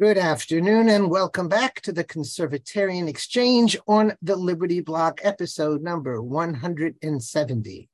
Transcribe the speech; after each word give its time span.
Good 0.00 0.16
afternoon 0.16 0.88
and 0.88 1.10
welcome 1.10 1.46
back 1.46 1.82
to 1.82 1.92
the 1.92 2.04
Conservatarian 2.04 3.06
Exchange 3.06 3.76
on 3.86 4.14
the 4.22 4.34
Liberty 4.34 4.80
Block, 4.80 5.20
episode 5.22 5.82
number 5.82 6.22
170. 6.22 7.90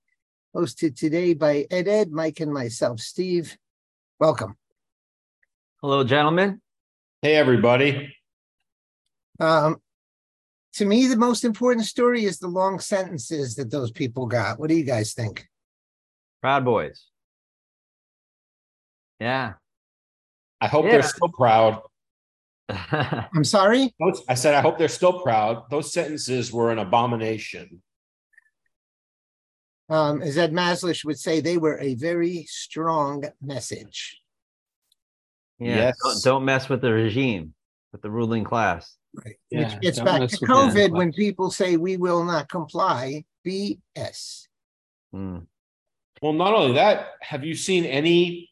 Hosted 0.54 0.96
today 0.96 1.34
by 1.34 1.66
Ed 1.69 1.88
Ed, 1.88 2.12
Mike, 2.12 2.38
and 2.38 2.54
myself, 2.54 3.00
Steve. 3.00 3.58
Welcome. 4.21 4.56
Hello, 5.80 6.04
gentlemen. 6.04 6.61
Hey, 7.22 7.34
everybody. 7.34 8.14
Um, 9.40 9.78
to 10.74 10.84
me, 10.84 11.08
the 11.08 11.16
most 11.16 11.42
important 11.42 11.86
story 11.86 12.24
is 12.24 12.38
the 12.38 12.46
long 12.46 12.78
sentences 12.78 13.56
that 13.56 13.72
those 13.72 13.90
people 13.90 14.26
got. 14.26 14.60
What 14.60 14.68
do 14.68 14.76
you 14.76 14.84
guys 14.84 15.12
think? 15.12 15.48
Proud 16.41 16.64
Boys. 16.64 17.04
Yeah. 19.18 19.54
I 20.60 20.68
hope 20.68 20.84
Yeah. 20.84 20.92
they're 20.92 21.02
still 21.02 21.30
proud. 21.30 21.82
I'm 22.69 23.45
sorry? 23.45 23.95
I 24.29 24.34
said, 24.34 24.55
I 24.55 24.61
hope 24.61 24.79
they're 24.79 24.88
still 24.88 25.20
proud. 25.20 25.70
Those 25.70 25.93
sentences 25.93 26.52
were 26.52 26.73
an 26.73 26.79
abomination. 26.79 27.83
Um, 29.89 30.20
as 30.20 30.37
Ed 30.37 30.52
Maslish 30.52 31.05
would 31.05 31.19
say, 31.19 31.41
they 31.41 31.59
were 31.59 31.79
a 31.79 31.95
very 31.95 32.45
strong 32.48 33.25
message. 33.41 34.20
yeah. 35.59 35.77
Yes. 35.77 35.97
Don't, 36.02 36.23
don't 36.25 36.45
mess 36.45 36.69
with 36.69 36.80
the 36.80 36.92
regime, 36.92 37.55
with 37.92 38.02
the 38.02 38.11
ruling 38.11 38.42
class. 38.42 38.97
Right. 39.14 39.37
Yeah, 39.51 39.73
Which 39.73 39.80
gets 39.80 40.01
back 40.01 40.28
to 40.28 40.37
COVID 40.37 40.91
when 40.91 41.12
people 41.12 41.51
say 41.51 41.77
we 41.77 41.97
will 41.97 42.25
not 42.25 42.48
comply. 42.48 43.25
BS. 43.47 44.48
Mm. 45.14 45.47
Well, 46.20 46.33
not 46.33 46.53
only 46.53 46.75
that, 46.75 47.11
have 47.20 47.45
you 47.45 47.55
seen 47.55 47.84
any 47.84 48.51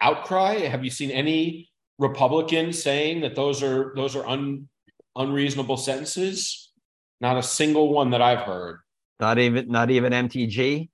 outcry? 0.00 0.60
Have 0.60 0.82
you 0.82 0.90
seen 0.90 1.10
any 1.10 1.68
Republicans 1.98 2.82
saying 2.82 3.20
that 3.20 3.34
those 3.34 3.62
are 3.62 3.92
those 3.94 4.16
are 4.16 4.26
un, 4.26 4.68
unreasonable 5.16 5.76
sentences? 5.76 6.72
Not 7.20 7.36
a 7.36 7.42
single 7.42 7.92
one 7.92 8.10
that 8.10 8.20
I've 8.20 8.40
heard. 8.40 8.80
Not 9.20 9.38
even 9.38 9.68
not 9.68 9.90
even 9.90 10.12
MTG. 10.12 10.88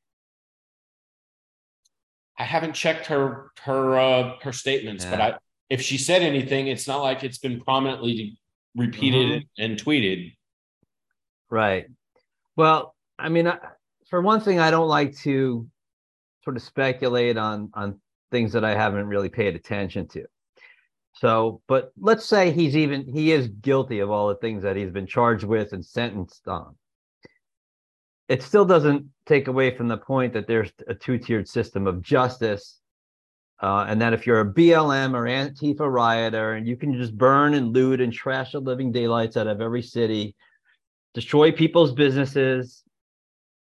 I 2.38 2.44
haven't 2.44 2.74
checked 2.74 3.06
her 3.06 3.50
her 3.62 3.98
uh, 3.98 4.32
her 4.42 4.52
statements, 4.52 5.04
but 5.04 5.20
I 5.20 5.38
if 5.68 5.80
she 5.80 5.96
said 5.98 6.22
anything, 6.22 6.66
it's 6.66 6.86
not 6.86 7.02
like 7.02 7.22
it's 7.22 7.38
been 7.38 7.60
prominently 7.60 8.38
repeated 8.76 9.46
and 9.58 9.78
tweeted. 9.78 10.34
Right. 11.48 11.86
Well, 12.56 12.94
I 13.18 13.28
mean, 13.28 13.46
I, 13.46 13.58
for 14.08 14.20
one 14.20 14.40
thing, 14.40 14.58
I 14.58 14.70
don't 14.70 14.88
like 14.88 15.16
to 15.18 15.68
sort 16.44 16.56
of 16.56 16.62
speculate 16.62 17.36
on 17.36 17.70
on 17.74 18.00
things 18.30 18.52
that 18.52 18.64
I 18.64 18.74
haven't 18.74 19.06
really 19.06 19.28
paid 19.28 19.56
attention 19.56 20.08
to. 20.08 20.24
So, 21.12 21.61
but 21.66 21.92
let's 21.98 22.25
say 22.25 22.50
he's 22.50 22.77
even 22.77 23.06
he 23.06 23.33
is 23.33 23.48
guilty 23.48 23.98
of 23.98 24.11
all 24.11 24.28
the 24.28 24.36
things 24.36 24.62
that 24.62 24.77
he's 24.77 24.91
been 24.91 25.06
charged 25.06 25.44
with 25.44 25.72
and 25.72 25.84
sentenced 25.84 26.48
on. 26.48 26.77
It 28.28 28.42
still 28.42 28.64
doesn't 28.64 29.06
take 29.27 29.48
away 29.48 29.77
from 29.77 29.88
the 29.88 29.97
point 29.97 30.33
that 30.34 30.47
there's 30.47 30.70
a 30.86 30.94
two-tiered 30.94 31.48
system 31.48 31.86
of 31.86 32.00
justice, 32.00 32.81
uh, 33.61 33.86
and 33.88 34.00
that 34.00 34.12
if 34.12 34.27
you're 34.27 34.41
a 34.41 34.55
BLM 34.55 35.14
or 35.14 35.25
Antifa 35.25 35.91
rioter 35.91 36.55
and 36.55 36.66
you 36.66 36.77
can 36.77 36.94
just 36.94 37.19
burn 37.19 37.55
and 37.55 37.75
loot 37.75 38.00
and 38.00 38.12
trash 38.12 38.53
the 38.53 38.61
living 38.61 38.92
daylights 38.92 39.36
out 39.36 39.48
of 39.48 39.61
every 39.61 39.83
city, 39.83 40.36
destroy 41.12 41.50
people's 41.50 41.92
businesses, 41.92 42.84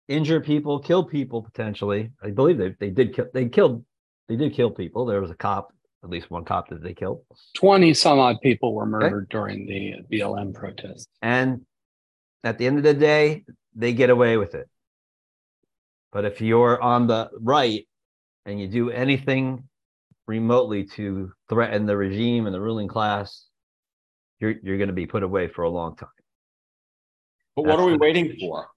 injure 0.09 0.41
people, 0.41 0.79
kill 0.79 1.05
people 1.05 1.43
potentially. 1.43 2.11
I 2.23 2.31
believe 2.31 2.59
they 2.59 2.75
they 2.81 2.91
did 2.91 3.15
kill 3.15 3.27
they 3.35 3.49
killed 3.49 3.85
they 4.29 4.37
did 4.37 4.55
kill 4.55 4.71
people. 4.71 5.07
There 5.07 5.21
was 5.21 5.31
a 5.31 5.37
cop, 5.37 5.73
at 6.07 6.11
least 6.11 6.31
one 6.31 6.45
cop 6.45 6.69
that 6.69 6.83
they 6.83 6.95
killed. 6.95 7.23
20 7.57 7.93
some 7.93 8.21
odd 8.21 8.41
people 8.41 8.75
were 8.75 8.87
murdered 8.87 9.29
during 9.29 9.67
the 9.67 9.95
BLM 10.11 10.55
protest. 10.55 11.09
And 11.21 11.63
at 12.45 12.59
the 12.59 12.67
end 12.67 12.79
of 12.79 12.85
the 12.85 12.95
day, 12.95 13.45
they 13.75 13.93
get 13.93 14.09
away 14.09 14.37
with 14.37 14.55
it. 14.55 14.69
But 16.13 16.25
if 16.25 16.41
you're 16.41 16.81
on 16.81 17.09
the 17.09 17.29
right 17.41 17.87
and 18.47 18.61
you 18.61 18.69
do 18.69 18.91
anything 18.91 19.65
remotely 20.29 20.85
to 20.85 21.33
threaten 21.49 21.87
the 21.87 21.97
regime 21.97 22.47
and 22.47 22.55
the 22.55 22.61
ruling 22.61 22.89
class, 22.89 23.47
you're 24.39 24.55
you're 24.63 24.79
going 24.79 24.89
to 24.89 24.95
be 24.95 25.07
put 25.07 25.25
away 25.25 25.49
for 25.49 25.63
a 25.63 25.69
long 25.69 25.97
time. 25.97 26.09
But 27.57 27.67
what 27.67 27.81
are 27.81 27.87
we 27.87 27.93
the- 27.93 27.99
waiting 27.99 28.37
for? 28.39 28.69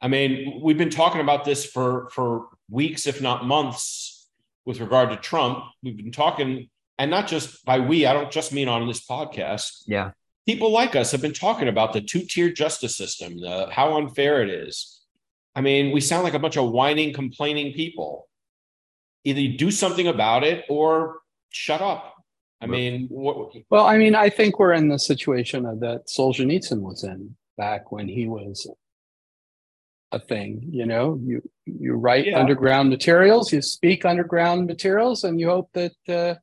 I 0.00 0.08
mean, 0.08 0.60
we've 0.62 0.78
been 0.78 0.90
talking 0.90 1.20
about 1.20 1.44
this 1.44 1.64
for 1.64 2.10
for 2.10 2.48
weeks, 2.68 3.06
if 3.06 3.22
not 3.22 3.46
months, 3.46 4.17
with 4.68 4.80
regard 4.80 5.08
to 5.08 5.16
Trump. 5.16 5.64
We've 5.82 5.96
been 5.96 6.12
talking, 6.12 6.68
and 6.98 7.10
not 7.10 7.26
just 7.26 7.64
by 7.64 7.80
we. 7.80 8.04
I 8.04 8.12
don't 8.12 8.30
just 8.30 8.52
mean 8.52 8.68
on 8.68 8.86
this 8.86 9.04
podcast. 9.04 9.82
Yeah. 9.86 10.10
People 10.46 10.70
like 10.70 10.94
us 10.94 11.10
have 11.12 11.22
been 11.22 11.32
talking 11.32 11.68
about 11.68 11.94
the 11.94 12.02
two-tier 12.02 12.50
justice 12.50 12.94
system, 12.94 13.40
the 13.40 13.68
how 13.70 13.96
unfair 13.96 14.42
it 14.42 14.50
is. 14.50 15.00
I 15.54 15.62
mean, 15.62 15.90
we 15.90 16.02
sound 16.02 16.22
like 16.22 16.34
a 16.34 16.38
bunch 16.38 16.58
of 16.58 16.70
whining, 16.70 17.14
complaining 17.14 17.72
people. 17.72 18.28
Either 19.24 19.40
you 19.40 19.56
do 19.56 19.70
something 19.70 20.06
about 20.06 20.44
it 20.44 20.66
or 20.68 21.20
shut 21.48 21.80
up. 21.80 22.14
I 22.60 22.66
mean, 22.66 23.06
what, 23.08 23.54
Well, 23.70 23.86
I 23.86 23.96
mean, 23.96 24.14
I 24.14 24.28
think 24.28 24.58
we're 24.58 24.74
in 24.74 24.88
the 24.88 24.98
situation 24.98 25.62
that 25.62 26.08
Solzhenitsyn 26.08 26.80
was 26.80 27.04
in 27.04 27.36
back 27.56 27.90
when 27.90 28.06
he 28.06 28.26
was 28.26 28.70
a 30.12 30.18
thing. 30.18 30.68
You 30.70 30.86
know, 30.86 31.18
you 31.22 31.42
you 31.66 31.94
write 31.94 32.26
Yeah. 32.26 32.40
underground 32.40 32.88
materials, 32.88 33.52
you 33.52 33.62
speak 33.62 34.04
underground 34.04 34.66
materials, 34.66 35.24
and 35.24 35.38
you 35.40 35.48
hope 35.48 35.70
that 35.74 35.96
uh, 36.08 36.34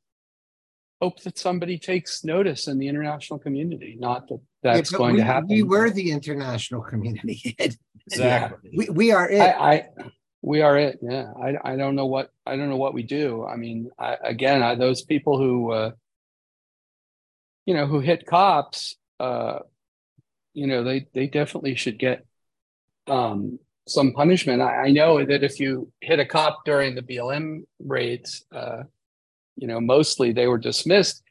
hope 1.02 1.22
that 1.24 1.38
somebody 1.38 1.78
takes 1.78 2.24
notice 2.24 2.68
in 2.68 2.78
the 2.78 2.88
international 2.88 3.40
community. 3.40 3.96
Not 4.00 4.28
that 4.30 4.42
that's 4.64 4.92
Yeah, 4.92 4.98
going 4.98 5.14
we, 5.16 5.20
to 5.20 5.26
happen. 5.26 5.48
We 5.50 5.64
were 5.64 5.90
the 5.90 6.12
international 6.12 6.82
community. 6.82 7.56
Ed. 7.60 7.76
exactly. 8.12 8.72
we, 8.76 8.90
we 8.90 9.12
are 9.12 9.30
it. 9.30 9.42
I, 9.42 9.74
I 9.74 9.88
we 10.42 10.62
are 10.62 10.78
it 10.78 11.00
yeah 11.02 11.34
i 11.42 11.72
i 11.72 11.76
don't 11.76 11.96
know 11.96 12.06
what 12.06 12.30
i 12.46 12.56
don't 12.56 12.70
know 12.70 12.78
what 12.78 12.94
we 12.94 13.02
do 13.02 13.44
i 13.48 13.56
mean 13.56 13.90
I, 13.98 14.16
again 14.24 14.62
I, 14.62 14.76
those 14.76 15.02
people 15.02 15.40
who 15.40 15.72
uh 15.72 15.92
you 17.66 17.74
know 17.74 17.88
who 17.88 18.00
hit 18.00 18.28
cops 18.28 18.96
uh 19.20 19.60
you 20.54 20.68
know 20.68 20.84
they 20.84 21.08
they 21.16 21.26
definitely 21.26 21.74
should 21.76 21.98
get 21.98 22.28
um 23.08 23.60
some 23.88 24.12
punishment 24.14 24.62
i, 24.62 24.86
I 24.88 24.92
know 24.92 25.24
that 25.24 25.44
if 25.44 25.60
you 25.60 25.92
hit 26.02 26.20
a 26.20 26.26
cop 26.26 26.66
during 26.66 26.96
the 26.96 27.02
blm 27.02 27.64
raids 27.80 28.46
uh 28.52 28.84
you 29.58 29.68
know 29.68 29.80
mostly 29.80 30.32
they 30.34 30.48
were 30.48 30.58
dismissed 30.58 31.22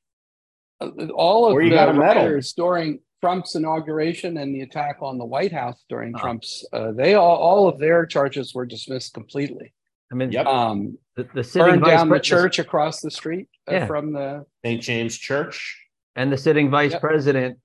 all 1.14 1.46
of 1.46 1.54
Or 1.54 1.62
you 1.62 1.70
the 1.70 1.76
got 1.76 1.88
a 1.88 1.92
medal. 1.94 2.22
rioters 2.24 2.52
during 2.52 3.00
Trump's 3.22 3.54
inauguration 3.54 4.36
and 4.36 4.54
the 4.54 4.60
attack 4.62 4.96
on 5.00 5.16
the 5.16 5.24
White 5.24 5.52
House 5.52 5.82
during 5.88 6.14
Oh. 6.14 6.18
Trump's, 6.18 6.66
uh, 6.74 6.92
they 6.92 7.14
all, 7.14 7.36
all 7.36 7.68
of 7.68 7.78
their 7.78 8.04
charges 8.04 8.52
were 8.54 8.66
dismissed 8.66 9.14
completely. 9.14 9.72
I 10.12 10.16
mean, 10.16 10.30
Yep. 10.30 10.44
Um, 10.46 10.98
the, 11.16 11.26
the 11.32 11.42
sitting 11.44 11.68
burned 11.70 11.80
vice 11.82 11.90
down 12.00 12.08
the 12.10 12.20
church 12.20 12.58
across 12.58 13.00
the 13.00 13.10
street 13.10 13.48
uh, 13.70 13.74
Yeah. 13.76 13.86
from 13.86 14.12
the. 14.12 14.44
St. 14.62 14.82
James 14.82 15.16
Church. 15.16 15.86
and 16.16 16.30
the 16.30 16.36
sitting 16.36 16.68
vice 16.70 16.92
Yep. 16.92 17.00
president, 17.00 17.58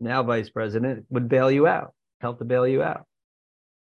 now 0.00 0.22
vice 0.22 0.50
president, 0.50 1.06
would 1.08 1.28
bail 1.30 1.50
you 1.50 1.66
out, 1.66 1.94
help 2.22 2.38
to 2.38 2.44
bail 2.44 2.66
you 2.66 2.82
out. 2.82 3.04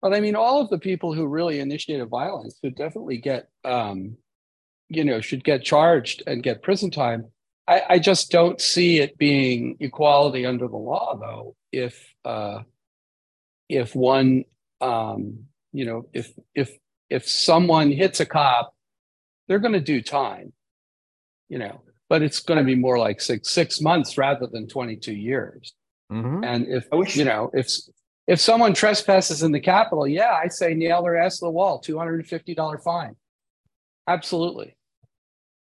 But 0.02 0.12
I 0.12 0.20
mean, 0.20 0.36
all 0.36 0.60
of 0.60 0.68
the 0.68 0.78
people 0.78 1.14
who 1.14 1.26
really 1.26 1.60
initiated 1.60 2.08
violence 2.08 2.58
should 2.62 2.74
definitely 2.76 3.16
get, 3.16 3.48
um, 3.64 4.18
you 4.90 5.04
know, 5.04 5.22
should 5.22 5.42
get 5.42 5.64
charged 5.64 6.22
and 6.26 6.42
get 6.42 6.62
prison 6.62 6.90
time. 6.90 7.26
I, 7.66 7.82
I 7.88 7.98
just 7.98 8.30
don't 8.30 8.60
see 8.60 8.98
it 9.00 9.16
being 9.16 9.78
equality 9.80 10.44
under 10.44 10.68
the 10.68 10.76
law, 10.76 11.16
though. 11.18 11.56
If 11.72 11.98
uh, 12.24 12.64
if 13.70 13.94
one, 13.94 14.44
um, 14.82 15.44
you 15.72 15.86
know, 15.86 16.06
if 16.12 16.30
if 16.54 16.76
if 17.08 17.26
someone 17.26 17.90
hits 17.90 18.20
a 18.20 18.26
cop, 18.26 18.74
they're 19.48 19.58
going 19.58 19.72
to 19.72 19.80
do 19.80 20.02
time, 20.02 20.52
you 21.48 21.58
know. 21.58 21.80
But 22.10 22.20
it's 22.22 22.40
going 22.40 22.58
to 22.58 22.64
be 22.64 22.74
more 22.74 22.98
like 22.98 23.22
six 23.22 23.48
six 23.48 23.80
months 23.80 24.18
rather 24.18 24.46
than 24.46 24.68
twenty 24.68 24.96
two 24.96 25.14
years. 25.14 25.72
Mhm. 26.12 26.44
And 26.44 26.68
if 26.68 26.84
wish- 26.92 27.16
you 27.16 27.24
know, 27.24 27.50
if 27.54 27.66
if 28.26 28.40
someone 28.40 28.74
trespasses 28.74 29.42
in 29.42 29.52
the 29.52 29.60
Capitol, 29.60 30.06
yeah, 30.06 30.32
I 30.32 30.48
say 30.48 30.74
nail 30.74 31.02
their 31.02 31.16
ass 31.16 31.38
to 31.38 31.46
the 31.46 31.50
wall, 31.50 31.78
two 31.78 31.98
hundred 31.98 32.16
and 32.16 32.26
fifty 32.26 32.54
dollar 32.54 32.78
fine. 32.78 33.16
Absolutely. 34.06 34.76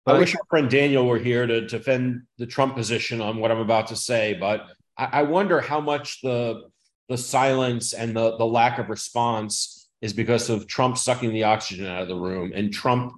I 0.07 0.19
wish 0.19 0.35
our 0.35 0.43
friend 0.51 0.69
Daniel 0.69 1.07
were 1.07 1.19
here 1.19 1.47
to 1.47 1.67
defend 1.67 2.23
the 2.37 2.47
Trump 2.47 2.75
position 2.75 3.21
on 3.21 3.37
what 3.37 3.53
I'm 3.53 3.61
about 3.61 3.87
to 3.89 3.97
say, 3.97 4.35
but 4.35 4.67
I, 4.99 5.05
I 5.05 5.23
wonder 5.23 5.61
how 5.61 5.81
much 5.81 6.21
the 6.23 6.65
the 7.09 7.17
silence 7.17 7.93
and 7.93 8.17
the 8.17 8.37
the 8.37 8.47
lack 8.47 8.79
of 8.79 8.89
response 8.89 9.89
is 10.01 10.13
because 10.13 10.51
of 10.51 10.67
Trump 10.67 10.99
sucking 10.99 11.33
the 11.33 11.45
oxygen 11.45 11.87
out 11.87 12.03
of 12.03 12.09
the 12.09 12.17
room 12.17 12.53
and 12.55 12.73
Trump 12.73 13.15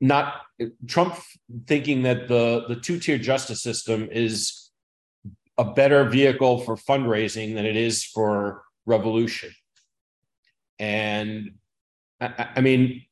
not 0.00 0.42
Trump 0.86 1.16
thinking 1.66 2.02
that 2.02 2.28
the 2.28 2.64
the 2.68 2.76
two 2.76 2.98
tier 2.98 3.18
justice 3.18 3.62
system 3.62 4.08
is 4.10 4.63
a 5.56 5.64
better 5.64 6.04
vehicle 6.04 6.60
for 6.60 6.76
fundraising 6.76 7.54
than 7.54 7.66
it 7.66 7.76
is 7.76 8.04
for 8.04 8.62
revolution. 8.86 9.50
And 10.78 11.52
I, 12.20 12.48
I- 12.56 12.60
mean, 12.60 13.02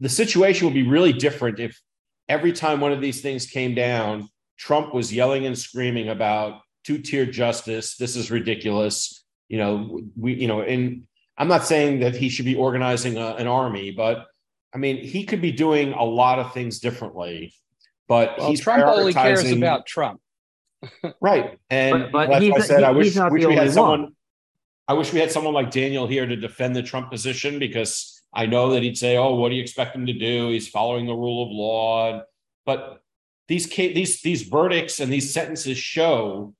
the 0.00 0.08
situation 0.08 0.66
would 0.66 0.74
be 0.74 0.86
really 0.86 1.12
different 1.12 1.58
if 1.60 1.80
every 2.28 2.52
time 2.52 2.80
one 2.80 2.92
of 2.92 3.00
these 3.00 3.20
things 3.20 3.46
came 3.46 3.74
down, 3.74 4.28
Trump 4.58 4.92
was 4.94 5.12
yelling 5.12 5.46
and 5.46 5.58
screaming 5.58 6.08
about 6.08 6.60
two-tier 6.84 7.26
justice. 7.26 7.96
This 7.96 8.16
is 8.16 8.30
ridiculous. 8.30 9.24
You 9.48 9.58
know, 9.58 10.00
we, 10.16 10.34
you 10.34 10.48
know, 10.48 10.62
and 10.62 11.04
I'm 11.38 11.48
not 11.48 11.64
saying 11.64 12.00
that 12.00 12.14
he 12.14 12.28
should 12.28 12.44
be 12.44 12.54
organizing 12.54 13.16
a, 13.16 13.34
an 13.36 13.46
army, 13.46 13.90
but 13.92 14.26
I 14.74 14.78
mean, 14.78 14.98
he 14.98 15.24
could 15.24 15.40
be 15.40 15.52
doing 15.52 15.92
a 15.92 16.04
lot 16.04 16.38
of 16.38 16.52
things 16.52 16.78
differently. 16.78 17.54
But 18.08 18.38
Well, 18.38 18.50
he's 18.50 18.60
Trump 18.60 18.84
only 18.84 19.12
cares 19.12 19.50
about 19.50 19.86
Trump. 19.86 20.20
Right. 21.20 21.58
And 21.70 21.92
But- 21.92 22.12
but 22.12 22.28
that's 22.30 22.44
why 22.50 22.56
I 22.56 22.60
said 22.60 22.82
I 22.82 22.90
wish, 22.90 23.14
wish 23.16 23.46
we 23.46 23.54
had 23.54 23.60
only 23.60 23.72
someone. 23.72 24.16
I 24.88 24.94
wish 24.94 25.12
we 25.12 25.20
had 25.20 25.30
someone 25.30 25.54
like 25.54 25.70
Daniel 25.70 26.06
here 26.06 26.26
to 26.26 26.36
defend 26.36 26.74
the 26.74 26.82
Trump 26.82 27.10
position 27.10 27.58
because 27.58 28.20
I 28.34 28.46
know 28.46 28.70
that 28.72 28.82
he'd 28.82 28.98
say, 28.98 29.16
"Oh, 29.16 29.34
what 29.34 29.50
do 29.50 29.54
you 29.54 29.62
expect 29.62 29.94
him 29.94 30.06
to 30.06 30.12
do? 30.12 30.50
He's 30.50 30.68
following 30.68 31.06
the 31.06 31.14
rule 31.14 31.42
of 31.44 31.50
law." 31.50 32.22
But 32.66 33.00
these 33.48 33.68
these 33.68 34.20
these 34.22 34.42
verdicts 34.42 34.98
and 35.00 35.12
these 35.12 35.32
sentences 35.32 35.78
show 35.78 36.54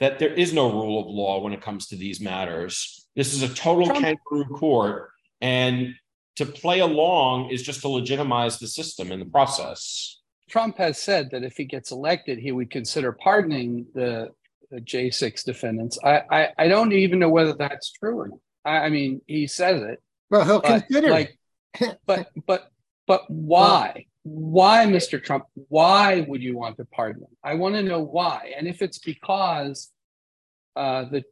that 0.00 0.18
there 0.18 0.32
is 0.32 0.52
no 0.52 0.70
rule 0.70 1.00
of 1.00 1.06
law 1.06 1.40
when 1.40 1.52
it 1.52 1.60
comes 1.62 1.86
to 1.88 1.96
these 1.96 2.20
matters. 2.20 3.06
This 3.14 3.32
is 3.34 3.42
a 3.42 3.48
total 3.54 3.86
Trump- 3.86 4.02
kangaroo 4.04 4.44
court, 4.56 5.10
and 5.40 5.94
to 6.36 6.46
play 6.46 6.80
along 6.80 7.50
is 7.50 7.62
just 7.62 7.80
to 7.82 7.88
legitimize 7.88 8.58
the 8.58 8.68
system 8.68 9.10
in 9.12 9.20
the 9.20 9.26
process. 9.26 10.20
Trump 10.48 10.78
has 10.78 10.98
said 10.98 11.30
that 11.32 11.42
if 11.42 11.56
he 11.56 11.64
gets 11.64 11.90
elected, 11.90 12.38
he 12.38 12.52
would 12.52 12.70
consider 12.70 13.12
pardoning 13.12 13.86
the, 13.94 14.30
the 14.70 14.80
J6 14.80 15.44
defendants. 15.44 15.98
I, 16.02 16.22
I, 16.30 16.48
I 16.58 16.68
don't 16.68 16.92
even 16.92 17.18
know 17.18 17.28
whether 17.28 17.52
that's 17.52 17.92
true 17.92 18.18
or 18.20 18.28
not. 18.28 18.38
I, 18.64 18.86
I 18.86 18.88
mean, 18.90 19.20
he 19.26 19.46
says 19.46 19.82
it, 19.82 20.02
Well, 20.30 20.44
he'll 20.44 20.60
but 20.60 20.86
consider 20.88 21.10
like, 21.10 21.38
it. 21.80 21.98
but 22.06 22.30
but 22.46 22.70
but 23.06 23.22
why? 23.28 24.06
Why, 24.24 24.86
Mr. 24.86 25.22
Trump? 25.22 25.44
Why 25.68 26.20
would 26.26 26.42
you 26.42 26.56
want 26.56 26.78
to 26.78 26.84
pardon 26.84 27.22
them? 27.22 27.30
I 27.44 27.54
want 27.54 27.76
to 27.76 27.82
know 27.82 28.00
why. 28.00 28.52
And 28.56 28.66
if 28.66 28.82
it's 28.82 28.98
because 28.98 29.92
uh, 30.74 31.04
the 31.04 31.22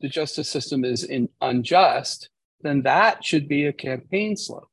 the 0.00 0.08
justice 0.08 0.48
system 0.48 0.84
is 0.84 1.04
in, 1.04 1.30
unjust, 1.40 2.28
then 2.60 2.82
that 2.82 3.24
should 3.24 3.48
be 3.48 3.64
a 3.64 3.72
campaign 3.72 4.36
slogan. 4.36 4.68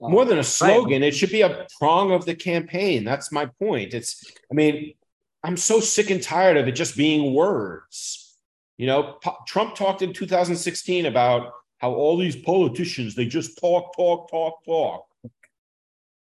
More 0.00 0.24
than 0.24 0.38
a 0.38 0.40
uh, 0.40 0.44
slogan 0.44 1.02
it 1.02 1.14
should 1.14 1.30
be 1.30 1.42
a 1.42 1.66
prong 1.78 2.12
of 2.12 2.24
the 2.24 2.34
campaign. 2.34 3.04
That's 3.04 3.32
my 3.32 3.46
point. 3.46 3.94
It's 3.94 4.24
i 4.50 4.54
mean 4.54 4.94
i'm 5.42 5.56
so 5.56 5.80
sick 5.80 6.10
and 6.10 6.22
tired 6.22 6.56
of 6.56 6.68
it 6.68 6.72
just 6.72 6.96
being 6.96 7.34
words. 7.34 8.36
You 8.76 8.86
know 8.86 9.18
P- 9.22 9.30
trump 9.46 9.74
talked 9.74 10.02
in 10.02 10.12
2016 10.12 11.06
about 11.06 11.52
how 11.78 11.92
all 11.92 12.16
these 12.16 12.36
politicians 12.36 13.14
they 13.14 13.26
just 13.26 13.58
talk 13.58 13.96
talk 13.96 14.30
talk 14.30 14.64
talk. 14.64 15.06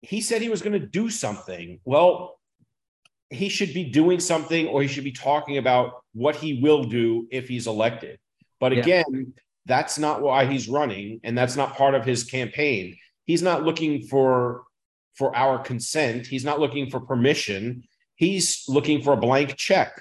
He 0.02 0.20
said 0.20 0.42
he 0.42 0.50
was 0.50 0.60
going 0.60 0.78
to 0.78 0.86
do 0.86 1.08
something. 1.10 1.80
Well 1.84 2.38
he 3.30 3.48
should 3.48 3.74
be 3.74 3.84
doing 3.84 4.20
something 4.20 4.68
or 4.68 4.82
he 4.82 4.86
should 4.88 5.02
be 5.02 5.10
talking 5.10 5.56
about 5.58 6.04
what 6.12 6.36
he 6.36 6.60
will 6.62 6.84
do 6.84 7.26
if 7.32 7.48
he's 7.48 7.66
elected. 7.66 8.18
But 8.60 8.72
Yeah. 8.72 8.80
again 8.80 9.34
that's 9.66 9.98
not 9.98 10.20
why 10.20 10.44
he's 10.44 10.68
running 10.68 11.20
and 11.24 11.36
that's 11.36 11.56
not 11.56 11.74
part 11.74 11.94
of 11.94 12.04
his 12.04 12.22
campaign 12.24 12.96
he's 13.24 13.42
not 13.42 13.64
looking 13.64 14.02
for 14.02 14.64
for 15.14 15.34
our 15.36 15.58
consent. 15.58 16.26
He's 16.26 16.44
not 16.44 16.58
looking 16.58 16.90
for 16.90 17.00
permission. 17.00 17.84
He's 18.16 18.64
looking 18.68 19.02
for 19.02 19.12
a 19.12 19.16
blank 19.16 19.56
check. 19.56 20.00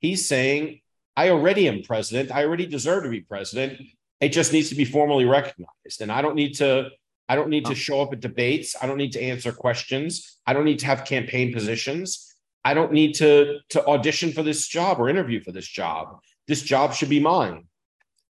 He's 0.00 0.26
saying 0.26 0.80
i 1.16 1.28
already 1.28 1.68
am 1.68 1.82
president. 1.82 2.30
I 2.30 2.44
already 2.44 2.66
deserve 2.66 3.04
to 3.04 3.10
be 3.10 3.20
president. 3.20 3.80
It 4.20 4.30
just 4.30 4.52
needs 4.52 4.68
to 4.68 4.74
be 4.74 4.84
formally 4.84 5.24
recognized. 5.24 6.00
And 6.00 6.12
i 6.12 6.22
don't 6.22 6.36
need 6.36 6.54
to 6.58 6.90
i 7.28 7.36
don't 7.36 7.48
need 7.48 7.66
to 7.66 7.74
show 7.74 8.00
up 8.02 8.12
at 8.12 8.20
debates. 8.20 8.74
I 8.80 8.86
don't 8.86 8.98
need 8.98 9.12
to 9.12 9.22
answer 9.22 9.52
questions. 9.52 10.40
I 10.46 10.52
don't 10.52 10.64
need 10.64 10.80
to 10.80 10.86
have 10.86 11.04
campaign 11.04 11.52
positions. 11.52 12.34
I 12.64 12.74
don't 12.74 12.92
need 12.92 13.14
to 13.14 13.58
to 13.70 13.86
audition 13.86 14.32
for 14.32 14.42
this 14.42 14.66
job 14.66 15.00
or 15.00 15.08
interview 15.08 15.40
for 15.40 15.52
this 15.52 15.66
job. 15.66 16.18
This 16.46 16.62
job 16.62 16.94
should 16.94 17.08
be 17.08 17.20
mine. 17.20 17.66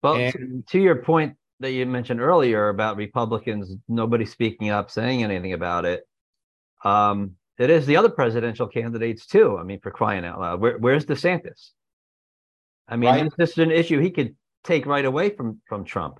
Well, 0.02 0.14
And- 0.14 0.32
to, 0.32 0.64
to 0.72 0.78
your 0.80 0.96
point 0.96 1.36
that 1.60 1.70
you 1.72 1.86
mentioned 1.86 2.20
earlier 2.20 2.68
about 2.68 2.96
Republicans, 2.96 3.74
nobody 3.88 4.24
speaking 4.24 4.70
up, 4.70 4.90
saying 4.90 5.22
anything 5.22 5.52
about 5.52 5.84
it. 5.84 6.06
Um, 6.84 7.36
it 7.58 7.70
is 7.70 7.86
the 7.86 7.96
other 7.96 8.08
presidential 8.08 8.66
candidates 8.66 9.26
too. 9.26 9.56
I 9.58 9.62
mean, 9.62 9.80
for 9.80 9.90
crying 9.90 10.24
out 10.24 10.40
loud, 10.40 10.60
Where, 10.60 10.78
where's 10.78 11.06
DeSantis? 11.06 11.70
I 12.88 12.96
mean, 12.96 13.08
Right. 13.08 13.32
this, 13.38 13.52
is 13.52 13.58
an 13.58 13.70
issue 13.70 14.00
he 14.00 14.10
could 14.10 14.36
take 14.64 14.84
right 14.86 15.04
away 15.04 15.30
from 15.30 15.60
from 15.66 15.84
Trump. 15.84 16.18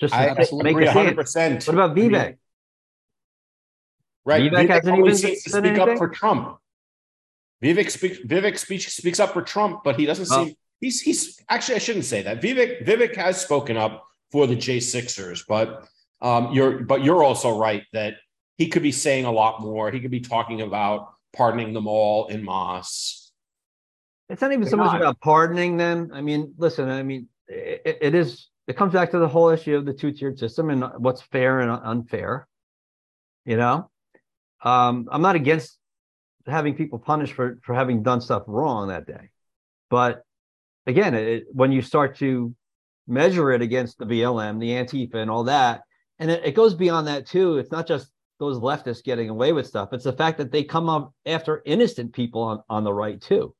Just 0.00 0.14
i 0.14 0.26
make- 0.26 0.38
absolutely 0.38 0.74
make 0.74 0.88
agree 0.88 1.02
a 1.02 1.12
100% 1.14 1.66
What 1.66 1.74
about 1.74 1.90
I 1.90 1.94
mean, 1.94 2.10
Vivek? 2.10 2.36
Right. 4.24 4.42
Vivek 4.42 4.66
Vivek, 4.66 4.68
hasn't 4.68 4.98
even 4.98 5.14
seems 5.14 5.42
to 5.44 5.50
said 5.50 5.64
speak 5.64 5.78
up 5.78 5.96
for 5.98 6.08
Trump. 6.08 6.58
Vivek 7.62 7.90
speaks 7.90 8.18
Vivek 8.18 8.58
speaks 8.58 8.86
speaks 8.94 9.20
up 9.20 9.32
for 9.32 9.42
Trump, 9.42 9.82
but 9.84 9.98
he 9.98 10.06
doesn't 10.06 10.28
Oh. 10.30 10.44
seem 10.46 10.54
he's 10.80 11.00
he's 11.00 11.40
actually 11.48 11.76
I 11.76 11.78
shouldn't 11.78 12.04
say 12.04 12.22
that. 12.22 12.40
Vivek 12.40 12.84
Vivek 12.84 13.16
has 13.16 13.40
spoken 13.40 13.76
up 13.76 14.04
for 14.32 14.46
the 14.46 14.56
J 14.56 14.80
Sixers, 14.80 15.44
but 15.48 15.86
um 16.20 16.52
you're 16.52 16.80
but 16.80 17.04
you're 17.04 17.22
also 17.22 17.58
right 17.58 17.84
that 17.92 18.14
he 18.58 18.68
could 18.68 18.82
be 18.82 18.92
saying 18.92 19.24
a 19.24 19.32
lot 19.32 19.60
more. 19.60 19.90
He 19.90 20.00
could 20.00 20.10
be 20.10 20.20
talking 20.20 20.60
about 20.60 21.14
pardoning 21.32 21.72
them 21.72 21.86
all 21.86 22.26
in 22.26 22.44
mass. 22.44 23.32
It's 24.28 24.42
not 24.42 24.52
even 24.52 24.62
They're 24.62 24.70
so 24.70 24.76
much 24.76 24.92
not. 24.92 25.00
about 25.00 25.20
pardoning 25.20 25.76
them. 25.76 26.10
I 26.12 26.20
mean, 26.20 26.54
listen, 26.56 26.88
I 26.88 27.02
mean, 27.02 27.28
it, 27.48 27.98
it 28.00 28.14
is, 28.14 28.48
it 28.68 28.76
comes 28.76 28.92
back 28.92 29.10
to 29.10 29.18
the 29.18 29.26
whole 29.26 29.48
issue 29.48 29.76
of 29.76 29.86
the 29.86 29.92
two 29.92 30.12
tiered 30.12 30.38
system 30.38 30.70
and 30.70 30.84
what's 30.98 31.22
fair 31.22 31.60
and 31.60 31.70
unfair. 31.70 32.46
You 33.44 33.56
know, 33.56 33.90
um, 34.62 35.08
I'm 35.10 35.22
not 35.22 35.34
against 35.36 35.78
having 36.46 36.74
people 36.74 36.98
punished 36.98 37.32
for, 37.32 37.58
for 37.62 37.74
having 37.74 38.02
done 38.02 38.20
stuff 38.20 38.42
wrong 38.46 38.88
that 38.88 39.06
day. 39.06 39.30
But 39.88 40.22
again, 40.86 41.14
it, 41.14 41.44
when 41.52 41.72
you 41.72 41.82
start 41.82 42.16
to 42.18 42.54
measure 43.06 43.52
it 43.52 43.62
against 43.62 43.98
the 43.98 44.06
BLM, 44.06 44.60
the 44.60 44.70
Antifa, 44.70 45.16
and 45.16 45.30
all 45.30 45.44
that, 45.44 45.82
and 46.18 46.30
it, 46.30 46.44
it 46.44 46.54
goes 46.54 46.74
beyond 46.74 47.06
that 47.06 47.26
too. 47.26 47.58
It's 47.58 47.72
not 47.72 47.86
just 47.86 48.10
those 48.38 48.58
leftists 48.58 49.04
getting 49.04 49.28
away 49.28 49.52
with 49.52 49.66
stuff, 49.66 49.92
it's 49.92 50.04
the 50.04 50.12
fact 50.12 50.38
that 50.38 50.50
they 50.50 50.64
come 50.64 50.88
up 50.88 51.12
after 51.26 51.62
innocent 51.66 52.12
people 52.12 52.42
on, 52.42 52.62
on 52.68 52.84
the 52.84 52.92
right 52.92 53.20
too 53.20 53.54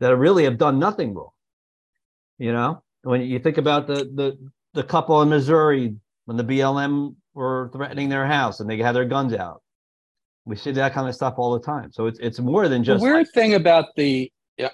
that 0.00 0.16
really 0.16 0.44
have 0.44 0.58
done 0.58 0.78
nothing 0.78 1.14
wrong. 1.14 1.30
You 2.38 2.52
know, 2.52 2.82
when 3.02 3.22
you 3.22 3.38
think 3.38 3.58
about 3.58 3.86
the 3.86 4.10
the 4.14 4.38
the 4.74 4.82
couple 4.82 5.22
in 5.22 5.28
Missouri 5.28 5.96
when 6.26 6.36
the 6.36 6.44
BLM 6.44 7.14
were 7.34 7.70
threatening 7.72 8.08
their 8.08 8.26
house 8.26 8.60
and 8.60 8.68
they 8.68 8.76
had 8.78 8.94
their 8.94 9.04
guns 9.04 9.32
out, 9.32 9.62
we 10.44 10.56
see 10.56 10.72
that 10.72 10.92
kind 10.92 11.08
of 11.08 11.14
stuff 11.14 11.34
all 11.38 11.52
the 11.52 11.64
time. 11.64 11.92
So 11.92 12.06
it's 12.06 12.18
it's 12.18 12.38
more 12.40 12.68
than 12.68 12.84
just 12.84 13.00
the 13.00 13.04
weird 13.04 13.26
like- 13.26 13.32
thing 13.32 13.54
about 13.54 13.86
the 13.96 14.30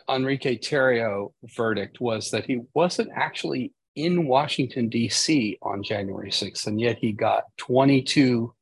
Enrique 0.09 0.59
Tarrio 0.59 1.33
verdict 1.57 2.01
was 2.01 2.31
that 2.31 2.47
he 2.47 2.61
wasn't 2.75 3.11
actually 3.15 3.73
in 3.95 4.27
Washington 4.27 4.89
D.C. 4.89 5.59
on 5.63 5.83
January 5.83 6.31
6th, 6.31 6.67
and 6.67 6.81
yet 6.81 6.99
he 6.99 7.13
got 7.13 7.45
22 7.59 8.55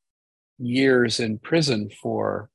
years 0.58 1.20
in 1.20 1.38
prison 1.38 1.90
for 2.02 2.50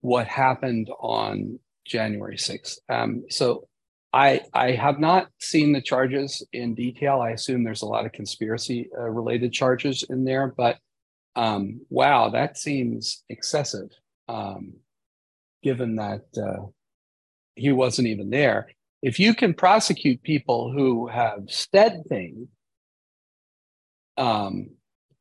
what 0.00 0.26
happened 0.26 0.90
on 1.00 1.58
January 1.86 2.36
6th. 2.36 2.78
Um, 2.88 3.24
so 3.28 3.68
I 4.12 4.40
I 4.52 4.72
have 4.72 4.98
not 4.98 5.28
seen 5.38 5.72
the 5.72 5.82
charges 5.82 6.44
in 6.52 6.74
detail. 6.74 7.20
I 7.20 7.30
assume 7.30 7.62
there's 7.62 7.82
a 7.82 7.86
lot 7.86 8.06
of 8.06 8.12
conspiracy 8.12 8.88
uh, 8.98 9.08
related 9.08 9.52
charges 9.52 10.04
in 10.08 10.24
there, 10.24 10.52
but 10.56 10.78
um, 11.36 11.82
wow, 11.90 12.30
that 12.30 12.58
seems 12.58 13.22
excessive. 13.28 13.90
Um, 14.28 14.74
given 15.62 15.96
that 15.96 16.22
uh, 16.36 16.66
he 17.56 17.72
wasn't 17.72 18.08
even 18.08 18.30
there. 18.30 18.68
If 19.02 19.18
you 19.18 19.34
can 19.34 19.54
prosecute 19.54 20.22
people 20.22 20.70
who 20.70 21.06
have 21.08 21.44
said 21.48 22.02
things, 22.08 22.48
um, 24.16 24.70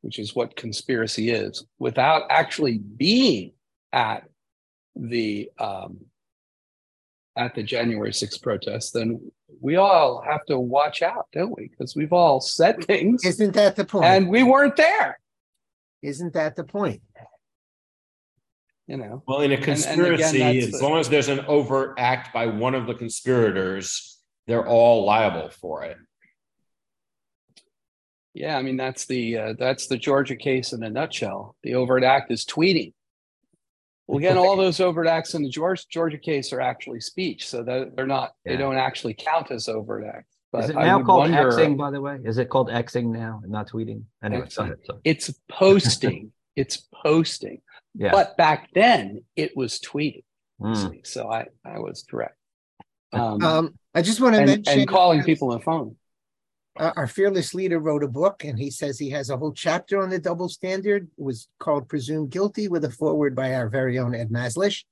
which 0.01 0.19
is 0.19 0.35
what 0.35 0.55
conspiracy 0.55 1.29
is, 1.29 1.65
without 1.79 2.23
actually 2.29 2.77
being 2.77 3.53
at 3.93 4.23
the 4.95 5.49
um, 5.57 5.99
at 7.37 7.55
the 7.55 7.63
January 7.63 8.11
6th 8.11 8.41
protest, 8.41 8.93
then 8.93 9.31
we 9.61 9.77
all 9.77 10.21
have 10.21 10.45
to 10.45 10.59
watch 10.59 11.01
out, 11.01 11.27
don't 11.31 11.55
we? 11.57 11.67
Because 11.69 11.95
we've 11.95 12.13
all 12.13 12.41
said 12.41 12.83
things 12.83 13.25
Isn't 13.25 13.53
that 13.53 13.75
the 13.75 13.85
point? 13.85 14.05
and 14.05 14.29
we 14.29 14.43
weren't 14.43 14.75
there. 14.75 15.19
Isn't 16.01 16.33
that 16.33 16.55
the 16.55 16.63
point? 16.63 17.01
You 18.89 18.97
know, 18.97 19.21
Well, 19.27 19.41
in 19.41 19.51
a 19.51 19.53
and 19.53 19.61
again, 19.63 19.75
conspiracy, 19.75 20.59
as 20.61 20.81
long 20.81 20.97
as 20.97 21.09
there's 21.09 21.27
an 21.29 21.41
overt 21.41 21.93
act 21.99 22.33
by 22.33 22.47
one 22.47 22.73
of 22.73 22.87
the 22.87 22.95
conspirators, 22.95 24.17
they're 24.47 24.65
all 24.67 25.05
liable 25.05 25.51
for 25.51 25.83
it. 25.83 25.97
Yeah, 28.33 28.57
I 28.57 28.63
mean 28.63 28.77
that's 28.77 29.05
the 29.05 29.37
uh, 29.37 29.53
that's 29.59 29.85
the 29.85 29.97
Georgia 29.97 30.35
case 30.35 30.73
in 30.73 30.81
a 30.81 30.89
nutshell. 30.89 31.55
The 31.61 31.75
overt 31.75 32.03
act 32.03 32.31
is 32.31 32.45
tweeting. 32.45 32.93
Well, 34.07 34.17
again, 34.17 34.39
all 34.39 34.55
those 34.63 34.79
overt 34.79 35.05
acts 35.05 35.35
in 35.35 35.43
the 35.43 35.49
Georgia 35.49 35.83
Georgia 35.91 36.17
case 36.17 36.51
are 36.51 36.61
actually 36.61 37.01
speech, 37.01 37.47
so 37.47 37.61
that 37.61 37.95
they're 37.95 38.07
not 38.07 38.33
they 38.43 38.57
don't 38.57 38.77
actually 38.77 39.13
count 39.13 39.51
as 39.51 39.67
overt 39.67 40.03
acts. 40.03 40.35
But 40.51 40.63
is 40.63 40.69
it 40.71 40.77
now 40.77 41.03
called 41.03 41.29
wonder- 41.29 41.51
Xing, 41.51 41.77
by 41.77 41.91
the 41.91 42.01
way? 42.01 42.17
Is 42.23 42.39
it 42.39 42.49
called 42.49 42.69
Xing 42.69 43.11
now 43.11 43.41
and 43.43 43.51
not 43.51 43.69
tweeting? 43.69 44.01
Anyway, 44.23 44.41
go 44.41 44.47
Xing. 44.47 44.63
ahead. 44.63 44.77
Sorry. 44.83 44.99
It's 45.03 45.31
posting. 45.47 46.31
it's 46.55 46.87
posting. 47.03 47.61
Yeah. 47.95 48.11
But 48.11 48.37
back 48.37 48.69
then 48.73 49.23
it 49.35 49.55
was 49.55 49.79
tweeting. 49.79 50.23
Mm. 50.61 51.05
So 51.05 51.31
I, 51.31 51.45
I 51.65 51.79
was 51.79 52.03
correct. 52.09 52.35
Um, 53.13 53.41
Um, 53.43 53.79
I 53.95 54.01
just 54.01 54.21
want 54.21 54.35
to 54.35 54.41
and, 54.41 54.49
mention 54.49 54.79
and 54.79 54.87
calling 54.87 55.23
people 55.23 55.51
on 55.51 55.57
the 55.57 55.63
phone. 55.63 55.95
uh, 56.79 56.91
our 56.95 57.07
fearless 57.07 57.53
leader 57.53 57.79
wrote 57.79 58.03
a 58.03 58.07
book 58.07 58.43
and 58.43 58.59
he 58.59 58.69
says 58.69 58.99
he 58.99 59.09
has 59.09 59.29
a 59.29 59.37
whole 59.37 59.51
chapter 59.51 60.01
on 60.01 60.09
the 60.09 60.19
double 60.19 60.47
standard 60.47 61.07
it 61.17 61.23
was 61.23 61.47
called 61.59 61.89
presumed 61.89 62.29
guilty 62.29 62.67
with 62.67 62.85
a 62.85 62.91
foreword 62.91 63.35
by 63.35 63.55
our 63.55 63.67
very 63.67 63.97
own 63.97 64.13
ed 64.13 64.29
maslish 64.29 64.83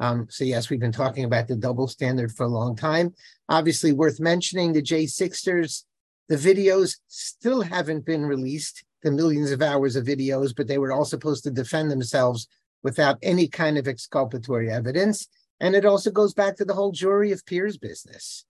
um, 0.00 0.26
so 0.30 0.44
yes 0.44 0.70
we've 0.70 0.80
been 0.80 0.90
talking 0.90 1.24
about 1.24 1.46
the 1.46 1.54
double 1.54 1.86
standard 1.86 2.32
for 2.32 2.44
a 2.44 2.48
long 2.48 2.74
time 2.74 3.14
obviously 3.50 3.92
worth 3.92 4.18
mentioning 4.18 4.72
the 4.72 4.80
j 4.80 5.06
sixers 5.06 5.84
the 6.28 6.36
videos 6.36 6.96
still 7.08 7.60
haven't 7.60 8.06
been 8.06 8.24
released 8.24 8.84
the 9.06 9.12
millions 9.12 9.50
of 9.50 9.62
hours 9.62 9.96
of 9.96 10.04
videos 10.04 10.54
but 10.54 10.66
they 10.66 10.78
were 10.78 10.92
all 10.92 11.04
supposed 11.04 11.44
to 11.44 11.50
defend 11.50 11.90
themselves 11.90 12.48
without 12.82 13.18
any 13.22 13.48
kind 13.48 13.78
of 13.78 13.88
exculpatory 13.88 14.70
evidence 14.70 15.28
and 15.60 15.74
it 15.74 15.86
also 15.86 16.10
goes 16.10 16.34
back 16.34 16.56
to 16.56 16.64
the 16.64 16.74
whole 16.74 16.92
jury 16.92 17.32
of 17.32 17.46
peers 17.46 17.78
business 17.78 18.44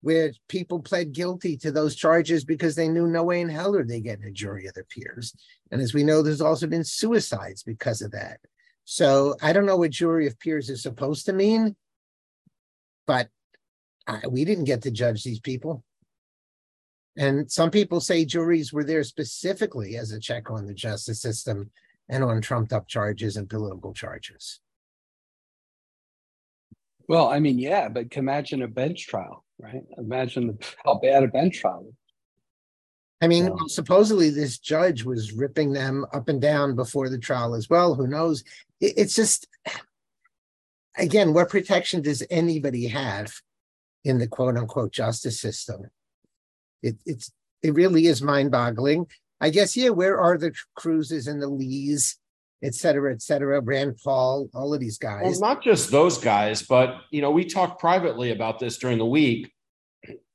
where 0.00 0.32
people 0.48 0.80
pled 0.80 1.12
guilty 1.12 1.56
to 1.56 1.72
those 1.72 1.96
charges 1.96 2.44
because 2.44 2.74
they 2.74 2.88
knew 2.88 3.06
no 3.06 3.24
way 3.24 3.40
in 3.40 3.48
hell 3.48 3.74
are 3.74 3.84
they 3.84 4.00
getting 4.00 4.26
a 4.26 4.30
jury 4.30 4.66
of 4.66 4.74
their 4.74 4.84
peers. 4.84 5.34
And 5.70 5.80
as 5.80 5.92
we 5.92 6.04
know, 6.04 6.22
there's 6.22 6.40
also 6.40 6.66
been 6.66 6.84
suicides 6.84 7.62
because 7.62 8.00
of 8.00 8.12
that. 8.12 8.38
So 8.84 9.34
I 9.42 9.52
don't 9.52 9.66
know 9.66 9.76
what 9.76 9.90
jury 9.90 10.26
of 10.26 10.38
peers 10.38 10.70
is 10.70 10.82
supposed 10.82 11.26
to 11.26 11.32
mean, 11.32 11.74
but 13.06 13.28
I, 14.06 14.26
we 14.28 14.44
didn't 14.44 14.64
get 14.64 14.82
to 14.82 14.90
judge 14.90 15.24
these 15.24 15.40
people. 15.40 15.84
And 17.18 17.50
some 17.50 17.72
people 17.72 18.00
say 18.00 18.24
juries 18.24 18.72
were 18.72 18.84
there 18.84 19.02
specifically 19.02 19.96
as 19.96 20.12
a 20.12 20.20
check 20.20 20.52
on 20.52 20.66
the 20.66 20.72
justice 20.72 21.20
system 21.20 21.70
and 22.08 22.22
on 22.22 22.40
trumped 22.40 22.72
up 22.72 22.86
charges 22.86 23.36
and 23.36 23.50
political 23.50 23.92
charges. 23.92 24.60
Well, 27.08 27.28
I 27.28 27.40
mean, 27.40 27.58
yeah, 27.58 27.88
but 27.88 28.16
imagine 28.16 28.62
a 28.62 28.68
bench 28.68 29.08
trial, 29.08 29.44
right? 29.58 29.82
Imagine 29.96 30.58
how 30.84 31.00
bad 31.00 31.24
a 31.24 31.28
bench 31.28 31.60
trial 31.60 31.86
is. 31.88 31.94
I 33.20 33.26
mean, 33.26 33.46
Yeah. 33.46 33.54
supposedly 33.66 34.30
this 34.30 34.58
judge 34.58 35.02
was 35.02 35.32
ripping 35.32 35.72
them 35.72 36.06
up 36.12 36.28
and 36.28 36.40
down 36.40 36.76
before 36.76 37.08
the 37.08 37.18
trial 37.18 37.56
as 37.56 37.68
well. 37.68 37.96
Who 37.96 38.06
knows? 38.06 38.44
It's 38.80 39.16
just, 39.16 39.48
again, 40.96 41.34
what 41.34 41.48
protection 41.48 42.00
does 42.00 42.22
anybody 42.30 42.86
have 42.86 43.32
in 44.04 44.18
the 44.18 44.28
quote 44.28 44.56
unquote 44.56 44.92
justice 44.92 45.40
system? 45.40 45.90
It, 46.82 46.96
it's 47.06 47.32
it 47.62 47.74
really 47.74 48.06
is 48.06 48.22
mind 48.22 48.50
boggling. 48.50 49.06
I 49.40 49.50
guess, 49.50 49.76
yeah, 49.76 49.90
where 49.90 50.18
are 50.18 50.36
the 50.36 50.52
Cruises 50.74 51.26
and 51.26 51.40
the 51.40 51.48
Lees, 51.48 52.18
et 52.62 52.74
cetera, 52.74 53.12
et 53.12 53.22
cetera, 53.22 53.60
Rand 53.60 53.98
Paul, 54.02 54.48
all 54.52 54.74
of 54.74 54.80
these 54.80 54.98
Well, 55.02 55.20
guys? 55.20 55.40
not 55.40 55.62
just 55.62 55.90
those 55.90 56.18
guys, 56.18 56.62
but 56.62 56.96
you 57.10 57.20
know, 57.20 57.30
we 57.30 57.44
talked 57.44 57.80
privately 57.80 58.32
about 58.32 58.58
this 58.58 58.78
during 58.78 58.98
the 58.98 59.06
week. 59.06 59.52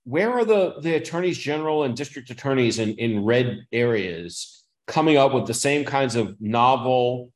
Where 0.05 0.31
are 0.33 0.45
the 0.45 0.75
the 0.81 0.95
attorneys 0.95 1.37
general 1.37 1.83
and 1.83 1.95
district 1.95 2.29
attorneys 2.29 2.79
in 2.79 2.93
in 2.95 3.23
red 3.23 3.65
areas 3.71 4.63
coming 4.85 5.15
up 5.15 5.33
with 5.33 5.47
the 5.47 5.53
same 5.53 5.85
kinds 5.85 6.15
of 6.15 6.35
novel 6.41 7.31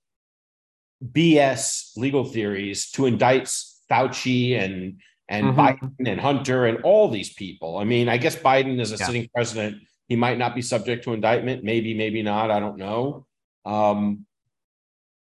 BS 1.03 1.95
legal 1.95 2.25
theories 2.25 2.89
to 2.91 3.05
indict 3.05 3.45
Fauci 3.89 4.59
and 4.59 4.99
and 5.29 5.47
Mhm. 5.47 5.55
Biden 5.55 6.09
and 6.09 6.19
Hunter 6.19 6.65
and 6.65 6.83
all 6.83 7.09
these 7.09 7.33
people? 7.33 7.77
I 7.77 7.83
mean, 7.83 8.09
I 8.09 8.17
guess 8.17 8.35
Biden 8.35 8.79
is 8.79 8.91
a 8.91 8.97
Yeah. 8.97 9.05
sitting 9.05 9.29
president. 9.33 9.83
He 10.07 10.15
might 10.15 10.37
not 10.37 10.55
be 10.55 10.61
subject 10.61 11.03
to 11.03 11.13
indictment, 11.13 11.63
maybe, 11.63 11.93
maybe 11.93 12.23
not. 12.23 12.49
I 12.51 12.59
don't 12.59 12.77
know. 12.77 13.25
Um, 13.65 14.25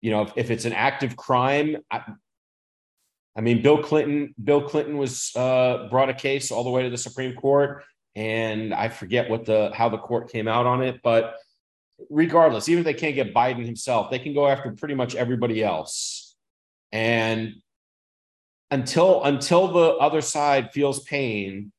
you 0.00 0.10
know, 0.10 0.22
if, 0.22 0.32
if 0.36 0.50
it's 0.50 0.64
an 0.64 0.72
active 0.72 1.16
crime, 1.16 1.78
I, 1.90 2.02
I 3.36 3.40
mean, 3.40 3.62
Bill 3.62 3.82
Clinton, 3.82 4.34
Bill 4.42 4.62
Clinton 4.62 4.96
was 4.96 5.32
uh, 5.36 5.88
brought 5.90 6.08
a 6.08 6.14
case 6.14 6.50
all 6.52 6.64
the 6.64 6.70
way 6.70 6.84
to 6.84 6.90
the 6.90 6.96
Supreme 6.98 7.34
Court, 7.34 7.82
and 8.14 8.72
I 8.72 8.88
forget 8.88 9.28
what 9.28 9.44
the 9.44 9.70
how 9.74 9.88
the 9.88 9.98
court 9.98 10.30
came 10.30 10.48
out 10.48 10.66
on 10.66 10.82
it, 10.82 11.00
but 11.02 11.34
regardless, 12.08 12.68
even 12.68 12.80
if 12.80 12.84
they 12.84 12.94
can't 12.94 13.14
get 13.14 13.34
Biden 13.34 13.64
himself, 13.64 14.10
they 14.10 14.18
can 14.18 14.32
go 14.32 14.46
after 14.46 14.70
pretty 14.72 14.94
much 14.94 15.14
everybody 15.14 15.62
else. 15.62 16.36
And 16.92 17.56
until 18.70 19.22
until 19.24 19.68
the 19.68 19.88
other 19.96 20.20
side 20.20 20.72
feels 20.72 21.00
pain, 21.04 21.72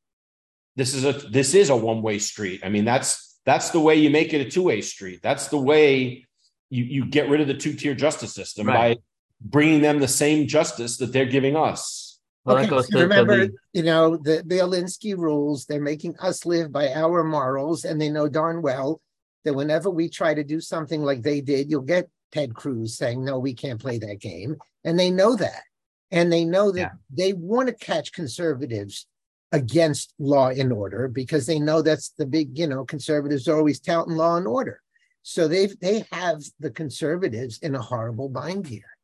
this 0.75 0.93
is 0.93 1.03
a 1.05 1.13
this 1.13 1.53
is 1.53 1.69
a 1.69 1.75
one 1.75 2.01
way 2.01 2.19
street. 2.19 2.61
I 2.63 2.69
mean, 2.69 2.85
that's 2.85 3.39
that's 3.45 3.71
the 3.71 3.79
way 3.79 3.95
you 3.95 4.09
make 4.09 4.33
it 4.33 4.45
a 4.45 4.49
two 4.49 4.63
way 4.63 4.81
street. 4.81 5.21
That's 5.21 5.47
the 5.47 5.57
way 5.57 6.25
you 6.69 6.83
you 6.83 7.05
get 7.05 7.29
rid 7.29 7.41
of 7.41 7.47
the 7.47 7.53
two 7.53 7.73
tier 7.73 7.95
justice 7.95 8.33
system 8.33 8.67
Right. 8.67 8.97
by 8.97 9.01
bringing 9.41 9.81
them 9.81 9.99
the 9.99 10.07
same 10.07 10.47
justice 10.47 10.97
that 10.97 11.13
they're 11.13 11.25
giving 11.25 11.55
us. 11.55 12.19
Well, 12.45 12.57
Okay, 12.57 12.69
so 12.69 12.81
to- 12.81 12.87
to 12.91 12.97
remember, 12.99 13.47
you 13.73 13.83
know, 13.83 14.15
the 14.15 14.41
Alinsky 14.49 15.17
rules, 15.17 15.65
they're 15.65 15.81
making 15.81 16.15
us 16.19 16.45
live 16.45 16.71
by 16.71 16.93
our 16.93 17.23
morals, 17.23 17.83
and 17.83 17.99
they 18.01 18.09
know 18.09 18.29
darn 18.29 18.61
well 18.61 19.01
that 19.43 19.53
whenever 19.53 19.89
we 19.89 20.07
try 20.09 20.33
to 20.33 20.43
do 20.43 20.59
something 20.61 21.03
like 21.03 21.21
they 21.23 21.41
did, 21.41 21.69
you'll 21.69 21.81
get 21.81 22.09
Ted 22.31 22.53
Cruz 22.55 22.97
saying, 22.97 23.23
no, 23.23 23.37
we 23.37 23.53
can't 23.53 23.79
play 23.81 23.97
that 23.99 24.19
game. 24.21 24.55
And 24.85 24.97
they 24.97 25.11
know 25.11 25.35
that. 25.35 25.63
And 26.11 26.31
they 26.31 26.45
know 26.45 26.71
that 26.71 26.79
Yeah. 26.79 26.91
they 27.11 27.33
want 27.33 27.67
to 27.67 27.73
catch 27.73 28.13
conservatives 28.13 29.07
against 29.51 30.13
law 30.19 30.49
and 30.49 30.71
order 30.71 31.07
because 31.07 31.45
they 31.45 31.59
know 31.59 31.81
that's 31.81 32.09
the 32.09 32.25
big, 32.25 32.57
you 32.57 32.67
know, 32.67 32.85
conservatives 32.85 33.47
are 33.47 33.57
always 33.57 33.79
touting 33.79 34.15
law 34.15 34.37
and 34.37 34.47
order. 34.47 34.81
So 35.23 35.47
they've 35.47 35.77
they 35.79 36.05
have 36.11 36.41
the 36.59 36.71
conservatives 36.71 37.57
in 37.59 37.75
a 37.75 37.81
horrible 37.81 38.29
bind 38.29 38.67
here. 38.67 38.97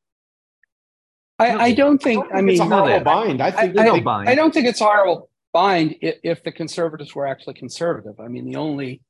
I, 1.40 1.56
I 1.58 1.74
don't 1.74 2.02
think, 2.02 2.26
I 2.32 2.38
it's 2.38 2.44
mean, 2.44 2.62
a 2.62 2.66
horrible 2.66 3.00
no, 3.00 3.04
bind. 3.04 3.42
I 3.42 3.52
think 3.52 3.72
I 3.72 3.84
that 3.84 3.86
don't 3.86 4.04
bind. 4.04 4.30
I 4.30 4.36
don't 4.36 4.54
think 4.54 4.68
it's 4.68 4.80
a 4.80 4.86
horrible 4.86 5.30
bind 5.52 5.96
if, 6.02 6.16
if 6.24 6.44
the 6.44 6.52
conservatives 6.52 7.14
were 7.14 7.28
actually 7.28 7.56
conservative. 7.56 8.20
I 8.20 8.28
mean, 8.28 8.46
the 8.46 8.56
only 8.56 9.02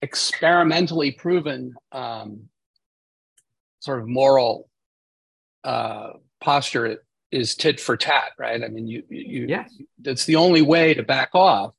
experimentally 0.00 1.12
proven 1.12 1.74
um, 1.92 2.48
sort 3.80 4.00
of 4.00 4.08
moral 4.08 4.68
uh, 5.64 6.10
posture 6.40 7.04
is 7.32 7.54
tit 7.54 7.80
for 7.80 7.96
tat, 7.96 8.32
right? 8.38 8.62
I 8.62 8.68
mean, 8.68 8.86
you, 8.86 9.02
you, 9.08 9.46
Yes. 9.48 9.74
that's 10.00 10.26
the 10.26 10.36
only 10.36 10.62
way 10.62 10.94
to 10.94 11.02
back 11.02 11.30
off, 11.34 11.72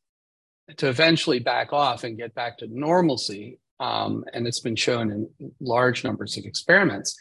to 0.78 0.90
eventually 0.90 1.40
back 1.40 1.72
off 1.72 2.04
and 2.04 2.18
get 2.18 2.34
back 2.34 2.58
to 2.58 2.68
normalcy. 2.70 3.60
Um, 3.80 4.24
and 4.34 4.48
it's 4.48 4.60
been 4.62 4.76
shown 4.76 5.12
in 5.12 5.52
large 5.60 6.04
numbers 6.04 6.38
of 6.38 6.46
experiments. 6.46 7.18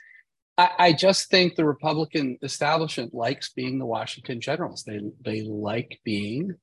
I, 0.57 0.71
I 0.79 0.93
just 0.93 1.29
think 1.31 1.55
the 1.55 1.65
Republican 1.65 2.39
establishment 2.43 3.15
likes 3.15 3.51
being 3.53 3.79
the 3.79 3.87
Washington 3.87 4.41
Generals. 4.41 4.85
They 4.85 5.01
they 5.25 5.43
like 5.43 5.99
being 6.05 6.55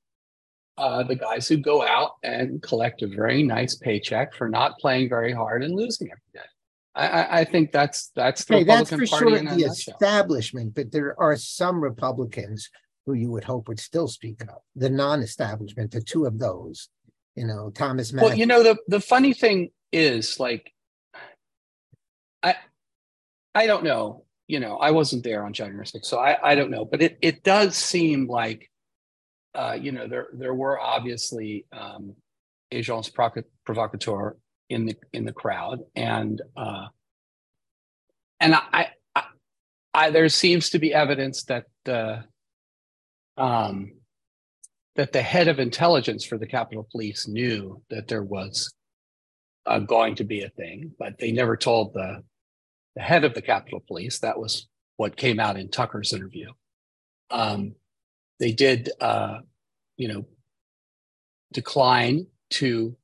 uh, 0.77 1.03
the 1.03 1.15
guys 1.15 1.47
who 1.47 1.57
go 1.57 1.85
out 1.85 2.11
and 2.23 2.61
collect 2.61 3.01
a 3.01 3.07
very 3.07 3.43
nice 3.43 3.75
paycheck 3.75 4.33
for 4.33 4.47
not 4.47 4.77
playing 4.79 5.09
very 5.09 5.33
hard 5.33 5.63
and 5.63 5.75
losing 5.75 6.07
every 6.07 6.21
day. 6.33 6.49
I, 6.95 7.41
I, 7.41 7.43
think 7.45 7.71
that's 7.71 8.11
that's 8.15 8.45
the 8.45 8.55
Okay, 8.55 8.63
that's 8.63 8.91
Republican 8.91 9.07
for 9.07 9.25
Party 9.25 9.45
sure 9.47 9.57
the 9.57 9.65
establishment, 9.65 10.75
but 10.75 10.91
there 10.91 11.19
are 11.19 11.35
some 11.35 11.81
Republicans 11.81 12.69
who 13.05 13.13
you 13.13 13.31
would 13.31 13.43
hope 13.43 13.67
would 13.67 13.79
still 13.79 14.07
speak 14.07 14.41
up. 14.43 14.63
The 14.75 14.89
non-establishment, 14.89 15.91
the 15.91 16.01
two 16.01 16.25
of 16.25 16.39
those, 16.39 16.89
you 17.35 17.45
know, 17.45 17.69
Thomas 17.69 18.11
Well, 18.13 18.35
you 18.35 18.45
know 18.45 18.63
the 18.63 18.77
the 18.87 18.99
funny 18.99 19.33
thing 19.33 19.69
is 19.91 20.39
like 20.39 20.71
I 22.43 22.55
I 23.55 23.67
don't 23.67 23.83
know, 23.83 24.25
you 24.47 24.59
know, 24.59 24.77
I 24.77 24.91
wasn't 24.91 25.23
there 25.23 25.45
on 25.45 25.53
January 25.53 25.85
6th, 25.85 26.05
so 26.05 26.19
I 26.19 26.37
I 26.51 26.55
don't 26.55 26.71
know, 26.71 26.85
but 26.85 27.01
it 27.01 27.17
it 27.21 27.43
does 27.43 27.75
seem 27.75 28.27
like 28.27 28.69
uh 29.55 29.77
you 29.79 29.91
know 29.91 30.07
there 30.07 30.27
there 30.33 30.53
were 30.53 30.79
obviously 30.79 31.65
um 31.71 32.15
agents 32.71 33.09
provoc- 33.09 33.43
provocateurs 33.65 34.35
in 34.69 34.85
the 34.85 34.95
in 35.13 35.25
the 35.25 35.33
crowd 35.33 35.79
and 35.95 36.41
uh 36.55 36.87
and 38.39 38.55
I 38.55 38.89
I, 39.15 39.23
I 39.93 40.09
there 40.11 40.29
seems 40.29 40.69
to 40.71 40.79
be 40.79 40.93
evidence 40.93 41.43
that 41.45 41.65
uh 41.87 42.21
um 43.37 43.91
that 44.95 45.13
the 45.13 45.21
head 45.21 45.47
of 45.47 45.59
intelligence 45.59 46.25
for 46.25 46.37
the 46.37 46.45
Capitol 46.47 46.85
Police 46.91 47.25
knew 47.25 47.81
that 47.89 48.09
there 48.09 48.23
was 48.23 48.69
uh, 49.65 49.79
going 49.79 50.15
to 50.15 50.25
be 50.25 50.41
a 50.43 50.49
thing, 50.49 50.91
but 50.99 51.17
they 51.19 51.31
never 51.31 51.55
told 51.55 51.93
the 51.93 52.23
the 52.95 53.01
head 53.01 53.23
of 53.23 53.33
the 53.33 53.41
Capitol 53.41 53.83
Police. 53.87 54.19
That 54.19 54.37
was 54.39 54.67
what 54.97 55.15
came 55.15 55.39
out 55.39 55.57
in 55.57 55.69
Tucker's 55.69 56.11
interview. 56.11 56.51
Um, 57.29 57.75
they 58.39 58.51
did, 58.51 58.89
uh, 58.99 59.39
you 59.95 60.07
know, 60.07 60.25
decline 61.53 62.27
to 62.51 62.97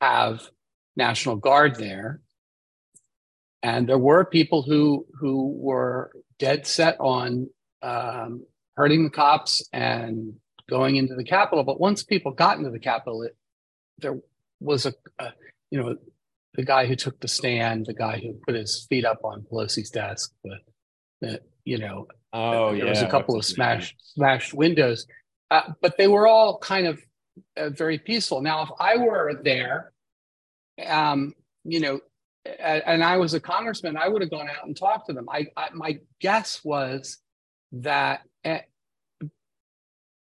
have 0.00 0.40
National 0.96 1.36
Guard 1.36 1.76
there, 1.76 2.20
and 3.62 3.88
there 3.88 3.98
were 3.98 4.24
people 4.24 4.62
who 4.62 5.06
who 5.18 5.52
were 5.58 6.10
dead 6.38 6.66
set 6.66 6.96
on 7.00 7.48
um, 7.82 8.44
hurting 8.76 9.04
the 9.04 9.10
cops 9.10 9.66
and 9.72 10.34
going 10.68 10.96
into 10.96 11.14
the 11.14 11.24
Capitol. 11.24 11.64
But 11.64 11.80
once 11.80 12.02
people 12.02 12.32
got 12.32 12.58
into 12.58 12.70
the 12.70 12.78
Capitol, 12.78 13.22
it, 13.22 13.36
there 13.98 14.18
was 14.60 14.86
a, 14.86 14.94
a 15.18 15.30
you 15.70 15.82
know 15.82 15.96
the 16.54 16.64
guy 16.64 16.86
who 16.86 16.96
took 16.96 17.20
the 17.20 17.28
stand, 17.28 17.86
the 17.86 17.94
guy 17.94 18.18
who 18.18 18.34
put 18.46 18.54
his 18.54 18.86
feet 18.88 19.04
up 19.04 19.20
on 19.24 19.44
Pelosi's 19.50 19.90
desk, 19.90 20.32
the, 20.42 20.56
the 21.20 21.40
you 21.64 21.78
know, 21.78 22.06
Oh, 22.32 22.74
there 22.74 22.84
yeah. 22.84 22.90
was 22.90 23.02
a 23.02 23.06
couple 23.08 23.34
of 23.34 23.38
what's 23.38 23.50
name? 23.50 23.54
smashed 23.80 23.96
smashed 24.14 24.54
windows, 24.54 25.06
uh, 25.50 25.72
but 25.80 25.96
they 25.96 26.06
were 26.08 26.26
all 26.26 26.58
kind 26.58 26.86
of 26.86 27.00
uh, 27.56 27.70
very 27.70 27.98
peaceful. 27.98 28.40
Now, 28.42 28.62
if 28.62 28.68
I 28.78 28.96
were 28.96 29.40
there, 29.42 29.92
um, 30.84 31.34
you 31.64 31.80
know, 31.80 32.00
and 32.60 33.02
I 33.02 33.16
was 33.16 33.34
a 33.34 33.40
congressman, 33.40 33.96
I 33.96 34.08
would 34.08 34.22
have 34.22 34.30
gone 34.30 34.48
out 34.48 34.66
and 34.66 34.76
talked 34.76 35.06
to 35.06 35.12
them. 35.12 35.28
I, 35.28 35.46
I 35.56 35.70
my 35.72 35.98
guess 36.20 36.64
was 36.64 37.18
that 37.72 38.22
eh, 38.44 38.60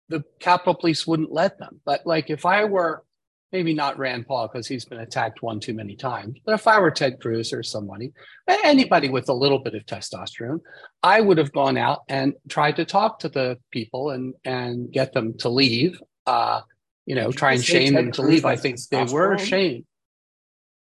the 0.09 0.23
Capitol 0.39 0.75
Police 0.75 1.07
wouldn't 1.07 1.31
let 1.31 1.57
them. 1.57 1.81
But 1.85 2.05
like, 2.05 2.29
if 2.29 2.45
I 2.45 2.65
were 2.65 3.03
maybe 3.51 3.73
not 3.73 3.97
Rand 3.97 4.27
Paul 4.27 4.47
because 4.47 4.67
he's 4.67 4.85
been 4.85 4.99
attacked 4.99 5.41
one 5.41 5.59
too 5.59 5.73
many 5.73 5.95
times, 5.95 6.37
but 6.45 6.53
if 6.53 6.67
I 6.67 6.79
were 6.79 6.91
Ted 6.91 7.19
Cruz 7.19 7.51
or 7.53 7.63
somebody, 7.63 8.11
anybody 8.47 9.09
with 9.09 9.29
a 9.29 9.33
little 9.33 9.59
bit 9.59 9.75
of 9.75 9.85
testosterone, 9.85 10.59
I 11.03 11.21
would 11.21 11.37
have 11.37 11.51
gone 11.51 11.77
out 11.77 12.01
and 12.07 12.33
tried 12.49 12.77
to 12.77 12.85
talk 12.85 13.19
to 13.19 13.29
the 13.29 13.57
people 13.71 14.11
and 14.11 14.33
and 14.43 14.91
get 14.91 15.13
them 15.13 15.37
to 15.39 15.49
leave. 15.49 16.01
Uh, 16.25 16.61
you 17.05 17.15
know, 17.15 17.27
Did 17.27 17.35
you 17.35 17.39
try 17.39 17.53
and 17.53 17.63
shame 17.63 17.93
Ted 17.93 18.05
them 18.05 18.11
to 18.13 18.21
leave. 18.21 18.45
I 18.45 18.55
think 18.55 18.79
they 18.89 19.03
were 19.05 19.33
ashamed. 19.33 19.85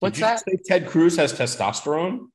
What's 0.03 0.17
Did 0.19 0.23
you 0.23 0.27
that? 0.27 0.41
say 0.41 0.57
Ted 0.67 0.89
Cruz 0.89 1.17
has 1.17 1.33
testosterone? 1.33 2.27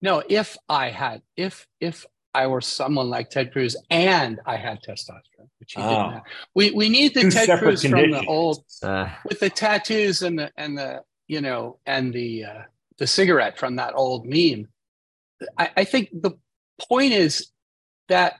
No, 0.00 0.22
if 0.28 0.56
I 0.68 0.90
had, 0.90 1.22
if 1.36 1.66
if 1.80 2.06
I 2.32 2.46
were 2.46 2.60
someone 2.60 3.10
like 3.10 3.30
Ted 3.30 3.52
Cruz 3.52 3.76
and 3.90 4.38
I 4.46 4.56
had 4.56 4.78
testosterone, 4.88 5.48
which 5.58 5.72
he 5.72 5.82
Oh. 5.82 5.88
didn't 5.88 6.12
have. 6.12 6.22
We 6.54 6.70
we 6.70 6.88
need 6.88 7.14
the 7.14 7.22
Two 7.22 7.30
Ted 7.32 7.46
separate 7.46 7.80
Cruz 7.80 7.82
from 7.84 8.10
the 8.12 8.24
old 8.26 8.64
Uh, 8.80 9.08
with 9.28 9.40
the 9.40 9.50
tattoos 9.50 10.22
and 10.22 10.38
the 10.38 10.52
and 10.56 10.78
the 10.78 11.00
you 11.26 11.40
know 11.40 11.80
and 11.84 12.14
the 12.14 12.44
uh, 12.44 12.62
the 12.98 13.08
cigarette 13.08 13.58
from 13.58 13.74
that 13.74 13.94
old 13.96 14.24
meme. 14.26 14.68
I, 15.58 15.70
I 15.78 15.84
think 15.84 16.10
the 16.12 16.38
point 16.88 17.12
is 17.12 17.50
that 18.08 18.34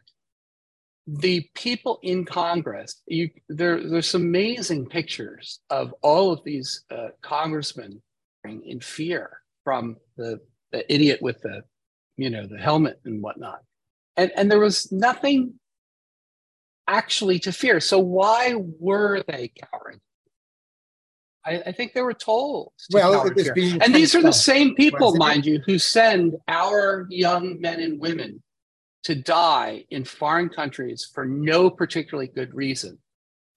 the 1.09 1.51
people 1.57 1.99
in 2.05 2.25
Congress, 2.25 3.03
you 3.07 3.31
there 3.49 3.83
there's 3.83 4.09
some 4.09 4.23
amazing 4.23 4.87
pictures 4.87 5.59
of 5.71 5.93
all 6.03 6.31
of 6.31 6.45
these 6.45 6.85
uh, 6.93 7.09
congressmen 7.21 8.01
in 8.45 8.81
fear 8.81 9.41
from 9.63 9.97
the 10.17 10.41
the 10.73 10.93
idiot 10.93 11.21
with 11.23 11.41
the 11.43 11.63
you 12.17 12.31
know 12.31 12.47
the 12.47 12.59
helmet 12.59 13.01
and 13.05 13.23
whatnot, 13.23 13.61
and 14.17 14.31
and 14.37 14.51
there 14.51 14.61
was 14.61 14.91
nothing 14.93 15.55
actually 16.87 17.39
to 17.41 17.53
fear. 17.53 17.81
So 17.81 17.99
why 17.99 18.55
were 18.57 19.23
they 19.27 19.49
cowering? 19.49 20.01
I, 21.47 21.63
I 21.67 21.73
think 21.73 21.93
they 21.93 22.03
were 22.03 22.15
told. 22.15 22.73
to 22.91 22.97
Well, 22.97 23.27
it 23.27 23.35
was 23.35 23.51
being 23.53 23.83
and 23.83 23.95
these 23.95 24.15
are 24.15 24.23
the 24.23 24.33
same 24.33 24.75
people, 24.75 25.15
mind 25.17 25.45
you, 25.47 25.61
who 25.67 25.79
send 25.79 26.37
our 26.49 27.07
young 27.11 27.61
men 27.61 27.81
and 27.81 28.01
women 28.01 28.43
to 29.05 29.15
die 29.15 29.85
in 29.91 30.05
foreign 30.05 30.49
countries 30.49 31.11
for 31.13 31.27
no 31.27 31.69
particularly 31.69 32.29
good 32.29 32.55
reason, 32.55 32.99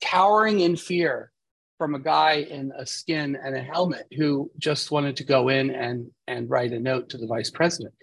cowering 0.01 0.59
in 0.61 0.75
fear 0.75 1.31
from 1.77 1.95
a 1.95 1.99
guy 1.99 2.45
in 2.49 2.71
a 2.77 2.85
skin 2.85 3.37
and 3.41 3.55
a 3.55 3.61
helmet 3.61 4.07
who 4.17 4.49
just 4.57 4.91
wanted 4.91 5.17
to 5.17 5.23
go 5.23 5.49
in 5.49 5.69
and 5.71 6.09
and 6.27 6.49
write 6.49 6.73
a 6.73 6.79
note 6.79 7.09
to 7.09 7.17
the 7.17 7.27
vice 7.27 7.51
president. 7.51 7.93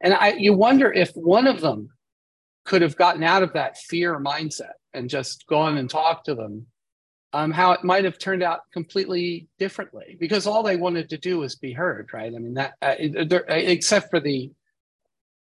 And 0.00 0.14
I 0.14 0.32
you 0.32 0.52
wonder 0.52 0.92
if 0.92 1.10
one 1.12 1.46
of 1.46 1.60
them 1.60 1.90
could 2.64 2.82
have 2.82 2.96
gotten 2.96 3.22
out 3.22 3.42
of 3.42 3.52
that 3.54 3.78
fear 3.78 4.18
mindset 4.18 4.72
and 4.92 5.08
just 5.08 5.46
gone 5.46 5.76
and 5.76 5.88
talked 5.88 6.26
to 6.26 6.34
them, 6.34 6.66
um, 7.32 7.50
how 7.50 7.72
it 7.72 7.84
might 7.84 8.04
have 8.04 8.18
turned 8.18 8.42
out 8.42 8.60
completely 8.72 9.48
differently 9.58 10.16
because 10.18 10.46
all 10.46 10.62
they 10.62 10.76
wanted 10.76 11.08
to 11.10 11.18
do 11.18 11.38
was 11.38 11.56
be 11.56 11.72
heard, 11.72 12.10
right? 12.12 12.32
I 12.34 12.38
mean, 12.38 12.54
that 12.54 12.74
uh, 12.82 12.94
except 12.98 14.10
for 14.10 14.20
the, 14.20 14.50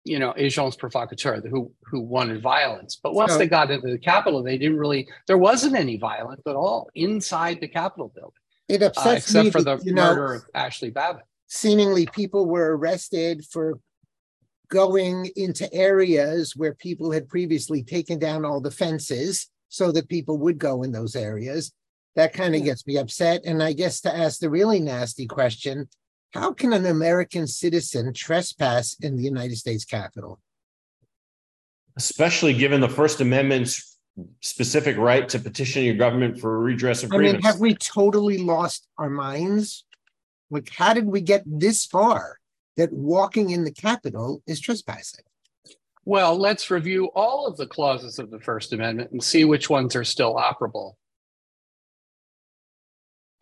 you 0.08 0.18
know, 0.18 0.32
agents 0.36 0.76
provocateurs 0.76 1.44
who 1.50 1.70
who 1.84 2.00
wanted 2.00 2.42
violence. 2.42 2.98
But 3.02 3.14
once 3.14 3.32
So- 3.32 3.38
they 3.38 3.46
got 3.46 3.70
into 3.70 3.88
the 3.90 3.98
Capitol, 3.98 4.42
they 4.42 4.58
didn't 4.58 4.78
really. 4.78 5.08
There 5.26 5.38
wasn't 5.38 5.76
any 5.76 5.96
violence 5.98 6.42
at 6.46 6.56
all 6.56 6.88
inside 6.94 7.60
the 7.60 7.68
Capitol 7.68 8.10
building, 8.14 8.32
It 8.68 8.82
uh, 8.82 8.86
upsets 8.86 9.34
me 9.34 9.40
except 9.48 9.52
for 9.52 9.62
the 9.62 9.76
that, 9.76 9.84
you 9.86 9.92
know, 9.92 10.14
murder 10.14 10.34
of 10.34 10.42
Ashley 10.54 10.90
Babbitt. 10.90 11.24
seemingly 11.46 12.06
people 12.06 12.46
were 12.46 12.76
arrested 12.76 13.44
for 13.44 13.78
going 14.68 15.30
into 15.36 15.72
areas 15.72 16.54
where 16.56 16.74
people 16.74 17.10
had 17.10 17.28
previously 17.28 17.82
taken 17.82 18.18
down 18.18 18.44
all 18.44 18.60
the 18.60 18.70
fences 18.70 19.48
so 19.68 19.90
that 19.92 20.08
people 20.08 20.36
would 20.38 20.58
go 20.58 20.82
in 20.82 20.92
those 20.92 21.16
areas. 21.16 21.72
That 22.16 22.32
kind 22.34 22.54
of 22.54 22.60
Yeah. 22.60 22.66
gets 22.66 22.86
me 22.86 22.98
upset. 22.98 23.42
And 23.46 23.62
I 23.62 23.72
guess 23.72 24.00
to 24.02 24.14
ask 24.14 24.40
the 24.40 24.50
really 24.50 24.80
nasty 24.80 25.26
question, 25.26 25.88
how 26.32 26.52
can 26.52 26.72
an 26.72 26.86
American 26.86 27.46
citizen 27.46 28.12
trespass 28.12 28.96
in 29.00 29.16
the 29.16 29.22
United 29.22 29.56
States 29.56 29.84
Capitol? 29.84 30.40
Especially 31.96 32.54
given 32.54 32.80
the 32.80 32.88
First 32.88 33.20
Amendment's 33.20 33.98
specific 34.40 34.96
right 34.96 35.28
to 35.28 35.38
petition 35.38 35.84
your 35.84 35.94
government 35.94 36.38
for 36.38 36.58
redress 36.60 37.02
of 37.02 37.10
grievances. 37.10 37.34
I 37.34 37.36
mean, 37.36 37.42
have 37.42 37.60
we 37.60 37.74
totally 37.74 38.38
lost 38.38 38.88
our 38.98 39.10
minds? 39.10 39.84
Like, 40.50 40.70
how 40.74 40.94
did 40.94 41.06
we 41.06 41.20
get 41.20 41.42
this 41.46 41.86
far 41.86 42.38
that 42.76 42.92
walking 42.92 43.50
in 43.50 43.64
the 43.64 43.72
Capitol 43.72 44.42
is 44.46 44.60
trespassing? 44.60 45.24
Well, 46.04 46.38
let's 46.38 46.70
review 46.70 47.10
all 47.14 47.46
of 47.46 47.56
the 47.56 47.66
clauses 47.66 48.18
of 48.18 48.30
the 48.30 48.40
First 48.40 48.72
Amendment 48.72 49.10
and 49.12 49.22
see 49.22 49.44
which 49.44 49.68
ones 49.68 49.94
are 49.94 50.04
still 50.04 50.36
operable. 50.36 50.94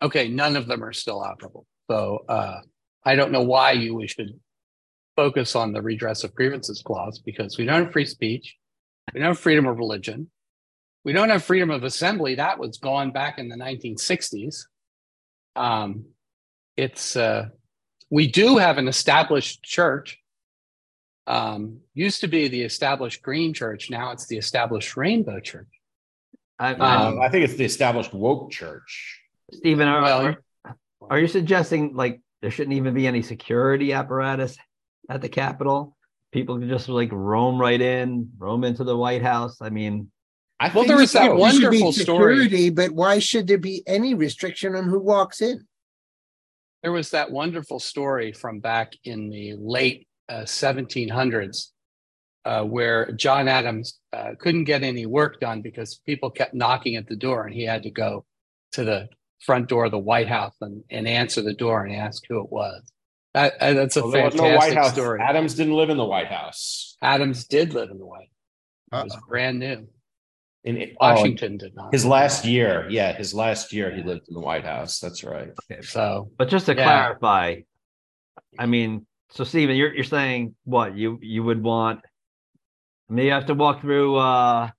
Okay, 0.01 0.27
none 0.27 0.55
of 0.55 0.67
them 0.67 0.83
are 0.83 0.93
still 0.93 1.21
operable. 1.21 1.63
So 1.89 2.25
uh, 2.27 2.59
I 3.07 3.15
don't 3.15 3.31
know 3.31 3.41
why 3.43 3.71
you 3.71 4.05
should 4.05 4.37
focus 5.15 5.55
on 5.55 5.71
the 5.71 5.81
redress 5.81 6.25
of 6.25 6.35
grievances 6.35 6.81
clause 6.81 7.19
because 7.19 7.57
we 7.57 7.63
don't 7.63 7.85
have 7.85 7.93
free 7.93 8.05
speech, 8.05 8.57
we 9.13 9.21
don't 9.21 9.29
have 9.29 9.39
freedom 9.39 9.65
of 9.65 9.77
religion, 9.77 10.29
we 11.05 11.13
don't 11.13 11.29
have 11.29 11.41
freedom 11.41 11.71
of 11.71 11.85
assembly. 11.85 12.35
That 12.35 12.59
was 12.59 12.77
gone 12.79 13.11
back 13.11 13.39
in 13.39 13.47
the 13.47 13.55
1960s. 13.55 14.65
Um, 15.55 16.07
it's 16.75 17.15
uh, 17.15 17.47
we 18.09 18.27
do 18.27 18.57
have 18.57 18.77
an 18.77 18.89
established 18.89 19.63
church 19.63 20.19
um, 21.27 21.79
used 21.93 22.19
to 22.21 22.27
be 22.27 22.49
the 22.49 22.61
established 22.63 23.21
Green 23.21 23.53
Church. 23.53 23.89
Now 23.89 24.11
it's 24.11 24.27
the 24.27 24.37
established 24.37 24.97
Rainbow 24.97 25.39
Church. 25.39 25.69
I, 26.59 26.73
Um, 26.73 27.21
I, 27.21 27.27
I 27.27 27.29
think 27.29 27.45
it's 27.45 27.55
the 27.55 27.63
established 27.63 28.13
woke 28.13 28.51
church. 28.51 29.21
Stephen, 29.53 29.87
are, 29.87 30.01
well, 30.01 30.25
are, 30.65 30.77
are 31.09 31.19
you 31.19 31.27
suggesting 31.27 31.95
like 31.95 32.19
there 32.41 32.51
shouldn't 32.51 32.75
even 32.75 32.93
be 32.93 33.07
any 33.07 33.21
security 33.21 33.93
apparatus 33.93 34.57
at 35.09 35.21
the 35.21 35.29
Capitol? 35.29 35.95
People 36.31 36.59
can 36.59 36.67
just 36.69 36.89
like 36.89 37.09
roam 37.11 37.59
right 37.59 37.79
in, 37.79 38.29
roam 38.37 38.63
into 38.63 38.83
the 38.83 38.95
White 38.97 39.21
House. 39.23 39.57
I 39.61 39.69
mean, 39.69 40.11
I 40.59 40.65
Well, 40.65 40.73
think 40.75 40.87
there 40.87 40.97
was 40.97 41.11
that 41.13 41.27
so. 41.27 41.35
one- 41.35 41.51
should 41.51 41.71
be 41.71 41.81
Wonderful 41.81 41.93
story. 41.93 42.69
But 42.69 42.91
why 42.91 43.19
should 43.19 43.47
there 43.47 43.57
be 43.57 43.83
any 43.87 44.13
restriction 44.13 44.75
on 44.75 44.89
who 44.89 44.99
walks 44.99 45.41
in? 45.41 45.65
There 46.83 46.91
was 46.91 47.11
that 47.11 47.31
wonderful 47.31 47.79
story 47.79 48.31
from 48.31 48.59
back 48.59 48.93
in 49.03 49.29
the 49.29 49.55
late 49.57 50.07
uh, 50.29 50.41
1700s 50.41 51.67
uh, 52.45 52.63
where 52.63 53.11
John 53.13 53.47
Adams 53.47 53.99
uh, 54.13 54.31
couldn't 54.39 54.65
get 54.65 54.83
any 54.83 55.05
work 55.05 55.39
done 55.39 55.61
because 55.61 55.95
people 56.05 56.29
kept 56.29 56.53
knocking 56.53 56.95
at 56.95 57.07
the 57.07 57.15
door 57.15 57.45
and 57.45 57.53
he 57.53 57.63
had 57.63 57.83
to 57.83 57.91
go 57.91 58.25
to 58.73 58.83
the 58.83 59.09
front 59.41 59.69
door 59.69 59.85
of 59.85 59.91
the 59.91 59.97
White 59.97 60.27
House 60.27 60.53
and, 60.61 60.83
and 60.89 61.07
answer 61.07 61.41
the 61.41 61.53
door 61.53 61.85
and 61.85 61.95
ask 61.95 62.23
who 62.27 62.39
it 62.41 62.51
was. 62.51 62.81
That, 63.33 63.53
that's 63.59 63.95
a 63.97 64.01
Well, 64.01 64.11
fantastic 64.11 64.41
no 64.41 64.55
White 64.57 64.73
House. 64.73 64.93
story. 64.93 65.21
Adams 65.21 65.53
didn't 65.53 65.73
live 65.73 65.89
in 65.89 65.97
the 65.97 66.05
White 66.05 66.27
House. 66.27 66.97
Adams 67.01 67.45
did 67.45 67.73
live 67.73 67.89
in 67.91 67.99
the 67.99 68.05
White 68.05 68.29
House. 68.91 69.01
It 69.01 69.03
was 69.05 69.13
Uh-oh. 69.15 69.29
brand 69.29 69.59
new. 69.59 69.87
In 70.63 70.77
oh, 70.99 71.13
Washington 71.15 71.57
did 71.57 71.75
not. 71.75 71.93
his 71.93 72.05
last 72.05 72.43
year, 72.43 72.87
yeah, 72.89 73.13
his 73.15 73.33
last 73.33 73.71
year 73.71 73.93
he 73.95 74.01
lived 74.03 74.27
in 74.27 74.33
the 74.33 74.39
White 74.41 74.65
House. 74.65 74.99
That's 74.99 75.23
right. 75.23 75.49
okay. 75.71 75.81
So 75.81 76.31
But 76.37 76.49
just 76.49 76.65
to 76.65 76.75
Yeah. 76.75 76.83
clarify, 76.83 77.57
I 78.59 78.65
mean, 78.65 79.05
so 79.29 79.43
Stephen, 79.43 79.75
you're 79.77 79.93
you're 79.93 80.03
saying 80.03 80.55
what 80.65 80.97
you 80.97 81.19
you 81.21 81.43
would 81.43 81.61
want? 81.63 82.01
I 83.09 83.13
mean, 83.13 83.25
you 83.27 83.31
have 83.31 83.45
to 83.45 83.53
walk 83.53 83.79
through 83.81 84.15
uh 84.17 84.69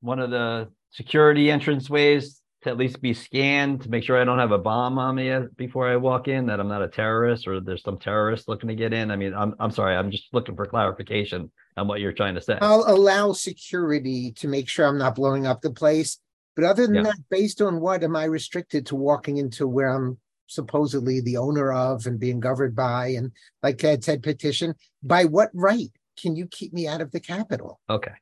one 0.00 0.20
of 0.20 0.30
the 0.30 0.68
security 0.90 1.50
entrance 1.50 1.90
ways 1.90 2.37
to 2.68 2.72
at 2.72 2.78
least 2.78 3.00
be 3.00 3.14
scanned 3.14 3.82
to 3.82 3.88
make 3.88 4.04
sure 4.04 4.20
I 4.20 4.24
don't 4.24 4.38
have 4.38 4.52
a 4.52 4.58
bomb 4.58 4.98
on 4.98 5.14
me 5.14 5.30
uh, 5.30 5.42
before 5.56 5.88
I 5.88 5.96
walk 5.96 6.28
in, 6.28 6.46
that 6.46 6.60
I'm 6.60 6.68
not 6.68 6.82
a 6.82 6.88
terrorist 6.88 7.48
or 7.48 7.60
there's 7.60 7.82
some 7.82 7.98
terrorist 7.98 8.48
looking 8.48 8.68
to 8.68 8.74
get 8.74 8.92
in. 8.92 9.10
I 9.10 9.16
mean, 9.16 9.34
I'm 9.34 9.54
I'm 9.58 9.70
sorry, 9.70 9.96
I'm 9.96 10.10
just 10.10 10.32
looking 10.32 10.54
for 10.54 10.66
clarification 10.66 11.50
on 11.76 11.88
what 11.88 12.00
you're 12.00 12.12
trying 12.12 12.34
to 12.34 12.40
say. 12.40 12.58
I'll 12.60 12.84
allow 12.86 13.32
security 13.32 14.32
to 14.32 14.48
make 14.48 14.68
sure 14.68 14.86
I'm 14.86 14.98
not 14.98 15.16
blowing 15.16 15.46
up 15.46 15.62
the 15.62 15.70
place. 15.70 16.20
But 16.54 16.64
other 16.64 16.86
than 16.86 16.96
Yeah. 16.96 17.02
that, 17.02 17.18
based 17.30 17.62
on 17.62 17.80
what 17.80 18.02
am 18.02 18.16
I 18.16 18.24
restricted 18.24 18.86
to 18.86 18.96
walking 18.96 19.36
into 19.36 19.66
where 19.66 19.90
I'm 19.90 20.18
supposedly 20.48 21.20
the 21.20 21.36
owner 21.36 21.72
of 21.72 22.06
and 22.06 22.18
being 22.18 22.40
governed 22.40 22.74
by? 22.74 23.08
And 23.08 23.32
like 23.62 23.76
uh, 23.76 23.90
Ted 23.90 24.04
said, 24.04 24.22
petition, 24.22 24.74
by 25.02 25.24
what 25.24 25.50
right 25.54 25.90
can 26.20 26.34
you 26.34 26.46
keep 26.48 26.72
me 26.72 26.88
out 26.88 27.00
of 27.00 27.12
the 27.12 27.20
Capitol? 27.20 27.80
Okay. 27.88 28.14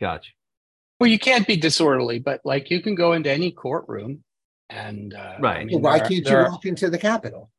Gotcha. 0.00 0.30
Well, 1.02 1.10
you 1.10 1.18
can't 1.18 1.48
be 1.48 1.56
disorderly, 1.56 2.20
but 2.20 2.40
like 2.44 2.70
you 2.70 2.80
can 2.80 2.94
go 2.94 3.12
into 3.12 3.28
any 3.28 3.50
courtroom 3.50 4.22
and 4.70 5.12
uh, 5.12 5.34
Right. 5.40 5.58
I 5.58 5.64
mean, 5.64 5.82
Why 5.82 5.96
are- 5.96 5.98
can't 5.98 6.12
you 6.12 6.20
there 6.22 6.46
are- 6.46 6.50
walk 6.52 6.64
into 6.64 6.88
the 6.90 6.96
Capitol? 6.98 7.50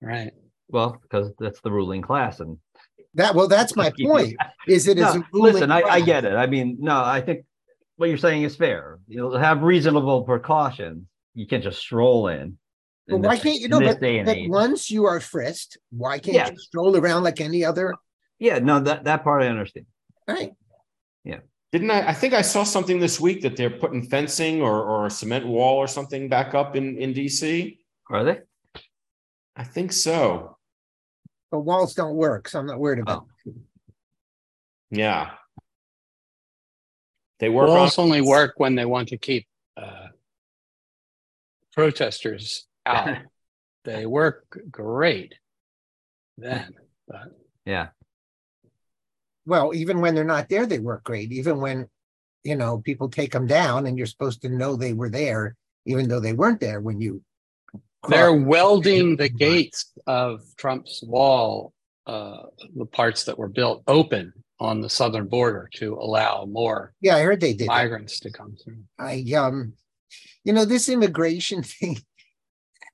Right. 0.00 0.32
Well, 0.68 0.98
because 1.02 1.30
that's 1.38 1.60
the 1.60 1.70
ruling 1.70 2.00
class, 2.00 2.40
and 2.40 2.56
That 3.12 3.34
well, 3.34 3.48
that's 3.48 3.76
my 3.76 3.92
point. 4.02 4.36
Is 4.66 4.88
it 4.88 4.96
is 4.96 5.04
No, 5.14 5.20
a 5.20 5.28
ruling 5.32 5.52
listen, 5.52 5.70
I, 5.70 5.82
I 5.82 6.00
get 6.00 6.24
it. 6.24 6.32
I 6.32 6.46
mean, 6.46 6.78
no, 6.80 6.98
I 6.98 7.20
think 7.20 7.44
what 7.96 8.08
you're 8.08 8.16
saying 8.16 8.44
is 8.44 8.56
fair. 8.56 8.98
You'll 9.06 9.36
have 9.36 9.62
reasonable 9.62 10.22
precautions. 10.24 11.06
You 11.34 11.46
can't 11.46 11.62
just 11.62 11.78
stroll 11.80 12.28
in. 12.28 12.56
But 13.06 13.18
why 13.18 13.34
this- 13.34 13.42
can't 13.44 13.58
you 13.60 13.66
in 13.66 13.70
know? 13.72 13.80
But, 13.80 14.00
but 14.00 14.38
once 14.48 14.90
you 14.90 15.04
are 15.04 15.20
frisked, 15.20 15.76
why 15.90 16.18
can't 16.18 16.34
Yeah. 16.34 16.50
you 16.50 16.56
stroll 16.58 16.96
around 16.96 17.24
like 17.24 17.42
any 17.42 17.62
other? 17.62 17.94
Yeah, 18.38 18.58
no, 18.58 18.80
that 18.80 19.04
that 19.04 19.22
part 19.22 19.42
I 19.42 19.48
understand. 19.48 19.84
Right. 20.26 20.52
Didn't 21.72 21.90
I? 21.90 22.08
I 22.08 22.12
think 22.12 22.32
I 22.32 22.42
saw 22.42 22.62
something 22.64 22.98
this 23.00 23.20
week 23.20 23.42
that 23.42 23.56
they're 23.56 23.70
putting 23.70 24.02
fencing 24.02 24.62
or, 24.62 24.82
or 24.82 25.06
a 25.06 25.10
cement 25.10 25.46
wall 25.46 25.76
or 25.76 25.88
something 25.88 26.28
back 26.28 26.54
up 26.54 26.76
in, 26.76 26.96
in 26.96 27.12
DC. 27.12 27.78
Are 28.10 28.24
they? 28.24 28.40
I 29.56 29.64
think 29.64 29.92
so. 29.92 30.56
But 31.50 31.60
walls 31.60 31.94
don't 31.94 32.14
work, 32.14 32.48
so 32.48 32.58
I'm 32.58 32.66
not 32.66 32.78
worried 32.78 33.00
about. 33.00 33.26
Oh. 33.46 33.52
Yeah. 34.90 35.30
They 37.38 37.48
work 37.48 37.68
on 37.68 37.74
Walls 37.76 37.98
only 37.98 38.20
work 38.20 38.54
when 38.56 38.76
they 38.76 38.84
want 38.84 39.08
to 39.08 39.18
keep 39.18 39.46
uh, 39.76 40.08
protesters 41.72 42.66
out. 42.86 43.18
they 43.84 44.06
work 44.06 44.58
great 44.70 45.34
then. 46.38 46.74
But 47.06 47.36
Yeah. 47.64 47.88
Well, 49.46 49.72
even 49.74 50.00
when 50.00 50.14
they're 50.14 50.24
not 50.24 50.48
there, 50.48 50.66
they 50.66 50.78
work 50.80 51.04
great. 51.04 51.32
Even 51.32 51.60
when, 51.60 51.88
you 52.44 52.56
know, 52.56 52.78
people 52.78 53.08
take 53.08 53.32
them 53.32 53.46
down, 53.46 53.86
and 53.86 53.96
you're 53.96 54.06
supposed 54.06 54.42
to 54.42 54.48
know 54.48 54.76
they 54.76 54.92
were 54.92 55.08
there, 55.08 55.56
even 55.86 56.08
though 56.08 56.20
they 56.20 56.32
weren't 56.32 56.60
there 56.60 56.80
when 56.80 57.00
you. 57.00 57.22
they're 58.08 58.32
welding 58.34 59.16
the 59.16 59.28
gates 59.28 59.92
of 60.06 60.42
Trump's 60.56 61.02
wall, 61.02 61.72
uh, 62.06 62.42
the 62.76 62.86
parts 62.86 63.24
that 63.24 63.38
were 63.38 63.48
built 63.48 63.82
open 63.88 64.32
on 64.58 64.80
the 64.80 64.88
southern 64.88 65.26
border 65.28 65.68
to 65.74 65.94
allow 65.94 66.44
more 66.46 66.94
Yeah, 67.00 67.16
I 67.16 67.22
heard 67.22 67.40
they 67.40 67.52
did. 67.52 67.68
that. 67.68 67.72
migrants 67.72 68.20
to 68.20 68.30
come 68.30 68.56
through. 68.62 68.78
I 68.98 69.24
um, 69.36 69.74
you 70.44 70.52
know, 70.52 70.64
this 70.64 70.88
immigration 70.88 71.62
thing. 71.74 71.98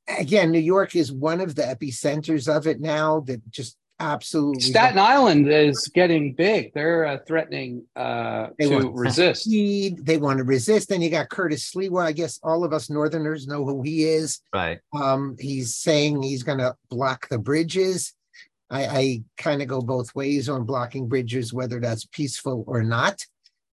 Again, 0.08 0.50
New 0.50 0.58
York 0.58 0.96
is 0.96 1.12
one 1.12 1.40
of 1.40 1.54
the 1.54 1.62
epicenters 1.62 2.48
of 2.54 2.66
it 2.66 2.80
now. 2.80 3.20
That 3.20 3.48
just 3.50 3.76
absolutely 4.00 4.60
Staten 4.62 4.98
Island 4.98 5.50
is 5.50 5.88
getting 5.94 6.34
big. 6.34 6.72
They're 6.74 7.04
uh, 7.06 7.18
threatening 7.26 7.84
uh, 7.96 8.48
They 8.58 8.68
to 8.68 8.74
want- 8.76 8.94
resist. 8.96 9.44
Speed, 9.44 10.04
They 10.04 10.16
want 10.18 10.38
to 10.38 10.44
resist. 10.44 10.88
Then 10.88 11.02
you 11.02 11.10
got 11.10 11.28
Curtis 11.30 11.70
Sliwa. 11.72 12.02
I 12.04 12.12
guess 12.12 12.38
all 12.42 12.64
of 12.64 12.72
us 12.72 12.90
Northerners 12.90 13.46
know 13.46 13.64
who 13.64 13.82
he 13.82 14.04
is. 14.04 14.40
Right. 14.52 14.80
Um, 14.92 15.36
he's 15.38 15.74
saying 15.76 16.22
he's 16.22 16.42
going 16.42 16.58
to 16.58 16.74
block 16.90 17.28
the 17.28 17.38
bridges. 17.38 18.12
I, 18.70 18.86
I 18.86 19.22
kind 19.36 19.60
of 19.62 19.68
go 19.68 19.80
both 19.82 20.14
ways 20.14 20.48
on 20.48 20.64
blocking 20.64 21.06
bridges, 21.08 21.52
whether 21.52 21.78
that's 21.78 22.06
peaceful 22.06 22.64
or 22.66 22.82
not. 22.82 23.24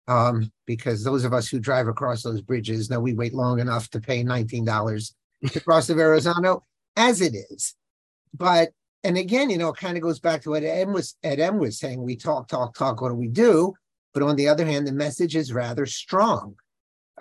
Um, 0.07 0.51
because 0.67 1.03
those 1.03 1.25
of 1.25 1.33
us 1.33 1.49
who 1.49 1.59
drive 1.59 1.87
across 1.87 2.21
those 2.21 2.39
bridges 2.41 2.89
know 2.91 2.99
we 2.99 3.13
wait 3.13 3.33
long 3.33 3.59
enough 3.59 3.89
to 3.89 3.99
pay 3.99 4.23
$19 4.23 5.13
to 5.51 5.59
cross 5.61 5.87
the 5.87 5.95
Verrazano 5.95 6.63
as 6.95 7.21
it 7.21 7.33
is. 7.49 7.73
But 8.33 8.69
and 9.05 9.17
again, 9.17 9.49
you 9.49 9.57
know, 9.57 9.69
it 9.69 9.77
kind 9.77 9.95
of 9.97 10.03
goes 10.03 10.19
back 10.19 10.41
to 10.41 10.49
what 10.49 10.63
Ed 10.63 10.89
was 10.89 11.15
Ed 11.23 11.39
M 11.39 11.59
was 11.59 11.79
saying. 11.79 12.01
We 12.01 12.15
talk, 12.15 12.47
talk, 12.47 12.75
talk. 12.75 13.01
What 13.01 13.09
do 13.09 13.15
we 13.15 13.27
do? 13.27 13.73
But 14.13 14.23
on 14.23 14.35
the 14.35 14.47
other 14.47 14.65
hand, 14.65 14.87
the 14.87 14.91
message 14.93 15.35
is 15.35 15.53
rather 15.53 15.85
strong. 15.85 16.55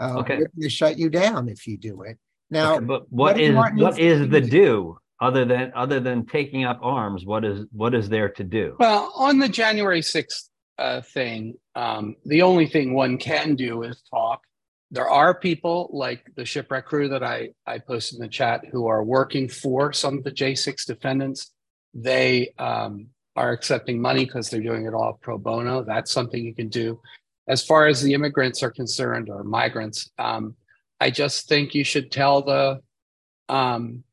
Uh, 0.01 0.15
Okay. 0.21 0.39
we're 0.39 0.51
gonna 0.59 0.69
shut 0.71 0.99
you 0.99 1.09
down 1.11 1.49
if 1.49 1.67
you 1.67 1.77
do 1.77 2.03
it. 2.03 2.19
Now, 2.51 2.77
Okay, 2.77 2.85
but 2.85 3.03
what 3.11 3.35
what 3.35 3.37
does 3.37 3.55
Martin 3.55 3.79
what 3.81 3.97
the 3.97 4.41
do? 4.41 4.49
do 4.49 4.99
other 5.21 5.45
than 5.45 5.73
other 5.75 6.01
than 6.01 6.27
taking 6.27 6.65
up 6.65 6.79
arms? 6.83 7.25
What 7.25 7.45
is 7.45 7.67
what 7.73 7.95
is 7.95 8.09
there 8.09 8.31
to 8.31 8.45
do? 8.45 8.77
Well, 8.79 9.13
on 9.15 9.39
the 9.39 9.49
January 9.49 10.01
6th 10.01 10.49
uh, 10.79 11.01
thing, 11.03 11.55
um, 11.75 12.17
the 12.25 12.43
only 12.43 12.67
thing 12.67 12.95
one 12.95 13.19
can 13.19 13.55
do 13.55 13.83
is 13.83 14.03
talk. 14.11 14.41
There 14.91 15.09
are 15.09 15.35
people 15.35 15.91
like 15.93 16.25
the 16.37 16.45
shipwreck 16.45 16.87
crew 16.87 17.09
that 17.09 17.23
I, 17.25 17.51
I 17.67 17.79
posted 17.79 18.17
in 18.19 18.23
the 18.23 18.29
chat 18.29 18.65
who 18.71 18.87
are 18.87 19.03
working 19.03 19.49
for 19.49 19.93
some 19.93 20.19
of 20.19 20.25
the 20.25 20.31
J6 20.31 20.85
defendants. 20.87 21.51
They 21.95 22.53
um, 22.59 23.07
are 23.37 23.53
accepting 23.53 24.01
money 24.01 24.25
because 24.25 24.51
they're 24.51 24.61
doing 24.61 24.87
it 24.87 24.95
all 24.95 25.19
pro 25.21 25.39
bono. 25.39 25.83
That's 25.83 26.13
something 26.13 26.43
you 26.45 26.55
can 26.55 26.69
do. 26.69 27.01
As 27.47 27.65
far 27.65 27.87
as 27.87 28.03
the 28.03 28.15
immigrants 28.15 28.63
are 28.63 28.71
concerned 28.71 29.29
or 29.29 29.45
migrants, 29.45 30.11
um, 30.19 30.57
I 31.01 31.11
just 31.11 31.49
think 31.49 31.75
you 31.75 31.85
should 31.85 32.11
tell 32.11 32.43
the, 32.43 32.81
um, 33.49 34.05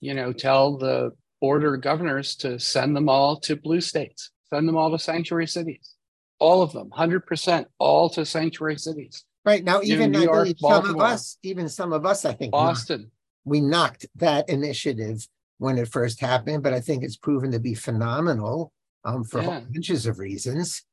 you 0.00 0.14
know, 0.14 0.32
tell 0.32 0.76
the 0.76 1.12
border 1.40 1.76
governors 1.76 2.36
to 2.36 2.58
send 2.58 2.94
them 2.94 3.08
all 3.08 3.40
to 3.40 3.56
blue 3.56 3.80
states, 3.80 4.30
send 4.50 4.68
them 4.68 4.76
all 4.76 4.90
to 4.90 4.98
sanctuary 4.98 5.46
cities, 5.46 5.94
all 6.38 6.62
of 6.62 6.72
them, 6.72 6.90
100%, 6.90 7.66
all 7.78 8.08
to 8.10 8.24
sanctuary 8.24 8.78
cities. 8.78 9.24
Right 9.44 9.64
now, 9.64 9.80
even 9.82 10.14
I 10.14 10.22
York, 10.24 10.48
some 10.58 10.90
of 10.90 11.00
us, 11.00 11.38
even 11.42 11.68
some 11.68 11.92
of 11.92 12.04
us, 12.04 12.24
I 12.24 12.34
think 12.34 12.52
Boston. 12.52 13.10
we 13.44 13.60
knocked 13.60 14.06
that 14.16 14.48
initiative 14.48 15.26
when 15.58 15.76
it 15.78 15.88
first 15.88 16.20
happened, 16.20 16.62
but 16.62 16.72
I 16.72 16.80
think 16.80 17.02
it's 17.04 17.16
proven 17.16 17.50
to 17.52 17.60
be 17.60 17.74
phenomenal 17.74 18.72
um, 19.04 19.24
for 19.24 19.42
Yeah. 19.42 19.60
bunches 19.60 20.06
of 20.06 20.18
reasons. 20.18 20.84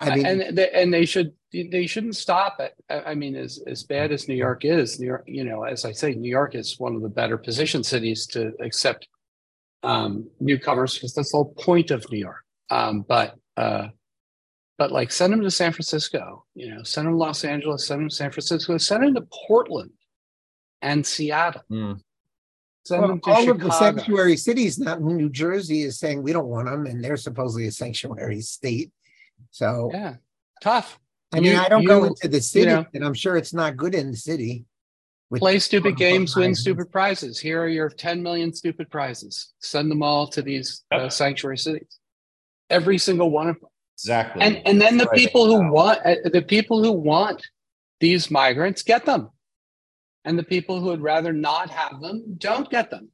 I 0.00 0.16
mean, 0.16 0.26
and 0.26 0.56
they, 0.56 0.70
and 0.70 0.92
they 0.92 1.04
should 1.04 1.32
they 1.52 1.86
shouldn't 1.86 2.16
stop 2.16 2.58
it. 2.60 2.74
I 2.90 3.12
I 3.12 3.14
mean, 3.14 3.36
as 3.36 3.62
as 3.66 3.84
bad 3.84 4.10
as 4.10 4.26
New 4.26 4.34
York 4.34 4.64
is, 4.64 4.98
New 4.98 5.06
York, 5.06 5.24
you 5.26 5.44
know, 5.44 5.62
as 5.62 5.84
I 5.84 5.92
say, 5.92 6.14
New 6.14 6.30
York 6.30 6.54
is 6.56 6.78
one 6.78 6.96
of 6.96 7.02
the 7.02 7.08
better 7.08 7.38
positioned 7.38 7.86
cities 7.86 8.26
to 8.28 8.52
accept 8.60 9.06
um, 9.84 10.28
newcomers 10.40 10.94
because 10.94 11.14
that's 11.14 11.30
the 11.30 11.36
whole 11.36 11.54
point 11.54 11.90
of 11.92 12.10
New 12.10 12.18
York. 12.18 12.42
Um, 12.70 13.04
but 13.06 13.36
uh, 13.56 13.88
but 14.76 14.90
like 14.90 15.12
send 15.12 15.32
them 15.32 15.42
to 15.42 15.50
San 15.50 15.72
Francisco, 15.72 16.46
you 16.54 16.74
know, 16.74 16.82
send 16.82 17.06
them 17.06 17.14
to 17.14 17.18
Los 17.18 17.44
Angeles, 17.44 17.86
send 17.86 18.00
them 18.00 18.08
to 18.08 18.14
San 18.14 18.32
Francisco, 18.32 18.78
send 18.78 19.04
them 19.04 19.14
to 19.14 19.26
Portland 19.46 19.92
and 20.80 21.06
Seattle. 21.06 21.62
Hmm. 21.68 21.92
Send 22.84 23.00
well, 23.02 23.08
them 23.10 23.20
to 23.20 23.30
all 23.30 23.50
of 23.50 23.60
the 23.60 23.70
sanctuary 23.70 24.36
cities 24.36 24.78
now, 24.78 24.96
in 24.96 25.16
New 25.16 25.30
Jersey 25.30 25.82
is 25.82 25.98
saying 26.00 26.22
we 26.22 26.32
don't 26.32 26.48
want 26.48 26.66
them, 26.68 26.86
and 26.86 27.02
they're 27.02 27.16
supposedly 27.16 27.68
a 27.68 27.72
sanctuary 27.72 28.40
state. 28.40 28.90
So, 29.50 29.90
Yeah, 29.92 30.16
tough. 30.60 30.98
I 31.32 31.40
mean, 31.40 31.52
You- 31.52 31.58
I 31.58 31.68
don't 31.68 31.84
go 31.84 32.04
into 32.04 32.26
the 32.28 32.40
city, 32.40 32.66
know- 32.66 32.86
and 32.92 33.04
I'm 33.04 33.14
sure 33.14 33.36
it's 33.36 33.54
not 33.54 33.76
good 33.76 33.94
in 33.94 34.10
the 34.10 34.16
city. 34.16 34.64
Play 35.34 35.58
stupid 35.60 35.96
quote-unquote 35.96 35.98
games, 35.98 36.36
win 36.36 36.54
stupid 36.54 36.90
prizes. 36.90 37.38
Here 37.38 37.62
are 37.62 37.68
your 37.68 37.88
10 37.88 38.22
million 38.22 38.52
stupid 38.52 38.90
prizes. 38.90 39.52
Send 39.60 39.90
them 39.90 40.02
all 40.02 40.26
to 40.26 40.42
these 40.42 40.82
uh, 40.90 41.08
sanctuary 41.08 41.56
cities. 41.56 41.98
Every 42.68 42.98
single 42.98 43.30
one 43.30 43.48
of 43.48 43.58
them. 43.60 43.70
exactly. 43.96 44.42
And 44.42 44.60
and 44.66 44.80
then 44.80 44.98
the 44.98 45.06
Right. 45.06 45.16
people 45.16 45.46
who 45.46 45.72
want 45.72 46.00
uh, 46.04 46.16
the 46.32 46.42
people 46.42 46.82
who 46.82 46.92
want 46.92 47.46
these 48.00 48.30
migrants 48.30 48.82
get 48.82 49.06
them. 49.06 49.30
And 50.24 50.38
the 50.38 50.42
people 50.44 50.78
who 50.80 50.86
would 50.86 51.00
rather 51.02 51.32
not 51.32 51.68
have 51.70 52.00
them 52.00 52.36
don't 52.38 52.70
get 52.70 52.90
them. 52.90 53.08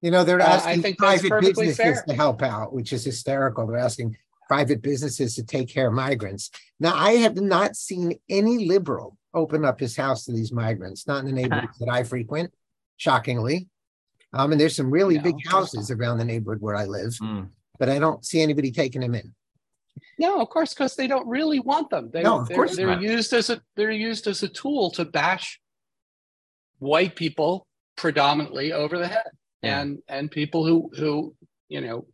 You 0.00 0.10
know, 0.10 0.22
they're 0.22 0.40
Uh, 0.40 0.44
I 0.46 0.48
asking 0.56 0.82
think 0.82 0.98
that's 0.98 1.22
private 1.22 1.28
perfectly 1.30 1.66
businesses 1.66 1.94
fair. 2.00 2.04
to 2.08 2.14
help 2.14 2.42
out, 2.42 2.72
which 2.72 2.92
is 2.92 3.04
hysterical. 3.04 3.66
They're 3.66 3.78
asking 3.78 4.16
private 4.48 4.82
businesses 4.82 5.34
to 5.36 5.42
take 5.42 5.68
care 5.68 5.88
of 5.88 5.94
migrants. 5.94 6.50
Now, 6.78 6.94
I 6.94 7.12
have 7.12 7.36
not 7.36 7.74
seen 7.76 8.18
any 8.28 8.66
liberal 8.66 9.16
open 9.32 9.64
up 9.64 9.80
his 9.80 9.96
house 9.96 10.26
to 10.26 10.32
these 10.32 10.52
migrants, 10.52 11.06
not 11.06 11.20
in 11.20 11.26
the 11.26 11.32
neighborhoods 11.32 11.78
that 11.80 11.88
I 11.88 12.04
frequent, 12.04 12.52
shockingly. 12.98 13.68
Um, 14.32 14.52
and 14.52 14.60
there's 14.60 14.76
some 14.76 14.90
really 14.90 15.16
No, 15.16 15.22
big 15.22 15.36
houses 15.46 15.90
around 15.90 16.18
the 16.18 16.24
neighborhood 16.24 16.60
where 16.60 16.76
I 16.76 16.84
live, 16.84 17.16
Hmm. 17.16 17.44
but 17.78 17.88
I 17.88 17.98
don't 17.98 18.24
see 18.24 18.42
anybody 18.42 18.70
taking 18.70 19.00
them 19.00 19.14
in. 19.14 19.34
No, 20.18 20.40
of 20.40 20.48
course, 20.50 20.74
because 20.74 20.94
they 20.96 21.06
don't 21.06 21.26
really 21.26 21.60
want 21.60 21.88
them. 21.90 22.10
They, 22.12 22.22
No, 22.22 22.40
of 22.40 22.48
they're, 22.48 22.56
course 22.56 22.76
they're 22.76 22.86
not. 22.88 23.00
used 23.02 23.32
as 23.32 23.48
a 23.50 23.60
they're 23.76 23.90
used 23.90 24.26
as 24.26 24.42
a 24.42 24.48
tool 24.48 24.90
to 24.92 25.04
bash 25.04 25.60
white 26.78 27.16
people 27.16 27.66
predominantly 27.96 28.72
over 28.72 28.98
the 28.98 29.08
head, 29.08 29.30
Yeah. 29.62 29.80
and 29.80 29.98
and 30.08 30.30
people 30.30 30.66
who 30.66 30.90
who 30.96 31.34
you 31.68 31.80
know 31.80 32.06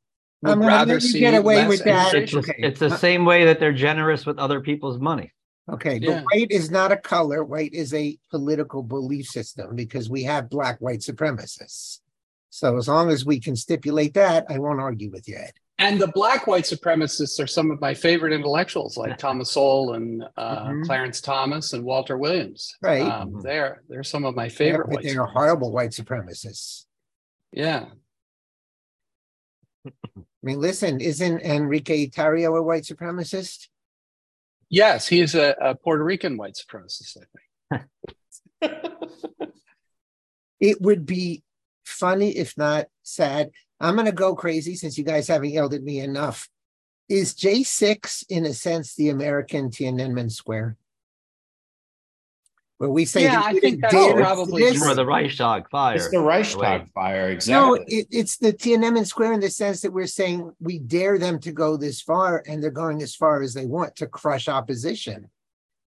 I 0.44 0.50
would 0.50 0.58
mean, 0.58 0.68
rather 0.68 0.94
maybe 0.94 1.00
see 1.00 1.20
get 1.20 1.34
away 1.34 1.66
with 1.66 1.84
that. 1.84 2.14
It's, 2.14 2.32
immigration. 2.32 2.62
the- 2.62 2.66
it's 2.68 2.80
the 2.80 2.86
uh, 2.86 2.96
same 2.96 3.24
way 3.24 3.44
that 3.46 3.60
they're 3.60 3.72
generous 3.72 4.24
with 4.26 4.38
other 4.38 4.60
people's 4.60 4.98
money. 4.98 5.32
Okay, 5.70 5.98
but 5.98 6.08
Yeah. 6.08 6.22
white 6.32 6.50
is 6.50 6.70
not 6.70 6.90
a 6.92 6.96
color. 6.96 7.44
White 7.44 7.72
is 7.74 7.94
a 7.94 8.18
political 8.30 8.82
belief 8.82 9.26
system 9.26 9.76
because 9.76 10.10
we 10.10 10.24
have 10.24 10.50
black 10.50 10.78
white 10.80 11.00
supremacists. 11.00 12.00
So 12.48 12.76
as 12.76 12.88
long 12.88 13.10
as 13.10 13.24
we 13.24 13.38
can 13.38 13.54
stipulate 13.54 14.14
that, 14.14 14.46
I 14.48 14.58
won't 14.58 14.80
argue 14.80 15.10
with 15.10 15.28
you, 15.28 15.36
Ed. 15.36 15.52
And 15.80 15.98
the 15.98 16.08
black 16.08 16.46
white 16.46 16.64
supremacists 16.64 17.42
are 17.42 17.46
some 17.46 17.70
of 17.70 17.80
my 17.80 17.94
favorite 17.94 18.34
intellectuals, 18.34 18.98
like 18.98 19.16
Thomas 19.16 19.50
Sowell 19.52 19.94
and 19.94 20.22
uh, 20.36 20.66
Mhm. 20.68 20.84
Clarence 20.84 21.22
Thomas 21.22 21.72
and 21.72 21.82
Walter 21.84 22.18
Williams. 22.18 22.76
Right. 22.82 23.00
Um, 23.00 23.32
Mhm. 23.32 23.42
they're 23.42 23.82
they're 23.88 24.04
some 24.04 24.26
of 24.26 24.34
my 24.36 24.44
Yeah, 24.44 24.48
favorite 24.50 24.86
but 24.88 24.96
white. 24.96 25.04
they're 25.04 25.24
horrible 25.24 25.72
white 25.72 25.90
supremacists. 25.92 26.84
Yeah. 27.50 27.86
I 29.86 29.90
mean, 30.42 30.60
listen, 30.60 31.00
isn't 31.00 31.40
Enrique 31.40 32.08
Tarrio 32.08 32.58
a 32.58 32.62
white 32.62 32.82
supremacist? 32.84 33.68
Yes, 34.68 35.08
he's 35.08 35.34
a, 35.34 35.56
a 35.60 35.74
Puerto 35.74 36.04
Rican 36.04 36.36
white 36.36 36.54
supremacist. 36.56 37.16
I 37.72 37.78
think. 37.78 37.86
It 40.60 40.78
would 40.82 41.06
be 41.06 41.42
funny, 41.86 42.36
if 42.36 42.58
not 42.58 42.88
sad. 43.02 43.50
I'm 43.80 43.94
going 43.94 44.06
to 44.06 44.12
go 44.12 44.34
crazy 44.34 44.74
since 44.74 44.98
you 44.98 45.04
guys 45.04 45.28
haven't 45.28 45.50
yelled 45.50 45.74
at 45.74 45.82
me 45.82 46.00
enough. 46.00 46.48
Is 47.08 47.34
J6 47.34 48.26
in 48.28 48.46
a 48.46 48.54
sense 48.54 48.94
the 48.94 49.08
American 49.08 49.70
Tiananmen 49.70 50.30
Square? 50.30 50.76
Where 52.78 52.90
we 52.90 53.04
say, 53.04 53.24
Yeah, 53.24 53.42
I 53.44 53.58
think 53.58 53.80
that's 53.80 53.92
dare 53.92 54.14
probably 54.14 54.62
this. 54.62 54.82
The 54.94 55.04
Reichstag 55.04 55.68
fire. 55.70 55.96
It's 55.96 56.08
the 56.10 56.20
Reichstag 56.20 56.82
Wait. 56.82 56.92
fire, 56.94 57.28
exactly. 57.30 57.52
No, 57.52 57.74
exactly. 57.74 57.98
it, 57.98 58.06
it's 58.10 58.36
the 58.36 58.52
Tiananmen 58.52 59.06
Square 59.06 59.34
in 59.34 59.40
the 59.40 59.50
sense 59.50 59.80
that 59.80 59.92
we're 59.92 60.06
saying 60.06 60.52
we 60.60 60.78
dare 60.78 61.18
them 61.18 61.40
to 61.40 61.52
go 61.52 61.76
this 61.76 62.00
far, 62.00 62.42
and 62.46 62.62
they're 62.62 62.70
going 62.70 63.02
as 63.02 63.14
far 63.14 63.42
as 63.42 63.54
they 63.54 63.66
want 63.66 63.96
to 63.96 64.06
crush 64.06 64.48
opposition. 64.48 65.28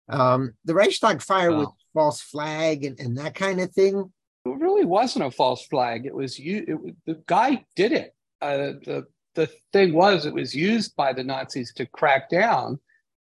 Um, 0.08 0.54
the 0.64 0.74
Reichstag 0.74 1.22
fire 1.22 1.56
with 1.56 1.68
false 1.94 2.20
flag 2.20 2.84
and, 2.84 2.98
and 2.98 3.16
that 3.18 3.34
kind 3.34 3.60
of 3.60 3.70
thing. 3.70 4.12
It 4.44 4.58
really 4.58 4.84
wasn't 4.84 5.24
a 5.24 5.30
false 5.30 5.64
flag. 5.66 6.06
It 6.06 6.14
was 6.14 6.38
you. 6.38 6.64
It, 6.66 6.96
the 7.06 7.22
guy 7.26 7.64
did 7.76 7.92
it. 7.92 8.14
Uh, 8.40 8.56
the 8.84 9.06
the 9.34 9.48
thing 9.72 9.94
was, 9.94 10.26
it 10.26 10.34
was 10.34 10.54
used 10.54 10.94
by 10.96 11.12
the 11.12 11.24
Nazis 11.24 11.72
to 11.74 11.86
crack 11.86 12.28
down. 12.28 12.78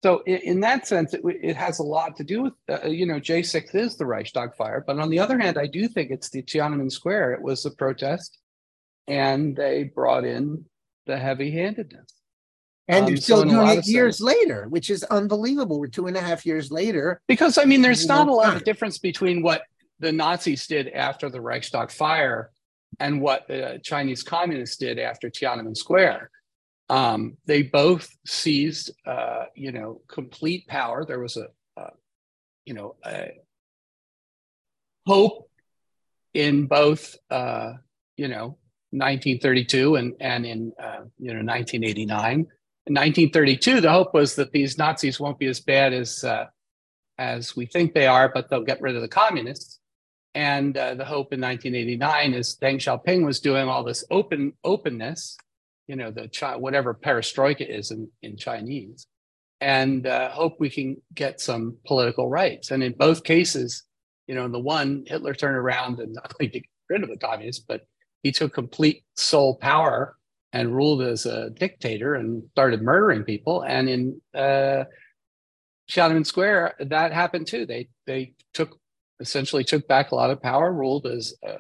So 0.05 0.21
in, 0.27 0.37
in 0.39 0.61
that 0.61 0.87
sense, 0.87 1.13
it, 1.13 1.23
it 1.25 1.57
has 1.57 1.81
a 1.81 1.83
lot 1.83 2.17
to 2.17 2.25
do 2.25 2.43
with 2.43 2.53
uh, 2.71 2.87
you 2.87 3.07
know 3.07 3.19
J 3.19 3.43
six 3.43 3.75
is 3.75 3.97
the 3.97 4.05
Reichstag 4.07 4.55
fire. 4.57 4.85
But 4.87 4.99
on 4.99 5.11
the 5.11 5.19
other 5.19 5.39
hand, 5.39 5.59
I 5.59 5.67
do 5.67 5.89
think 5.89 6.11
it's 6.11 6.31
the 6.31 6.43
Tiananmen 6.43 6.93
Square. 6.93 7.33
It 7.33 7.43
was 7.43 7.65
a 7.65 7.71
protest, 7.71 8.39
and 9.07 9.57
they 9.57 9.85
brought 9.85 10.25
in 10.25 10.67
the 11.07 11.17
heavy 11.17 11.51
handedness. 11.51 12.13
And 12.87 13.05
Um, 13.05 13.07
they're 13.13 13.17
still 13.17 13.43
a 13.43 13.47
doing 13.47 13.79
it 13.79 13.87
years 13.87 14.19
sense- 14.19 14.27
later, 14.27 14.67
which 14.69 14.89
is 14.91 15.05
unbelievable. 15.05 15.81
We're 15.81 15.89
two 15.89 16.07
and 16.07 16.17
a 16.17 16.21
half 16.23 16.47
years 16.47 16.71
later. 16.71 17.21
Because 17.27 17.59
I 17.59 17.65
mean, 17.65 17.83
there's 17.83 18.07
not 18.07 18.29
a 18.29 18.33
lot 18.33 18.57
of 18.57 18.65
difference 18.65 18.99
between 18.99 19.43
what 19.43 19.63
the 20.01 20.13
Nazis 20.13 20.67
did 20.67 20.89
after 20.89 21.29
the 21.29 21.41
Reichstag 21.41 21.91
fire 21.91 22.51
and 23.01 23.21
what 23.21 23.47
the 23.49 23.81
Chinese 23.83 24.23
communists 24.23 24.77
did 24.77 24.99
after 24.99 25.31
Tiananmen 25.31 25.77
Square. 25.77 26.31
Um, 26.89 27.37
they 27.45 27.63
both 27.63 28.09
seized, 28.27 28.93
uh, 29.07 29.45
you 29.55 29.73
know, 29.73 30.01
complete 30.09 30.67
power. 30.67 31.05
There 31.05 31.21
was 31.21 31.37
a, 31.37 31.49
you 32.69 32.75
know, 32.75 32.97
a 33.07 33.31
hope 35.07 35.51
in 36.35 36.67
both, 36.67 37.17
uh, 37.31 37.73
you 38.19 38.29
know, 38.29 38.59
1932 38.91 39.97
and 39.97 40.15
and 40.21 40.47
in 40.47 40.73
uh, 40.79 41.05
you 41.19 41.33
know 41.33 41.43
1989. 41.45 42.47
In 42.87 42.95
1932, 42.95 43.81
the 43.81 43.91
hope 43.91 44.15
was 44.15 44.35
that 44.37 44.53
these 44.53 44.79
Nazis 44.79 45.19
won't 45.19 45.39
be 45.39 45.47
as 45.47 45.61
bad 45.61 45.93
as 45.93 46.25
uh, 46.25 46.47
as 47.19 47.57
we 47.57 47.67
think 47.67 47.95
they 47.95 48.07
are, 48.07 48.31
but 48.33 48.49
they'll 48.49 48.65
get 48.65 48.81
rid 48.81 48.97
of 48.97 49.03
the 49.03 49.09
communists. 49.09 49.78
And 50.39 50.77
uh, 50.77 50.95
the 50.95 51.05
hope 51.05 51.33
in 51.33 51.41
1989 51.41 52.33
is 52.33 52.57
Deng 52.63 52.77
Xiaoping 52.77 53.27
was 53.27 53.41
doing 53.41 53.67
all 53.67 53.83
this 53.83 54.05
open 54.09 54.53
openness, 54.63 55.37
you 55.89 55.97
know, 55.97 56.13
the 56.13 56.31
whatever 56.61 56.95
perestroika 56.95 57.69
is 57.69 57.91
in, 57.91 58.09
in 58.23 58.37
Chinese, 58.37 59.09
and 59.61 60.07
uh, 60.07 60.31
hope 60.31 60.61
we 60.61 60.71
can 60.71 61.03
get 61.13 61.41
some 61.41 61.77
political 61.85 62.29
rights. 62.29 62.71
And 62.71 62.85
in 62.85 62.93
both 62.93 63.25
cases, 63.25 63.83
you 64.29 64.37
know, 64.37 64.45
in 64.45 64.53
the 64.53 64.61
one, 64.61 65.03
Hitler 65.09 65.35
turned 65.35 65.57
around 65.57 65.99
and 65.99 66.13
not 66.13 66.33
only 66.39 66.51
to 66.51 66.61
get 66.61 66.71
rid 66.89 67.03
of 67.03 67.09
the 67.09 67.17
communists, 67.17 67.65
but 67.67 67.89
he 68.23 68.31
took 68.31 68.55
complete 68.55 69.03
sole 69.17 69.57
power 69.57 70.17
and 70.53 70.73
ruled 70.73 71.03
as 71.03 71.27
a 71.27 71.51
dictator 71.51 72.15
and 72.15 72.45
started 72.53 72.81
murdering 72.81 73.25
people. 73.25 73.63
And 73.63 73.89
in 73.89 74.21
uh, 74.37 74.85
Tiananmen 75.91 76.25
Square, 76.25 76.75
that 76.79 77.13
happened 77.13 77.49
too. 77.49 77.67
They 77.67 77.89
they 78.07 78.35
took 78.55 78.79
essentially 79.21 79.65
took 79.65 79.87
back 79.89 80.11
a 80.11 80.15
lot 80.15 80.31
of 80.31 80.43
power, 80.43 80.73
ruled 80.73 81.07
as 81.07 81.35
a, 81.45 81.59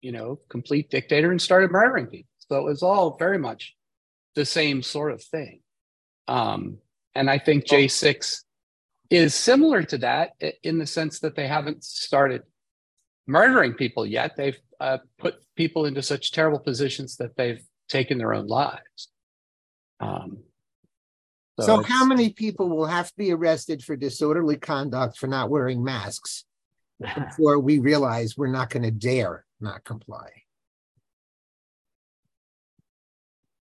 you 0.00 0.12
know 0.12 0.38
complete 0.48 0.90
dictator, 0.90 1.30
and 1.30 1.40
started 1.40 1.70
murdering 1.70 2.06
people. 2.06 2.30
So 2.38 2.56
it 2.58 2.64
was 2.64 2.82
all 2.82 3.16
very 3.18 3.38
much 3.38 3.74
the 4.34 4.44
same 4.44 4.82
sort 4.82 5.12
of 5.12 5.22
thing. 5.22 5.60
Um, 6.26 6.78
and 7.14 7.28
I 7.30 7.38
think 7.38 7.66
J 7.66 7.88
six 7.88 8.44
is 9.10 9.34
similar 9.34 9.82
to 9.84 9.98
that 9.98 10.32
in 10.62 10.78
the 10.78 10.86
sense 10.86 11.20
that 11.20 11.34
they 11.34 11.48
haven't 11.48 11.82
started 11.82 12.42
murdering 13.26 13.72
people 13.74 14.06
yet. 14.06 14.36
They've 14.36 14.58
uh, 14.80 14.98
put 15.18 15.36
people 15.56 15.86
into 15.86 16.02
such 16.02 16.30
terrible 16.32 16.58
positions 16.60 17.16
that 17.16 17.36
they've 17.36 17.62
taken 17.88 18.18
their 18.18 18.34
own 18.34 18.46
lives. 18.46 19.08
Um, 20.00 20.44
So, 21.58 21.80
it's- 21.80 21.90
how 21.92 22.04
many 22.04 22.30
people 22.30 22.68
will 22.68 22.86
have 22.86 23.08
to 23.08 23.16
be 23.16 23.32
arrested 23.32 23.82
for 23.82 23.96
disorderly 23.96 24.56
conduct 24.56 25.18
for 25.18 25.26
not 25.26 25.50
wearing 25.50 25.82
masks 25.82 26.44
before 27.28 27.58
we 27.58 27.78
realize 27.78 28.36
we're 28.36 28.48
not 28.48 28.70
going 28.70 28.82
to 28.82 28.90
dare 28.90 29.44
not 29.60 29.84
comply? 29.84 30.30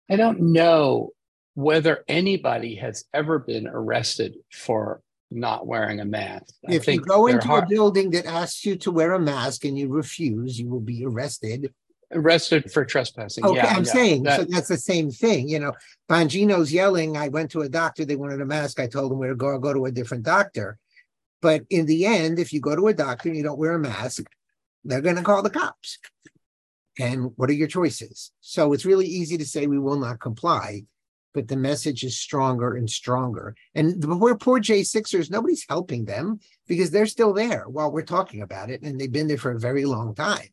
I 0.09 0.15
don't 0.15 0.39
know 0.53 1.11
whether 1.55 2.03
anybody 2.07 2.75
has 2.75 3.05
ever 3.13 3.39
been 3.39 3.67
arrested 3.67 4.35
for 4.51 5.01
not 5.31 5.65
wearing 5.65 5.99
a 5.99 6.05
mask. 6.05 6.53
I 6.67 6.73
If 6.73 6.87
you 6.87 6.99
go 7.01 7.27
into 7.27 7.51
a 7.53 7.65
building 7.65 8.11
that 8.11 8.25
asks 8.25 8.65
you 8.65 8.75
to 8.77 8.91
wear 8.91 9.13
a 9.13 9.19
mask 9.19 9.65
and 9.65 9.77
you 9.77 9.89
refuse, 9.89 10.59
you 10.59 10.69
will 10.69 10.79
be 10.81 11.03
arrested. 11.05 11.73
arrested 12.11 12.71
for 12.71 12.85
trespassing. 12.85 13.43
Okay, 13.43 13.55
yeah, 13.55 13.67
I'm 13.67 13.83
yeah. 13.83 13.91
saying 13.91 14.23
That- 14.23 14.41
so 14.41 14.45
that's 14.45 14.67
the 14.67 14.77
same 14.77 15.09
thing. 15.09 15.49
You 15.49 15.59
know, 15.59 15.73
Bongino's 16.09 16.71
yelling. 16.71 17.17
I 17.17 17.29
went 17.29 17.51
to 17.51 17.61
a 17.61 17.69
doctor. 17.69 18.05
They 18.05 18.15
wanted 18.15 18.41
a 18.41 18.45
mask. 18.45 18.79
I 18.79 18.87
told 18.87 19.11
them 19.11 19.17
where 19.17 19.29
to 19.29 19.35
go. 19.35 19.49
I'll 19.49 19.59
go 19.59 19.73
to 19.73 19.85
a 19.85 19.91
different 19.91 20.23
doctor. 20.23 20.77
But 21.45 21.61
in 21.69 21.85
the 21.85 22.07
end, 22.07 22.39
if 22.39 22.51
you 22.51 22.59
go 22.59 22.75
to 22.75 22.87
a 22.87 22.93
doctor 22.95 23.29
and 23.29 23.37
you 23.37 23.43
don't 23.43 23.59
wear 23.59 23.75
a 23.75 23.79
mask, 23.79 24.23
they're 24.83 24.99
going 24.99 25.17
to 25.17 25.21
call 25.21 25.43
the 25.43 25.51
cops. 25.51 25.99
And 26.97 27.33
what 27.35 27.51
are 27.51 27.53
your 27.53 27.67
choices? 27.67 28.31
So 28.41 28.73
it's 28.73 28.83
really 28.83 29.05
easy 29.05 29.37
to 29.37 29.45
say 29.45 29.67
we 29.67 29.77
will 29.77 29.99
not 29.99 30.19
comply, 30.19 30.85
but 31.35 31.47
the 31.47 31.55
message 31.55 32.03
is 32.03 32.17
stronger 32.17 32.73
and 32.73 32.89
stronger. 32.89 33.53
And 33.75 34.01
the 34.01 34.07
poor, 34.07 34.35
poor 34.35 34.59
J6ers, 34.59 35.29
nobody's 35.29 35.67
helping 35.69 36.05
them 36.05 36.39
because 36.67 36.89
they're 36.89 37.05
still 37.05 37.31
there 37.31 37.65
while 37.67 37.91
we're 37.91 38.01
talking 38.01 38.41
about 38.41 38.71
it. 38.71 38.81
And 38.81 38.99
they've 38.99 39.11
been 39.11 39.27
there 39.27 39.37
for 39.37 39.51
a 39.51 39.59
very 39.59 39.85
long 39.85 40.15
time. 40.15 40.49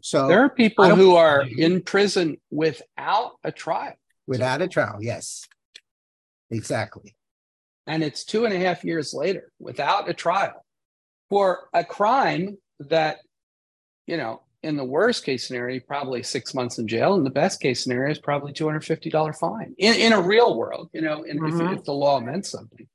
So 0.00 0.26
there 0.26 0.42
are 0.42 0.50
people 0.50 0.92
who 0.96 1.14
are 1.14 1.46
in 1.56 1.82
prison 1.82 2.38
without 2.50 3.34
a 3.44 3.52
trial, 3.52 3.94
without 4.26 4.60
a 4.60 4.66
trial, 4.66 4.98
yes. 5.00 5.46
Exactly. 6.50 7.14
And 7.86 8.02
it's 8.02 8.24
two 8.24 8.44
and 8.44 8.54
a 8.54 8.58
half 8.58 8.84
years 8.84 9.12
later 9.14 9.50
without 9.58 10.08
a 10.08 10.14
trial 10.14 10.64
for 11.30 11.68
a 11.72 11.84
crime 11.84 12.58
that, 12.80 13.18
you 14.06 14.16
know, 14.16 14.42
in 14.62 14.76
the 14.76 14.84
worst 14.84 15.24
case 15.24 15.46
scenario, 15.46 15.80
probably 15.88 16.22
six 16.22 16.54
months 16.54 16.78
in 16.78 16.86
jail. 16.86 17.14
In 17.16 17.24
the 17.24 17.30
best 17.30 17.60
case 17.60 17.82
scenario, 17.82 18.12
is 18.12 18.18
probably 18.18 18.52
two 18.52 18.66
hundred 18.66 18.84
fifty 18.84 19.10
dollar 19.10 19.32
fine. 19.32 19.74
In 19.78 19.94
in 19.94 20.12
a 20.12 20.20
real 20.20 20.56
world, 20.56 20.88
you 20.92 21.00
know, 21.00 21.24
in, 21.24 21.38
Mhm. 21.40 21.72
if, 21.72 21.78
if 21.78 21.84
the 21.84 21.92
law 21.92 22.20
meant 22.20 22.46
something. 22.46 22.86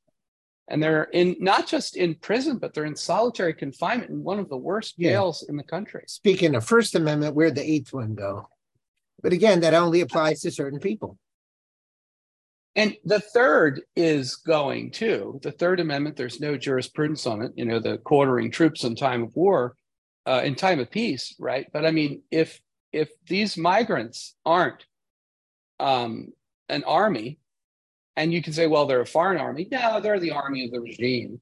And 0.69 0.81
they're 0.83 1.05
in 1.05 1.35
not 1.39 1.67
just 1.67 1.95
in 1.97 2.15
prison, 2.15 2.57
but 2.57 2.73
they're 2.73 2.85
in 2.85 2.95
solitary 2.95 3.53
confinement 3.53 4.11
in 4.11 4.23
one 4.23 4.39
of 4.39 4.47
the 4.49 4.57
worst 4.57 4.95
Yeah. 4.97 5.11
jails 5.11 5.43
in 5.47 5.57
the 5.57 5.63
country. 5.63 6.03
Speaking 6.07 6.55
of 6.55 6.65
First 6.65 6.95
Amendment, 6.95 7.35
where'd 7.35 7.55
the 7.55 7.69
eighth 7.69 7.93
one 7.93 8.15
go? 8.15 8.47
But 9.21 9.33
again, 9.33 9.61
that 9.61 9.73
only 9.73 10.01
applies 10.01 10.41
to 10.41 10.51
certain 10.51 10.79
people. 10.79 11.17
And 12.77 12.95
the 13.03 13.19
third 13.19 13.81
is 13.95 14.35
going 14.35 14.91
too. 14.91 15.39
The 15.41 15.51
Third 15.51 15.79
Amendment, 15.79 16.15
there's 16.15 16.39
no 16.39 16.55
jurisprudence 16.55 17.25
on 17.25 17.41
it. 17.41 17.51
You 17.55 17.65
know, 17.65 17.79
the 17.79 17.97
quartering 17.97 18.51
troops 18.51 18.83
in 18.83 18.95
time 18.95 19.23
of 19.23 19.35
war, 19.35 19.75
uh, 20.27 20.41
in 20.45 20.53
time 20.53 20.79
of 20.79 20.91
peace, 20.91 21.35
right? 21.39 21.65
But 21.73 21.87
I 21.87 21.91
mean, 21.91 22.21
if 22.29 22.61
if 22.93 23.09
these 23.27 23.57
migrants 23.57 24.35
aren't 24.45 24.85
um, 25.79 26.29
an 26.69 26.83
army, 26.83 27.39
and 28.15 28.31
you 28.31 28.43
can 28.43 28.53
say, 28.53 28.67
well, 28.67 28.85
they're 28.85 29.01
a 29.01 29.07
foreign 29.07 29.39
army. 29.39 29.67
No, 29.71 29.99
they're 29.99 30.19
the 30.19 30.31
army 30.31 30.65
of 30.65 30.71
the 30.71 30.79
regime, 30.79 31.41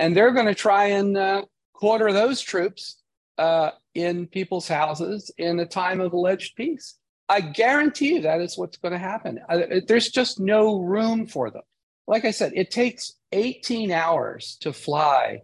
and 0.00 0.16
they're 0.16 0.32
going 0.32 0.46
to 0.46 0.56
try 0.56 0.86
and 0.86 1.16
uh, 1.16 1.42
quarter 1.72 2.12
those 2.12 2.40
troops 2.40 3.00
uh, 3.38 3.70
in 3.94 4.26
people's 4.26 4.66
houses 4.66 5.30
in 5.38 5.60
a 5.60 5.66
time 5.66 6.00
of 6.00 6.12
alleged 6.12 6.56
peace. 6.56 6.98
I 7.28 7.40
guarantee 7.40 8.14
you 8.14 8.22
that 8.22 8.40
is 8.40 8.56
what's 8.56 8.78
going 8.78 8.92
to 8.92 8.98
happen. 8.98 9.40
There's 9.86 10.08
just 10.08 10.40
no 10.40 10.80
room 10.80 11.26
for 11.26 11.50
them. 11.50 11.62
Like 12.06 12.24
I 12.24 12.30
said, 12.30 12.52
it 12.54 12.70
takes 12.70 13.12
18 13.32 13.92
hours 13.92 14.56
to 14.60 14.72
fly 14.72 15.42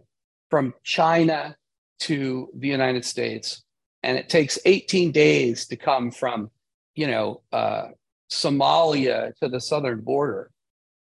from 0.49 0.73
China 0.83 1.55
to 1.99 2.49
the 2.55 2.67
United 2.67 3.05
States, 3.05 3.63
and 4.01 4.17
it 4.17 4.29
takes 4.29 4.57
18 4.65 5.11
days 5.11 5.67
to 5.67 5.75
come 5.75 6.11
from, 6.11 6.49
you 6.95 7.07
know, 7.07 7.41
uh, 7.51 7.89
Somalia 8.31 9.35
to 9.37 9.47
the 9.47 9.61
southern 9.61 10.01
border. 10.01 10.51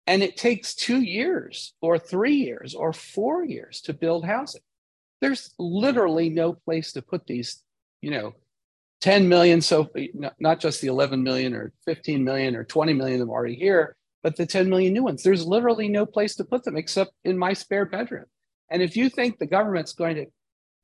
And 0.06 0.22
it 0.22 0.36
takes 0.36 0.76
two 0.76 1.02
years 1.02 1.74
or 1.82 1.98
three 1.98 2.36
years 2.36 2.76
or 2.76 2.92
four 2.92 3.46
years 3.46 3.80
to 3.82 3.94
build 3.94 4.26
housing. 4.26 4.62
There's 5.22 5.54
literally 5.58 6.30
no 6.30 6.54
place 6.54 6.92
to 6.94 7.02
put 7.02 7.26
these, 7.26 7.64
you 8.02 8.12
know, 8.12 8.34
10 9.04 9.28
million. 9.28 9.60
So 9.60 9.90
not- 10.40 10.60
just 10.60 10.82
the 10.82 10.88
11 10.88 11.24
million 11.24 11.54
or 11.54 11.74
15 11.86 12.24
million 12.24 12.56
or 12.56 12.64
20 12.64 12.94
million 12.94 13.16
of 13.16 13.28
them 13.28 13.30
already 13.30 13.56
here, 13.56 13.98
but 14.24 14.38
the 14.38 14.46
10 14.46 14.70
million 14.70 14.94
new 14.94 15.04
ones. 15.04 15.24
There's 15.24 15.46
literally 15.46 15.90
no 15.90 16.06
place 16.06 16.36
to 16.36 16.46
put 16.46 16.64
them 16.64 16.78
except 16.78 17.12
in 17.26 17.38
my 17.38 17.52
spare 17.52 17.86
bedroom. 17.86 18.26
And 18.72 18.82
if 18.82 18.96
you 18.96 19.10
think 19.10 19.38
the 19.38 19.46
government's 19.46 19.94
going 19.94 20.16
to 20.16 20.26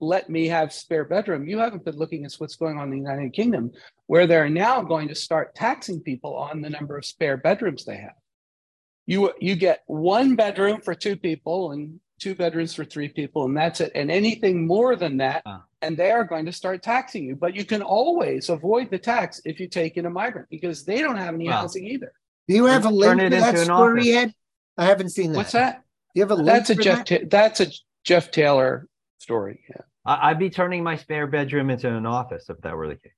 let 0.01 0.29
me 0.29 0.47
have 0.47 0.71
spare 0.71 1.03
bedroom. 1.03 1.47
You 1.47 1.59
haven't 1.59 1.83
been 1.83 1.97
looking 1.97 2.23
at 2.25 2.33
what's 2.37 2.55
going 2.55 2.77
on 2.77 2.85
in 2.85 2.91
the 2.91 2.97
United 2.97 3.33
Kingdom, 3.33 3.71
where 4.07 4.27
they're 4.27 4.49
now 4.49 4.81
going 4.81 5.09
to 5.09 5.15
start 5.15 5.55
taxing 5.55 5.99
people 5.99 6.35
on 6.35 6.61
the 6.61 6.69
number 6.69 6.97
of 6.97 7.05
spare 7.05 7.37
bedrooms 7.37 7.83
they 7.83 7.97
have. 7.97 8.13
You 9.05 9.33
you 9.39 9.55
get 9.55 9.83
one 9.87 10.35
bedroom 10.35 10.81
for 10.81 10.95
two 10.95 11.17
people 11.17 11.71
and 11.71 11.99
two 12.19 12.35
bedrooms 12.35 12.73
for 12.73 12.85
three 12.85 13.09
people, 13.09 13.45
and 13.45 13.57
that's 13.57 13.81
it. 13.81 13.91
And 13.95 14.11
anything 14.11 14.67
more 14.67 14.95
than 14.95 15.17
that, 15.17 15.41
uh. 15.45 15.59
And 15.81 15.95
they 15.95 16.11
are 16.11 16.23
going 16.23 16.45
to 16.45 16.51
start 16.51 16.83
taxing 16.83 17.23
you. 17.23 17.35
But 17.35 17.55
you 17.55 17.65
can 17.65 17.81
always 17.81 18.49
avoid 18.49 18.89
the 18.91 18.97
tax 18.97 19.41
if 19.45 19.59
you 19.59 19.67
take 19.67 19.97
in 19.97 20.05
a 20.05 20.09
migrant 20.09 20.47
because 20.49 20.85
they 20.85 21.01
don't 21.01 21.17
have 21.17 21.33
any 21.33 21.47
housing 21.47 21.85
either. 21.85 22.11
Do 22.47 22.55
you 22.55 22.65
have 22.65 22.85
a 22.85 22.89
link 22.89 23.19
to 23.19 23.29
that 23.29 23.57
story 23.59 24.07
yet? 24.07 24.33
I 24.77 24.85
haven't 24.85 25.09
seen 25.09 25.31
that. 25.31 25.37
What's 25.37 25.51
that? 25.51 25.83
Do 26.13 26.19
you 26.19 26.23
have 26.23 26.31
a 26.31 26.35
link? 26.35 26.47
That's 26.47 26.69
a 26.71 26.75
Jeff. 26.75 27.05
That? 27.05 27.21
Ta- 27.21 27.27
that's 27.29 27.59
a 27.59 27.67
Jeff 28.03 28.31
Taylor 28.31 28.87
story. 29.19 29.61
Yeah. 29.69 29.81
I'd 30.05 30.39
be 30.39 30.49
turning 30.49 30.83
my 30.83 30.95
spare 30.95 31.27
bedroom 31.27 31.69
into 31.69 31.93
an 31.93 32.05
office 32.05 32.49
if 32.49 32.59
that 32.61 32.75
were 32.75 32.87
the 32.87 32.95
case. 32.95 33.11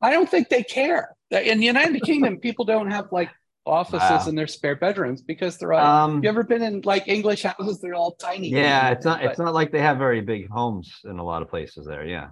I 0.00 0.12
don't 0.12 0.28
think 0.28 0.48
they 0.48 0.62
care. 0.62 1.14
In 1.30 1.58
the 1.58 1.66
United 1.66 2.00
Kingdom, 2.02 2.38
people 2.38 2.64
don't 2.64 2.90
have 2.90 3.12
like 3.12 3.28
offices 3.66 4.00
wow. 4.00 4.24
in 4.26 4.34
their 4.34 4.46
spare 4.46 4.76
bedrooms 4.76 5.22
because 5.22 5.58
they're 5.58 5.72
all. 5.72 6.04
Um, 6.04 6.22
you 6.22 6.28
ever 6.28 6.42
been 6.42 6.62
in 6.62 6.80
like 6.82 7.08
English 7.08 7.42
houses? 7.42 7.80
They're 7.80 7.94
all 7.94 8.12
tiny. 8.12 8.50
Yeah, 8.50 8.90
it's 8.90 9.04
not. 9.04 9.20
But, 9.20 9.30
it's 9.30 9.38
not 9.38 9.54
like 9.54 9.72
they 9.72 9.80
have 9.80 9.98
very 9.98 10.20
big 10.20 10.48
homes 10.48 10.92
in 11.04 11.18
a 11.18 11.24
lot 11.24 11.42
of 11.42 11.48
places 11.48 11.86
there. 11.86 12.04
Yeah. 12.04 12.28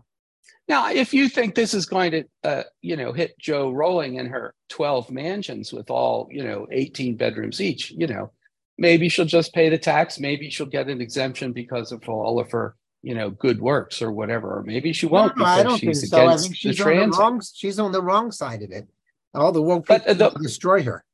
Now, 0.66 0.90
if 0.90 1.14
you 1.14 1.30
think 1.30 1.54
this 1.54 1.72
is 1.72 1.86
going 1.86 2.10
to, 2.10 2.24
uh, 2.44 2.62
you 2.82 2.96
know, 2.96 3.12
hit 3.12 3.38
Jo 3.38 3.70
Rowling 3.70 4.16
in 4.16 4.26
her 4.26 4.54
twelve 4.68 5.10
mansions 5.10 5.72
with 5.72 5.90
all, 5.90 6.28
you 6.30 6.44
know, 6.44 6.66
eighteen 6.70 7.16
bedrooms 7.16 7.60
each, 7.60 7.90
you 7.90 8.06
know, 8.06 8.32
maybe 8.76 9.08
she'll 9.08 9.24
just 9.24 9.54
pay 9.54 9.68
the 9.68 9.78
tax. 9.78 10.18
Maybe 10.18 10.50
she'll 10.50 10.66
get 10.66 10.88
an 10.88 11.00
exemption 11.00 11.52
because 11.52 11.92
of 11.92 12.06
all 12.08 12.38
of 12.38 12.50
her 12.50 12.74
you 13.02 13.14
know 13.14 13.30
good 13.30 13.60
works 13.60 14.02
or 14.02 14.10
whatever 14.10 14.58
or 14.58 14.62
maybe 14.64 14.92
she 14.92 15.06
won't 15.06 15.36
no, 15.36 15.44
I 15.44 15.62
don't 15.62 15.78
think 15.78 15.94
so. 15.94 16.26
I 16.26 16.36
think 16.36 16.56
she's 16.56 16.80
on 16.80 17.10
the 17.10 17.16
wrong 17.16 17.40
she's 17.54 17.78
on 17.78 17.92
the 17.92 18.02
wrong 18.02 18.32
side 18.32 18.62
of 18.62 18.72
it. 18.72 18.88
All 19.34 19.52
the 19.52 19.62
woke 19.62 19.86
people 19.86 20.14
the, 20.14 20.30
destroy 20.30 20.82
her. 20.82 21.04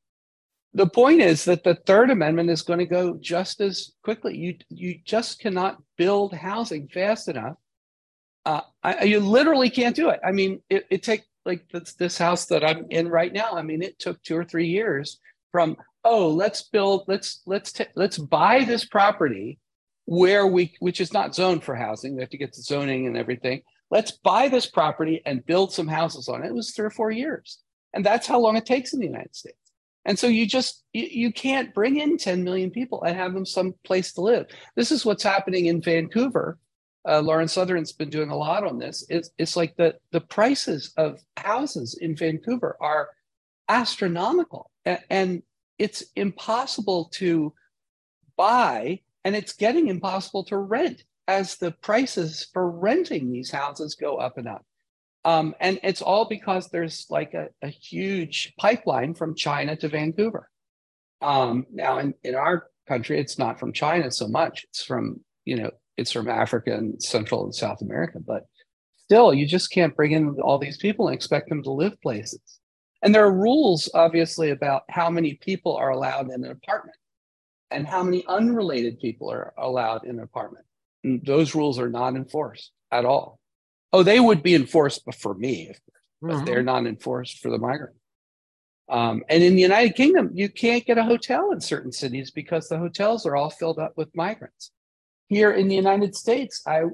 The 0.75 0.89
point 0.89 1.21
is 1.21 1.45
that 1.45 1.63
the 1.63 1.77
third 1.87 2.11
amendment 2.11 2.51
is 2.51 2.63
going 2.63 2.81
to 2.81 2.87
go 2.87 3.17
just 3.17 3.61
as 3.61 3.93
quickly. 4.03 4.37
You 4.37 4.57
you 4.69 4.99
just 5.05 5.39
cannot 5.39 5.81
build 5.97 6.35
housing 6.35 6.89
fast 6.89 7.29
enough. 7.29 7.55
Uh, 8.45 8.61
I, 8.83 9.05
you 9.05 9.21
literally 9.21 9.71
can't 9.71 9.97
do 9.97 10.11
it. 10.11 10.21
I 10.27 10.33
mean, 10.33 10.61
it, 10.69 10.87
it 10.91 11.03
take 11.03 11.23
like 11.47 11.67
this, 11.71 11.95
this 11.95 12.19
house 12.19 12.47
that 12.47 12.65
I'm 12.65 12.87
in 12.91 13.09
right 13.09 13.33
now. 13.33 13.53
I 13.53 13.63
mean, 13.63 13.83
it 13.83 13.99
took 13.99 14.23
two 14.23 14.37
or 14.37 14.45
three 14.45 14.67
years 14.67 15.21
from 15.53 15.77
oh 16.05 16.29
let's 16.29 16.65
build 16.65 17.05
let's 17.07 17.41
let's 17.47 17.73
t- 17.73 17.87
let's 17.95 18.19
buy 18.19 18.65
this 18.65 18.85
property 18.85 19.59
where 20.07 20.47
we, 20.47 20.75
which 20.81 21.01
is 21.01 21.13
not 21.13 21.35
zoned 21.35 21.65
for 21.65 21.75
housing, 21.75 22.15
we 22.15 22.21
have 22.21 22.31
to 22.31 22.39
get 22.39 22.53
the 22.53 22.63
zoning 22.63 23.07
and 23.07 23.17
everything. 23.17 23.63
Let's 23.91 24.13
buy 24.13 24.49
this 24.49 24.67
property 24.67 25.23
and 25.25 25.45
build 25.47 25.73
some 25.73 25.89
houses 25.89 26.29
on 26.29 26.45
it. 26.45 26.49
It 26.49 26.55
was 26.55 26.73
three 26.73 26.87
or 26.87 26.91
four 26.91 27.11
years. 27.11 27.59
And 27.93 28.05
that's 28.05 28.27
how 28.27 28.41
long 28.41 28.57
it 28.57 28.67
takes 28.67 28.93
in 28.93 29.01
the 29.01 29.07
United 29.07 29.35
States. 29.35 29.57
And 30.05 30.19
so 30.19 30.27
you 30.27 30.47
just, 30.47 30.85
you, 30.93 31.07
you 31.11 31.33
can't 31.33 31.75
bring 31.75 31.99
in 31.99 32.19
10 32.19 32.45
million 32.45 32.71
people 32.71 33.03
and 33.03 33.17
have 33.17 33.33
them 33.33 33.47
some 33.47 33.75
place 33.85 34.13
to 34.15 34.21
live. 34.21 34.47
This 34.77 34.91
is 34.91 35.05
what's 35.05 35.23
happening 35.23 35.67
in 35.67 35.81
Vancouver. 35.81 36.59
Uh, 37.07 37.21
Lauren 37.21 37.49
Southern's 37.49 37.93
been 37.93 38.11
doing 38.11 38.31
a 38.31 38.37
lot 38.37 38.65
on 38.65 38.79
this. 38.79 39.05
It's, 39.09 39.31
it's 39.39 39.57
like 39.57 39.77
the, 39.77 39.97
the 40.13 40.21
prices 40.21 40.93
of 40.97 41.21
houses 41.37 41.99
in 42.01 42.17
Vancouver 42.17 42.77
are 42.81 43.11
astronomical. 43.69 44.71
and 45.11 45.43
it's 45.79 46.05
impossible 46.17 47.07
to 47.15 47.53
buy 48.37 49.01
and 49.25 49.35
it's 49.35 49.55
getting 49.55 49.89
impossible 49.89 50.45
to 50.45 50.59
rent 50.59 51.03
as 51.27 51.57
the 51.57 51.71
prices 51.71 52.49
for 52.53 52.71
renting 52.71 53.33
these 53.33 53.51
houses 53.51 53.95
go 53.95 54.17
up 54.17 54.37
and 54.37 54.47
up. 54.47 54.65
Um, 55.25 55.55
and 55.59 55.81
it's 55.83 56.03
all 56.03 56.27
because 56.27 56.69
there's 56.69 57.07
like 57.09 57.35
a, 57.35 57.49
a 57.63 57.69
huge 57.69 58.53
pipeline 58.59 59.15
from 59.15 59.35
China 59.35 59.75
to 59.77 59.89
Vancouver. 59.89 60.51
Um, 61.23 61.67
now, 61.73 61.99
in, 61.99 62.15
in 62.23 62.35
our 62.35 62.67
country, 62.87 63.19
it's 63.19 63.39
not 63.39 63.59
from 63.59 63.73
China 63.73 64.11
so 64.11 64.29
much. 64.29 64.65
It's 64.65 64.85
from, 64.85 65.21
you 65.45 65.57
know, 65.57 65.71
it's 65.97 66.13
from 66.13 66.29
Africa 66.29 66.75
and 66.75 67.03
Central 67.03 67.45
and 67.45 67.55
South 67.55 67.81
America. 67.81 68.19
But 68.21 68.45
still, 68.99 69.33
you 69.33 69.47
just 69.47 69.71
can't 69.71 69.97
bring 69.97 70.13
in 70.13 70.37
all 70.41 70.59
these 70.59 70.77
people 70.77 71.09
and 71.09 71.15
expect 71.15 71.49
them 71.49 71.63
to 71.63 71.71
live 71.71 72.01
places. 72.03 72.61
And 73.03 73.15
there 73.15 73.25
are 73.25 73.33
rules, 73.33 73.89
obviously, 73.95 74.51
about 74.51 74.83
how 74.89 75.11
many 75.11 75.35
people 75.35 75.77
are 75.77 75.91
allowed 75.91 76.27
in 76.27 76.45
an 76.45 76.51
apartment 76.51 76.97
and 77.71 77.87
how 77.87 78.03
many 78.03 78.25
unrelated 78.27 78.99
people 78.99 79.31
are 79.31 79.55
allowed 79.59 80.05
in 80.05 80.19
an 80.19 80.23
apartment. 80.23 80.65
And 81.03 81.25
those 81.25 81.55
rules 81.55 81.79
are 81.79 81.91
not 81.91 82.15
enforced 82.15 82.73
at 82.91 83.05
all. 83.05 83.39
Oh, 83.95 84.03
they 84.03 84.19
would 84.19 84.43
be 84.43 84.57
enforced 84.57 85.03
for 85.21 85.35
me, 85.35 85.73
but 86.21 86.33
mm-hmm. 86.33 86.45
they're 86.47 86.65
not 86.65 86.85
enforced 86.85 87.39
for 87.39 87.49
the 87.49 87.59
migrant. 87.59 87.95
Um, 88.89 89.23
and 89.29 89.41
in 89.41 89.55
the 89.55 89.63
United 89.63 89.95
Kingdom, 89.95 90.31
you 90.35 90.49
can't 90.49 90.85
get 90.85 90.99
a 90.99 91.05
hotel 91.05 91.53
in 91.53 91.61
certain 91.61 91.93
cities 91.93 92.33
because 92.33 92.69
the 92.69 92.77
hotels 92.77 93.25
are 93.25 93.37
all 93.37 93.51
filled 93.51 93.79
up 93.79 93.93
with 93.97 94.17
migrants. 94.17 94.73
Here 95.29 95.53
in 95.53 95.69
the 95.69 95.77
United 95.77 96.17
States, 96.17 96.61
I 96.67 96.87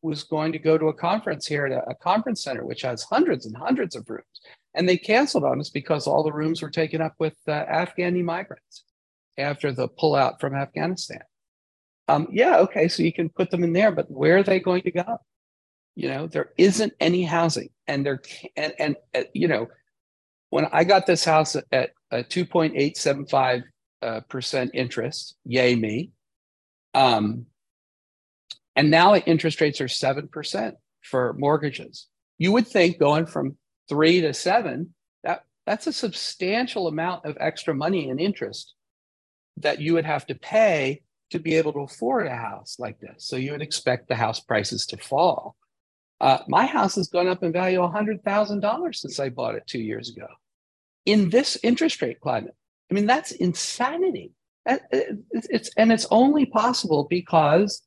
was 0.00 0.24
going 0.24 0.52
to 0.52 0.58
go 0.58 0.78
to 0.78 0.86
a 0.86 0.94
conference 0.94 1.46
here 1.46 1.66
at 1.66 1.72
a, 1.72 1.90
a 1.90 1.94
conference 1.96 2.42
center, 2.42 2.64
which 2.64 2.80
has 2.80 3.02
hundreds 3.02 3.44
and 3.44 3.54
hundreds 3.54 3.94
of 3.94 4.08
rooms. 4.08 4.24
And 4.72 4.88
they 4.88 4.96
canceled 4.96 5.44
on 5.44 5.60
us 5.60 5.68
because 5.68 6.06
all 6.06 6.22
the 6.22 6.32
rooms 6.32 6.62
were 6.62 6.70
taken 6.70 7.02
up 7.02 7.12
with 7.18 7.36
uh, 7.46 7.66
Afghani 7.66 8.24
migrants 8.24 8.84
after 9.36 9.70
the 9.70 9.90
pullout 9.90 10.40
from 10.40 10.54
Afghanistan. 10.54 11.20
Um, 12.08 12.26
yeah, 12.32 12.56
okay, 12.60 12.88
so 12.88 13.02
you 13.02 13.12
can 13.12 13.28
put 13.28 13.50
them 13.50 13.64
in 13.64 13.74
there, 13.74 13.92
but 13.92 14.10
where 14.10 14.38
are 14.38 14.42
they 14.42 14.60
going 14.60 14.80
to 14.84 14.92
go? 14.92 15.18
You 15.98 16.08
know, 16.08 16.28
there 16.28 16.50
isn't 16.56 16.92
any 17.00 17.24
housing, 17.24 17.70
and 17.88 18.06
there 18.06 18.22
and 18.56 18.72
and 18.78 18.96
uh, 19.16 19.22
you 19.34 19.48
know, 19.48 19.66
when 20.50 20.68
I 20.70 20.84
got 20.84 21.06
this 21.06 21.24
house 21.24 21.56
at, 21.72 21.90
a 22.12 22.22
two 22.22 22.44
point 22.44 22.74
eight 22.76 22.96
seven 22.96 23.26
five 23.26 23.62
uh, 24.00 24.20
percent 24.28 24.70
interest, 24.74 25.34
yay 25.44 25.74
me. 25.74 26.12
Um, 26.94 27.46
and 28.76 28.92
now 28.92 29.16
interest 29.16 29.60
rates 29.60 29.80
are 29.80 29.88
seven 29.88 30.28
percent 30.28 30.76
for 31.02 31.32
mortgages. 31.32 32.06
You 32.38 32.52
would 32.52 32.68
think 32.68 33.00
going 33.00 33.26
from 33.26 33.56
three 33.88 34.20
to 34.20 34.32
seven, 34.32 34.94
that 35.24 35.46
that's 35.66 35.88
a 35.88 35.92
substantial 35.92 36.86
amount 36.86 37.24
of 37.24 37.36
extra 37.40 37.74
money 37.74 38.08
in 38.08 38.20
interest 38.20 38.74
that 39.56 39.80
you 39.80 39.94
would 39.94 40.06
have 40.06 40.26
to 40.26 40.36
pay 40.36 41.02
to 41.30 41.40
be 41.40 41.56
able 41.56 41.72
to 41.72 41.80
afford 41.80 42.28
a 42.28 42.36
house 42.36 42.76
like 42.78 43.00
this. 43.00 43.26
So 43.26 43.34
you 43.34 43.50
would 43.50 43.62
expect 43.62 44.06
the 44.06 44.14
house 44.14 44.38
prices 44.38 44.86
to 44.86 44.96
fall. 44.96 45.56
Uh, 46.20 46.38
my 46.48 46.66
house 46.66 46.96
has 46.96 47.08
gone 47.08 47.28
up 47.28 47.42
in 47.42 47.52
value 47.52 47.78
$100,000 47.78 48.94
since 48.94 49.20
I 49.20 49.28
bought 49.28 49.54
it 49.54 49.66
two 49.66 49.80
years 49.80 50.10
ago 50.10 50.26
in 51.06 51.30
this 51.30 51.56
interest 51.62 52.02
rate 52.02 52.20
climate. 52.20 52.54
I 52.90 52.94
mean, 52.94 53.06
that's 53.06 53.32
insanity. 53.32 54.32
It's, 54.66 55.70
and 55.76 55.92
it's 55.92 56.06
only 56.10 56.44
possible 56.44 57.06
because 57.08 57.82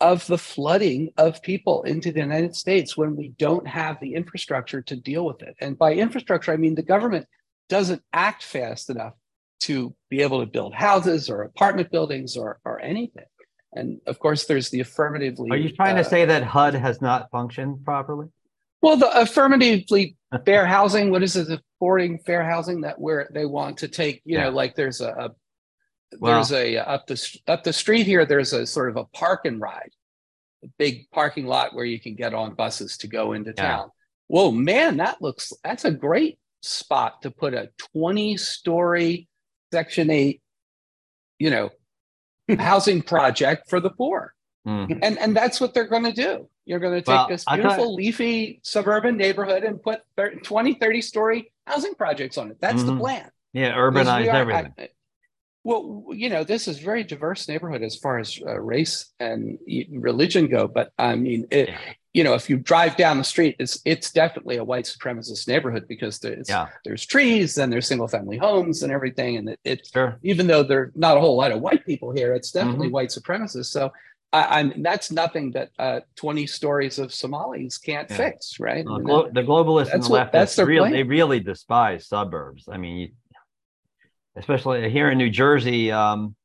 of 0.00 0.26
the 0.26 0.38
flooding 0.38 1.10
of 1.16 1.42
people 1.42 1.82
into 1.82 2.12
the 2.12 2.20
United 2.20 2.54
States 2.56 2.96
when 2.96 3.16
we 3.16 3.28
don't 3.38 3.66
have 3.66 3.98
the 4.00 4.14
infrastructure 4.14 4.82
to 4.82 4.96
deal 4.96 5.24
with 5.24 5.42
it. 5.42 5.54
And 5.60 5.78
by 5.78 5.94
infrastructure, 5.94 6.52
I 6.52 6.56
mean 6.56 6.74
the 6.74 6.82
government 6.82 7.26
doesn't 7.68 8.02
act 8.12 8.42
fast 8.42 8.90
enough 8.90 9.14
to 9.60 9.94
be 10.10 10.20
able 10.20 10.40
to 10.40 10.46
build 10.46 10.74
houses 10.74 11.30
or 11.30 11.42
apartment 11.42 11.90
buildings 11.90 12.36
or, 12.36 12.60
or 12.64 12.80
anything. 12.80 13.24
And 13.74 14.00
of 14.06 14.18
course, 14.18 14.46
there's 14.46 14.70
the 14.70 14.80
affirmatively. 14.80 15.50
Are 15.50 15.56
you 15.56 15.70
trying 15.70 15.96
uh, 15.96 16.02
to 16.02 16.08
say 16.08 16.24
that 16.24 16.42
HUD 16.44 16.74
has 16.74 17.00
not 17.00 17.30
functioned 17.30 17.84
properly? 17.84 18.28
Well, 18.80 18.96
the 18.96 19.10
affirmatively 19.20 20.16
fair 20.44 20.66
housing, 20.66 21.10
what 21.10 21.22
is 21.22 21.36
it, 21.36 21.60
affording 21.78 22.18
fair 22.18 22.44
housing 22.44 22.82
that 22.82 23.00
where 23.00 23.28
they 23.32 23.46
want 23.46 23.78
to 23.78 23.88
take, 23.88 24.22
you 24.24 24.36
yeah. 24.36 24.44
know, 24.44 24.50
like 24.50 24.76
there's 24.76 25.00
a, 25.00 25.08
a 25.08 25.30
there's 26.20 26.52
a 26.52 26.76
up 26.76 27.06
the 27.06 27.38
up 27.48 27.64
the 27.64 27.72
street 27.72 28.06
here, 28.06 28.24
there's 28.24 28.52
a 28.52 28.66
sort 28.66 28.90
of 28.90 28.96
a 28.96 29.04
park 29.06 29.46
and 29.46 29.60
ride, 29.60 29.90
a 30.62 30.68
big 30.78 31.10
parking 31.10 31.46
lot 31.46 31.74
where 31.74 31.84
you 31.84 31.98
can 31.98 32.14
get 32.14 32.34
on 32.34 32.54
buses 32.54 32.98
to 32.98 33.08
go 33.08 33.32
into 33.32 33.54
yeah. 33.56 33.62
town. 33.62 33.90
Whoa, 34.28 34.50
man, 34.50 34.98
that 34.98 35.20
looks 35.20 35.52
that's 35.64 35.84
a 35.84 35.90
great 35.90 36.38
spot 36.62 37.22
to 37.22 37.30
put 37.30 37.54
a 37.54 37.70
20 37.92 38.36
story 38.36 39.28
Section 39.72 40.08
8, 40.08 40.40
you 41.40 41.50
know, 41.50 41.70
housing 42.58 43.02
project 43.02 43.68
for 43.68 43.80
the 43.80 43.90
poor. 43.90 44.34
Mm. 44.66 44.98
And, 45.02 45.18
and 45.18 45.36
that's 45.36 45.60
what 45.60 45.74
they're 45.74 45.88
going 45.88 46.04
to 46.04 46.12
do. 46.12 46.48
You're 46.64 46.78
going 46.78 46.94
to 46.94 47.02
take 47.02 47.08
well, 47.08 47.28
this 47.28 47.44
beautiful, 47.44 47.84
thought... 47.84 47.94
leafy 47.94 48.60
suburban 48.62 49.16
neighborhood 49.16 49.64
and 49.64 49.82
put 49.82 50.00
30, 50.16 50.40
20, 50.40 50.74
30 50.74 51.02
story 51.02 51.52
housing 51.66 51.94
projects 51.94 52.38
on 52.38 52.50
it. 52.50 52.58
That's 52.60 52.82
mm-hmm. 52.82 52.94
the 52.94 53.00
plan. 53.00 53.30
Yeah, 53.52 53.74
urbanize 53.74 54.32
are, 54.32 54.36
everything. 54.36 54.72
I, 54.78 54.88
well, 55.62 56.06
you 56.10 56.30
know, 56.30 56.44
this 56.44 56.66
is 56.68 56.78
very 56.78 57.04
diverse 57.04 57.48
neighborhood 57.48 57.82
as 57.82 57.96
far 57.96 58.18
as 58.18 58.38
uh, 58.44 58.58
race 58.58 59.12
and 59.20 59.58
religion 59.90 60.48
go. 60.48 60.66
But 60.66 60.92
I 60.98 61.14
mean, 61.14 61.46
it, 61.50 61.68
yeah 61.68 61.78
you 62.14 62.22
know, 62.22 62.34
if 62.34 62.48
you 62.48 62.56
drive 62.56 62.96
down 62.96 63.18
the 63.18 63.24
street, 63.24 63.56
it's 63.58 63.80
it's 63.84 64.12
definitely 64.12 64.56
a 64.56 64.64
white 64.64 64.84
supremacist 64.84 65.48
neighborhood 65.48 65.86
because 65.88 66.20
there's 66.20 66.48
yeah. 66.48 66.68
there's 66.84 67.04
trees 67.04 67.58
and 67.58 67.72
there's 67.72 67.88
single 67.88 68.06
family 68.06 68.38
homes 68.38 68.84
and 68.84 68.92
everything, 68.92 69.36
and 69.36 69.48
it, 69.50 69.60
it 69.64 69.88
sure. 69.92 70.18
even 70.22 70.46
though 70.46 70.62
there's 70.62 70.92
not 70.94 71.16
a 71.16 71.20
whole 71.20 71.36
lot 71.36 71.50
of 71.50 71.60
white 71.60 71.84
people 71.84 72.12
here, 72.12 72.32
it's 72.32 72.52
definitely 72.52 72.86
mm-hmm. 72.86 72.94
white 72.94 73.08
supremacist. 73.08 73.66
So 73.66 73.92
I, 74.32 74.60
am 74.60 74.82
that's 74.82 75.10
nothing 75.10 75.50
that 75.52 75.70
uh, 75.78 76.00
20 76.14 76.46
stories 76.46 77.00
of 77.00 77.12
Somalis 77.12 77.78
can't 77.78 78.08
yeah. 78.08 78.16
fix, 78.16 78.60
right? 78.60 78.84
Well, 78.84 78.98
glo- 79.00 79.30
the 79.32 79.42
globalists 79.42 79.92
on 79.92 80.00
the 80.00 80.08
left, 80.08 80.32
that's 80.32 80.54
their 80.54 80.66
real, 80.66 80.88
they 80.88 81.02
really 81.02 81.40
despise 81.40 82.06
suburbs. 82.06 82.68
I 82.70 82.76
mean, 82.76 83.12
especially 84.36 84.88
here 84.88 85.10
in 85.10 85.18
New 85.18 85.30
Jersey, 85.30 85.90
um, 85.90 86.36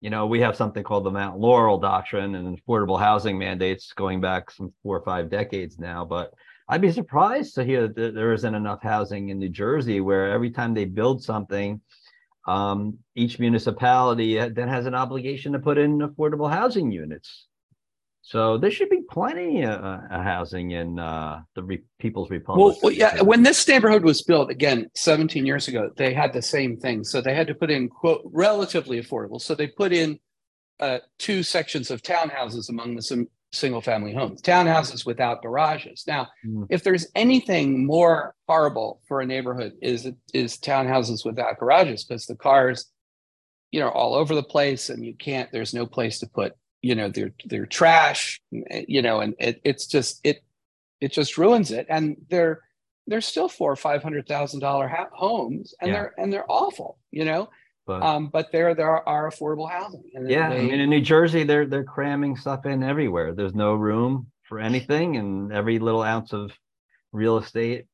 you 0.00 0.10
know, 0.10 0.26
we 0.26 0.40
have 0.40 0.56
something 0.56 0.84
called 0.84 1.04
the 1.04 1.10
Mount 1.10 1.38
Laurel 1.38 1.78
Doctrine 1.78 2.34
and 2.34 2.60
affordable 2.60 3.00
housing 3.00 3.38
mandates 3.38 3.92
going 3.92 4.20
back 4.20 4.50
some 4.50 4.72
four 4.82 4.96
or 4.96 5.04
five 5.04 5.30
decades 5.30 5.78
now. 5.78 6.04
But 6.04 6.32
I'd 6.68 6.82
be 6.82 6.92
surprised 6.92 7.54
to 7.54 7.64
hear 7.64 7.88
that 7.88 8.14
there 8.14 8.32
isn't 8.32 8.54
enough 8.54 8.82
housing 8.82 9.30
in 9.30 9.38
New 9.38 9.48
Jersey 9.48 10.00
where 10.00 10.30
every 10.30 10.50
time 10.50 10.74
they 10.74 10.84
build 10.84 11.22
something, 11.22 11.80
um, 12.46 12.98
each 13.14 13.38
municipality 13.38 14.36
then 14.48 14.68
has 14.68 14.86
an 14.86 14.94
obligation 14.94 15.52
to 15.52 15.58
put 15.58 15.78
in 15.78 15.98
affordable 15.98 16.50
housing 16.50 16.90
units. 16.90 17.46
So 18.26 18.58
there 18.58 18.72
should 18.72 18.90
be 18.90 19.02
plenty 19.08 19.62
of 19.62 19.84
uh, 19.84 20.00
housing 20.10 20.72
in 20.72 20.98
uh, 20.98 21.42
the 21.54 21.62
Re- 21.62 21.84
People's 22.00 22.28
Republic. 22.28 22.60
Well, 22.60 22.76
well, 22.82 22.92
yeah. 22.92 23.22
When 23.22 23.44
this 23.44 23.68
neighborhood 23.68 24.02
was 24.02 24.20
built, 24.20 24.50
again, 24.50 24.90
17 24.96 25.46
years 25.46 25.68
ago, 25.68 25.92
they 25.96 26.12
had 26.12 26.32
the 26.32 26.42
same 26.42 26.76
thing. 26.76 27.04
So 27.04 27.20
they 27.20 27.36
had 27.36 27.46
to 27.46 27.54
put 27.54 27.70
in 27.70 27.88
quote 27.88 28.22
relatively 28.24 29.00
affordable. 29.00 29.40
So 29.40 29.54
they 29.54 29.68
put 29.68 29.92
in 29.92 30.18
uh, 30.80 30.98
two 31.18 31.44
sections 31.44 31.92
of 31.92 32.02
townhouses 32.02 32.68
among 32.68 32.96
the 32.96 33.28
single 33.52 33.80
family 33.80 34.12
homes, 34.12 34.42
townhouses 34.42 35.06
without 35.06 35.40
garages. 35.40 36.02
Now, 36.08 36.26
mm. 36.44 36.66
if 36.68 36.82
there's 36.82 37.06
anything 37.14 37.86
more 37.86 38.34
horrible 38.48 39.02
for 39.06 39.20
a 39.20 39.26
neighborhood 39.26 39.74
is 39.80 40.10
is 40.34 40.58
townhouses 40.58 41.24
without 41.24 41.60
garages 41.60 42.02
because 42.02 42.26
the 42.26 42.34
cars, 42.34 42.90
you 43.70 43.78
know, 43.78 43.90
all 43.90 44.16
over 44.16 44.34
the 44.34 44.42
place 44.42 44.90
and 44.90 45.06
you 45.06 45.14
can't. 45.14 45.52
There's 45.52 45.72
no 45.72 45.86
place 45.86 46.18
to 46.18 46.26
put, 46.26 46.54
you 46.82 46.94
know, 46.94 47.08
they're 47.08 47.32
they're 47.44 47.66
trash, 47.66 48.40
you 48.50 49.02
know, 49.02 49.20
and 49.20 49.34
it, 49.38 49.60
it's 49.64 49.86
just 49.86 50.20
it 50.24 50.42
it 51.00 51.12
just 51.12 51.38
ruins 51.38 51.70
it. 51.70 51.86
And 51.88 52.16
they're 52.28 52.62
they're 53.06 53.20
still 53.20 53.48
four 53.48 53.72
or 53.72 53.76
five 53.76 54.02
hundred 54.02 54.26
thousand 54.26 54.60
dollar 54.60 54.90
homes, 55.12 55.74
and 55.80 55.88
yeah. 55.88 55.94
they're 55.94 56.14
and 56.18 56.32
they're 56.32 56.50
awful, 56.50 56.98
you 57.10 57.24
know. 57.24 57.48
But, 57.86 58.02
um, 58.02 58.28
but 58.32 58.50
there 58.50 58.74
there 58.74 59.08
are, 59.08 59.30
affordable 59.30 59.70
housing. 59.70 60.02
yeah, 60.12 60.48
they, 60.48 60.58
I 60.58 60.62
mean 60.62 60.80
in 60.80 60.90
New 60.90 61.00
Jersey 61.00 61.44
they're 61.44 61.66
they're 61.66 61.84
cramming 61.84 62.36
stuff 62.36 62.66
in 62.66 62.82
everywhere. 62.82 63.32
There's 63.32 63.54
no 63.54 63.74
room 63.74 64.26
for 64.42 64.58
anything, 64.58 65.16
and 65.16 65.52
every 65.52 65.78
little 65.78 66.02
ounce 66.02 66.32
of 66.32 66.50
real 67.12 67.38
estate 67.38 67.86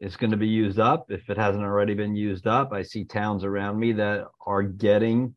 is 0.00 0.16
going 0.16 0.30
to 0.30 0.36
be 0.36 0.48
used 0.48 0.78
up 0.78 1.06
if 1.10 1.28
it 1.28 1.36
hasn't 1.36 1.64
already 1.64 1.94
been 1.94 2.16
used 2.16 2.46
up. 2.46 2.72
I 2.72 2.82
see 2.82 3.04
towns 3.04 3.44
around 3.44 3.78
me 3.78 3.92
that 3.92 4.26
are 4.46 4.62
getting 4.62 5.34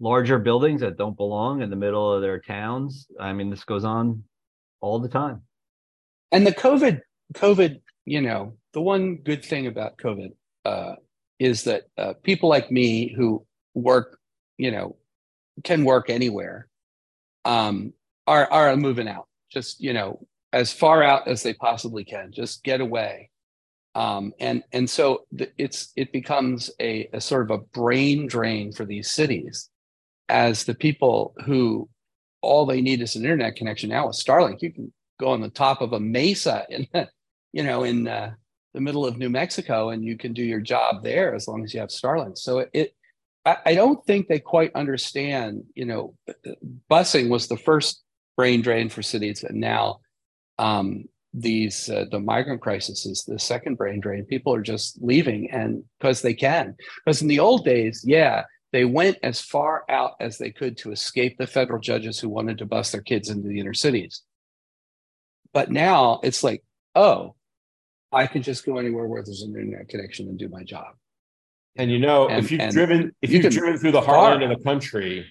larger 0.00 0.38
buildings 0.38 0.80
that 0.80 0.96
don't 0.96 1.16
belong 1.16 1.62
in 1.62 1.70
the 1.70 1.76
middle 1.76 2.12
of 2.12 2.22
their 2.22 2.40
towns. 2.40 3.06
I 3.18 3.32
mean, 3.32 3.50
this 3.50 3.64
goes 3.64 3.84
on 3.84 4.24
all 4.80 4.98
the 5.00 5.08
time. 5.08 5.42
And 6.30 6.46
the 6.46 6.52
COVID, 6.52 7.00
COVID, 7.34 7.80
you 8.04 8.20
know, 8.20 8.54
the 8.72 8.80
one 8.80 9.16
good 9.16 9.44
thing 9.44 9.66
about 9.66 9.98
COVID 9.98 10.30
uh, 10.64 10.94
is 11.38 11.64
that 11.64 11.84
uh, 11.96 12.14
people 12.22 12.48
like 12.48 12.70
me 12.70 13.12
who 13.12 13.44
work, 13.74 14.18
you 14.56 14.70
know, 14.70 14.96
can 15.64 15.84
work 15.84 16.10
anywhere, 16.10 16.68
um, 17.44 17.92
are 18.26 18.50
are 18.52 18.76
moving 18.76 19.08
out. 19.08 19.26
Just 19.50 19.80
you 19.80 19.92
know, 19.92 20.26
as 20.52 20.72
far 20.72 21.02
out 21.02 21.28
as 21.28 21.42
they 21.42 21.54
possibly 21.54 22.04
can. 22.04 22.32
Just 22.32 22.62
get 22.62 22.80
away. 22.80 23.30
Um, 23.94 24.32
and 24.38 24.62
and 24.72 24.88
so 24.88 25.24
it's 25.56 25.92
it 25.96 26.12
becomes 26.12 26.70
a, 26.80 27.08
a 27.12 27.20
sort 27.20 27.50
of 27.50 27.58
a 27.58 27.64
brain 27.64 28.26
drain 28.26 28.72
for 28.72 28.84
these 28.84 29.10
cities, 29.10 29.70
as 30.28 30.64
the 30.64 30.74
people 30.74 31.34
who 31.44 31.88
all 32.42 32.66
they 32.66 32.80
need 32.80 33.00
is 33.00 33.16
an 33.16 33.24
internet 33.24 33.56
connection 33.56 33.90
now 33.90 34.06
with 34.06 34.16
Starlink. 34.16 34.62
You 34.62 34.72
can 34.72 34.92
go 35.18 35.28
on 35.28 35.40
the 35.40 35.48
top 35.48 35.80
of 35.80 35.92
a 35.92 36.00
mesa 36.00 36.66
in, 36.68 36.86
you 37.52 37.62
know, 37.62 37.84
in 37.84 38.06
uh, 38.06 38.32
the 38.74 38.80
middle 38.80 39.06
of 39.06 39.18
New 39.18 39.30
Mexico 39.30 39.90
and 39.90 40.04
you 40.04 40.16
can 40.16 40.32
do 40.32 40.42
your 40.42 40.60
job 40.60 41.02
there 41.02 41.34
as 41.34 41.48
long 41.48 41.64
as 41.64 41.74
you 41.74 41.80
have 41.80 41.88
Starlink. 41.88 42.38
So 42.38 42.58
it, 42.58 42.70
it 42.72 42.94
I, 43.44 43.56
I 43.66 43.74
don't 43.74 44.04
think 44.04 44.28
they 44.28 44.38
quite 44.38 44.74
understand, 44.74 45.64
you 45.74 45.84
know, 45.84 46.14
busing 46.90 47.28
was 47.28 47.48
the 47.48 47.56
first 47.56 48.02
brain 48.36 48.62
drain 48.62 48.88
for 48.88 49.02
cities 49.02 49.42
and 49.42 49.58
now 49.60 50.00
um, 50.58 51.04
these 51.34 51.90
uh, 51.90 52.04
the 52.10 52.20
migrant 52.20 52.60
crisis 52.60 53.04
is 53.04 53.24
the 53.24 53.38
second 53.38 53.76
brain 53.76 54.00
drain 54.00 54.24
people 54.24 54.54
are 54.54 54.62
just 54.62 55.00
leaving 55.02 55.50
and 55.50 55.84
because 55.98 56.22
they 56.22 56.32
can 56.32 56.74
because 57.04 57.20
in 57.20 57.28
the 57.28 57.38
old 57.38 57.64
days 57.64 58.02
yeah 58.06 58.44
they 58.72 58.84
went 58.84 59.16
as 59.22 59.40
far 59.40 59.84
out 59.88 60.12
as 60.20 60.38
they 60.38 60.50
could 60.50 60.76
to 60.76 60.92
escape 60.92 61.38
the 61.38 61.46
federal 61.46 61.80
judges 61.80 62.20
who 62.20 62.28
wanted 62.28 62.58
to 62.58 62.66
bust 62.66 62.92
their 62.92 63.00
kids 63.00 63.28
into 63.28 63.48
the 63.48 63.60
inner 63.60 63.74
cities 63.74 64.22
but 65.52 65.70
now 65.70 66.20
it's 66.22 66.44
like 66.44 66.62
oh 66.94 67.34
I 68.12 68.26
can 68.26 68.42
just 68.42 68.64
go 68.64 68.78
anywhere 68.78 69.06
where 69.06 69.22
there's 69.22 69.42
an 69.42 69.50
internet 69.50 69.88
connection 69.88 70.28
and 70.28 70.38
do 70.38 70.48
my 70.48 70.62
job. 70.62 70.94
And 71.76 71.90
you 71.90 71.98
know, 71.98 72.28
and, 72.28 72.44
if 72.44 72.50
you've 72.50 72.70
driven, 72.70 73.12
if 73.22 73.30
you 73.30 73.42
have 73.42 73.52
driven 73.52 73.78
through 73.78 73.92
the 73.92 74.00
heartland 74.00 74.50
of 74.50 74.58
the 74.58 74.64
country, 74.64 75.26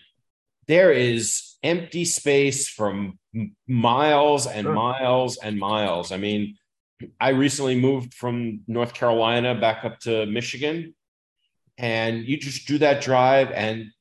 there 0.67 0.91
is 0.91 1.55
empty 1.63 2.05
space 2.05 2.69
from 2.69 3.19
miles 3.67 4.47
and 4.47 4.65
sure. 4.65 4.73
miles 4.73 5.38
and 5.38 5.59
miles. 5.59 6.11
I 6.11 6.17
mean, 6.17 6.55
I 7.19 7.29
recently 7.29 7.79
moved 7.79 8.13
from 8.13 8.61
North 8.67 8.93
Carolina 8.93 9.55
back 9.55 9.83
up 9.83 9.99
to 10.01 10.25
Michigan, 10.25 10.95
and 11.78 12.25
you 12.25 12.38
just 12.38 12.67
do 12.67 12.78
that 12.80 13.01
drive, 13.01 13.51
and 13.51 13.91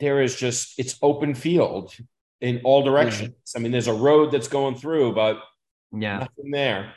there 0.00 0.20
is 0.20 0.36
just 0.36 0.78
it's 0.78 0.98
open 1.02 1.34
field 1.34 1.94
in 2.40 2.60
all 2.64 2.82
directions. 2.82 3.30
Mm-hmm. 3.30 3.58
I 3.58 3.60
mean, 3.60 3.72
there's 3.72 3.88
a 3.88 3.94
road 3.94 4.32
that's 4.32 4.48
going 4.48 4.76
through, 4.76 5.14
but 5.14 5.38
yeah, 5.92 6.18
nothing 6.18 6.50
there. 6.50 6.94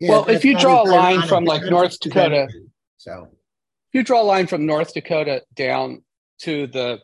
Yeah, 0.00 0.10
well, 0.10 0.28
if 0.28 0.44
you 0.44 0.58
draw 0.58 0.82
a 0.82 0.88
line 0.88 1.22
from 1.22 1.44
like 1.44 1.62
North 1.64 1.98
Dakota, 2.00 2.48
so 2.98 3.28
if 3.30 3.94
you 3.94 4.02
draw 4.02 4.22
a 4.22 4.24
line 4.24 4.46
from 4.46 4.66
North 4.66 4.94
Dakota 4.94 5.42
down 5.54 6.02
to 6.40 6.66
the 6.66 7.00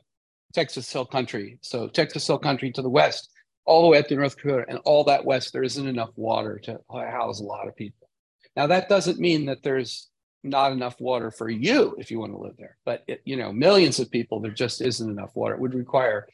Texas 0.53 0.93
Hill 0.93 1.07
Country, 1.07 1.59
so 1.61 1.89
Texas 1.89 2.27
Hill 2.27 2.39
Country 2.39 2.73
to 2.73 2.83
the 2.83 2.89
west, 2.89 3.31
all 3.65 3.83
the 3.83 3.89
way 3.89 3.99
up 3.99 4.09
to 4.09 4.17
North 4.17 4.37
Dakota, 4.37 4.65
and 4.69 4.79
all 4.85 5.05
that 5.05 5.25
west, 5.25 5.53
there 5.53 5.63
isn't 5.63 5.87
enough 5.87 6.11
water 6.17 6.59
to 6.65 6.81
house 6.91 7.41
a 7.41 7.45
lot 7.45 7.69
of 7.69 7.77
people. 7.77 8.09
Now, 8.57 8.67
that 8.67 8.89
doesn't 8.89 9.21
mean 9.21 9.47
that 9.47 9.63
there's 9.63 10.09
not 10.45 10.73
enough 10.73 11.01
water 11.01 11.31
for 11.31 11.49
you 11.49 11.95
if 11.99 12.11
you 12.11 12.19
want 12.19 12.33
to 12.33 12.39
live 12.39 12.57
there, 12.59 12.77
but 12.85 13.03
it, 13.07 13.21
you 13.25 13.37
know, 13.37 13.53
millions 13.53 13.99
of 13.99 14.11
people, 14.11 14.41
there 14.41 14.51
just 14.51 14.81
isn't 14.81 15.11
enough 15.11 15.31
water. 15.35 15.55
It 15.55 15.61
would 15.61 15.75
require 15.75 16.29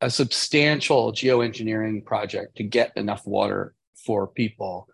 a 0.00 0.10
substantial 0.10 1.12
geoengineering 1.12 2.04
project 2.04 2.56
to 2.56 2.62
get 2.62 2.96
enough 2.96 3.26
water 3.26 3.74
for 4.06 4.26
people 4.26 4.88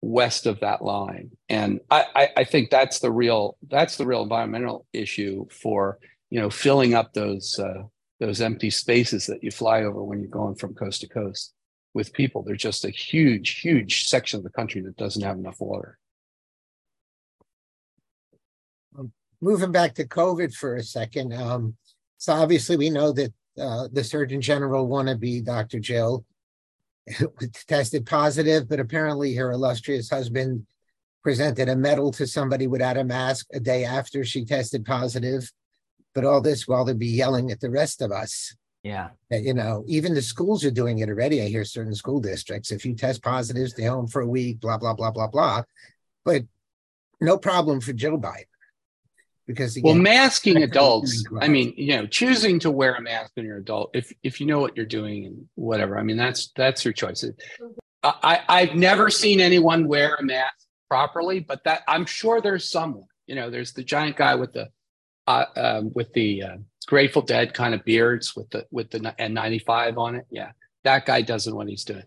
west 0.00 0.46
of 0.46 0.60
that 0.60 0.82
line. 0.82 1.30
And 1.48 1.80
I, 1.90 2.06
I, 2.14 2.28
I, 2.38 2.44
think 2.44 2.70
that's 2.70 2.98
the 2.98 3.12
real 3.12 3.56
that's 3.68 3.96
the 3.96 4.06
real 4.06 4.22
environmental 4.22 4.84
issue 4.92 5.46
for 5.48 5.98
you 6.28 6.40
know 6.40 6.50
filling 6.50 6.94
up 6.94 7.12
those 7.12 7.58
uh, 7.58 7.84
those 8.18 8.40
empty 8.40 8.70
spaces 8.70 9.26
that 9.26 9.44
you 9.44 9.50
fly 9.50 9.82
over 9.84 10.02
when 10.02 10.20
you're 10.20 10.28
going 10.28 10.56
from 10.56 10.74
coast 10.74 11.02
to 11.02 11.08
coast 11.08 11.54
with 11.94 12.12
people. 12.12 12.42
There's 12.42 12.62
just 12.62 12.84
a 12.84 12.90
huge, 12.90 13.60
huge 13.60 14.06
section 14.06 14.38
of 14.38 14.44
the 14.44 14.50
country 14.50 14.80
that 14.82 14.96
doesn't 14.96 15.22
have 15.22 15.38
enough 15.38 15.60
water. 15.60 15.98
Moving 19.42 19.72
back 19.72 19.94
to 19.94 20.06
COVID 20.06 20.54
for 20.54 20.76
a 20.76 20.82
second. 20.82 21.34
Um, 21.34 21.76
so 22.16 22.32
obviously 22.32 22.76
we 22.76 22.88
know 22.88 23.12
that 23.12 23.34
uh, 23.58 23.88
the 23.92 24.04
Surgeon 24.04 24.40
General 24.40 24.88
wannabe 24.88 25.44
Dr. 25.44 25.80
Jill 25.80 26.24
tested 27.66 28.06
positive, 28.06 28.68
but 28.68 28.80
apparently 28.80 29.34
her 29.34 29.50
illustrious 29.50 30.08
husband 30.08 30.64
presented 31.24 31.68
a 31.68 31.76
medal 31.76 32.12
to 32.12 32.26
somebody 32.26 32.66
without 32.68 32.96
a 32.96 33.04
mask 33.04 33.46
a 33.52 33.60
day 33.60 33.84
after 33.84 34.24
she 34.24 34.44
tested 34.44 34.84
positive. 34.84 35.50
But 36.14 36.24
all 36.24 36.40
this 36.40 36.68
while 36.68 36.84
they'd 36.84 36.98
be 36.98 37.06
yelling 37.08 37.50
at 37.50 37.60
the 37.60 37.70
rest 37.70 38.00
of 38.00 38.12
us. 38.12 38.54
Yeah. 38.82 39.10
You 39.30 39.54
know, 39.54 39.84
even 39.86 40.14
the 40.14 40.22
schools 40.22 40.64
are 40.64 40.70
doing 40.70 40.98
it 40.98 41.08
already. 41.08 41.40
I 41.40 41.46
hear 41.46 41.64
certain 41.64 41.94
school 41.94 42.20
districts, 42.20 42.70
if 42.70 42.84
you 42.84 42.94
test 42.94 43.22
positive, 43.22 43.70
stay 43.70 43.84
home 43.84 44.06
for 44.06 44.22
a 44.22 44.26
week, 44.26 44.60
blah, 44.60 44.78
blah, 44.78 44.94
blah, 44.94 45.10
blah, 45.10 45.28
blah. 45.28 45.62
But 46.24 46.42
no 47.20 47.38
problem 47.38 47.80
for 47.80 47.92
Joe 47.92 48.18
Biden 48.18 48.51
because 49.46 49.76
again, 49.76 49.84
well 49.84 49.94
masking 49.94 50.62
adults 50.62 51.24
i 51.40 51.48
mean 51.48 51.74
you 51.76 51.96
know 51.96 52.06
choosing 52.06 52.58
to 52.58 52.70
wear 52.70 52.94
a 52.94 53.00
mask 53.00 53.32
when 53.34 53.44
you're 53.46 53.58
adult 53.58 53.90
if 53.94 54.12
if 54.22 54.40
you 54.40 54.46
know 54.46 54.60
what 54.60 54.76
you're 54.76 54.86
doing 54.86 55.26
and 55.26 55.46
whatever 55.54 55.98
i 55.98 56.02
mean 56.02 56.16
that's 56.16 56.52
that's 56.56 56.84
your 56.84 56.92
choice. 56.92 57.24
I 58.04 58.40
i've 58.48 58.74
never 58.74 59.10
seen 59.10 59.40
anyone 59.40 59.86
wear 59.86 60.14
a 60.14 60.22
mask 60.22 60.66
properly 60.88 61.40
but 61.40 61.64
that 61.64 61.82
i'm 61.88 62.06
sure 62.06 62.40
there's 62.40 62.68
someone 62.68 63.06
you 63.26 63.34
know 63.34 63.50
there's 63.50 63.72
the 63.72 63.84
giant 63.84 64.16
guy 64.16 64.34
with 64.34 64.52
the 64.52 64.68
uh, 65.28 65.44
um, 65.56 65.92
with 65.94 66.12
the 66.14 66.42
uh, 66.42 66.56
grateful 66.88 67.22
dead 67.22 67.54
kind 67.54 67.74
of 67.74 67.84
beards 67.84 68.34
with 68.34 68.50
the 68.50 68.66
with 68.72 68.90
the 68.90 68.98
n95 68.98 69.96
on 69.96 70.16
it 70.16 70.26
yeah 70.30 70.50
that 70.84 71.06
guy 71.06 71.22
doesn't 71.22 71.54
what 71.54 71.68
he's 71.68 71.84
doing. 71.84 72.02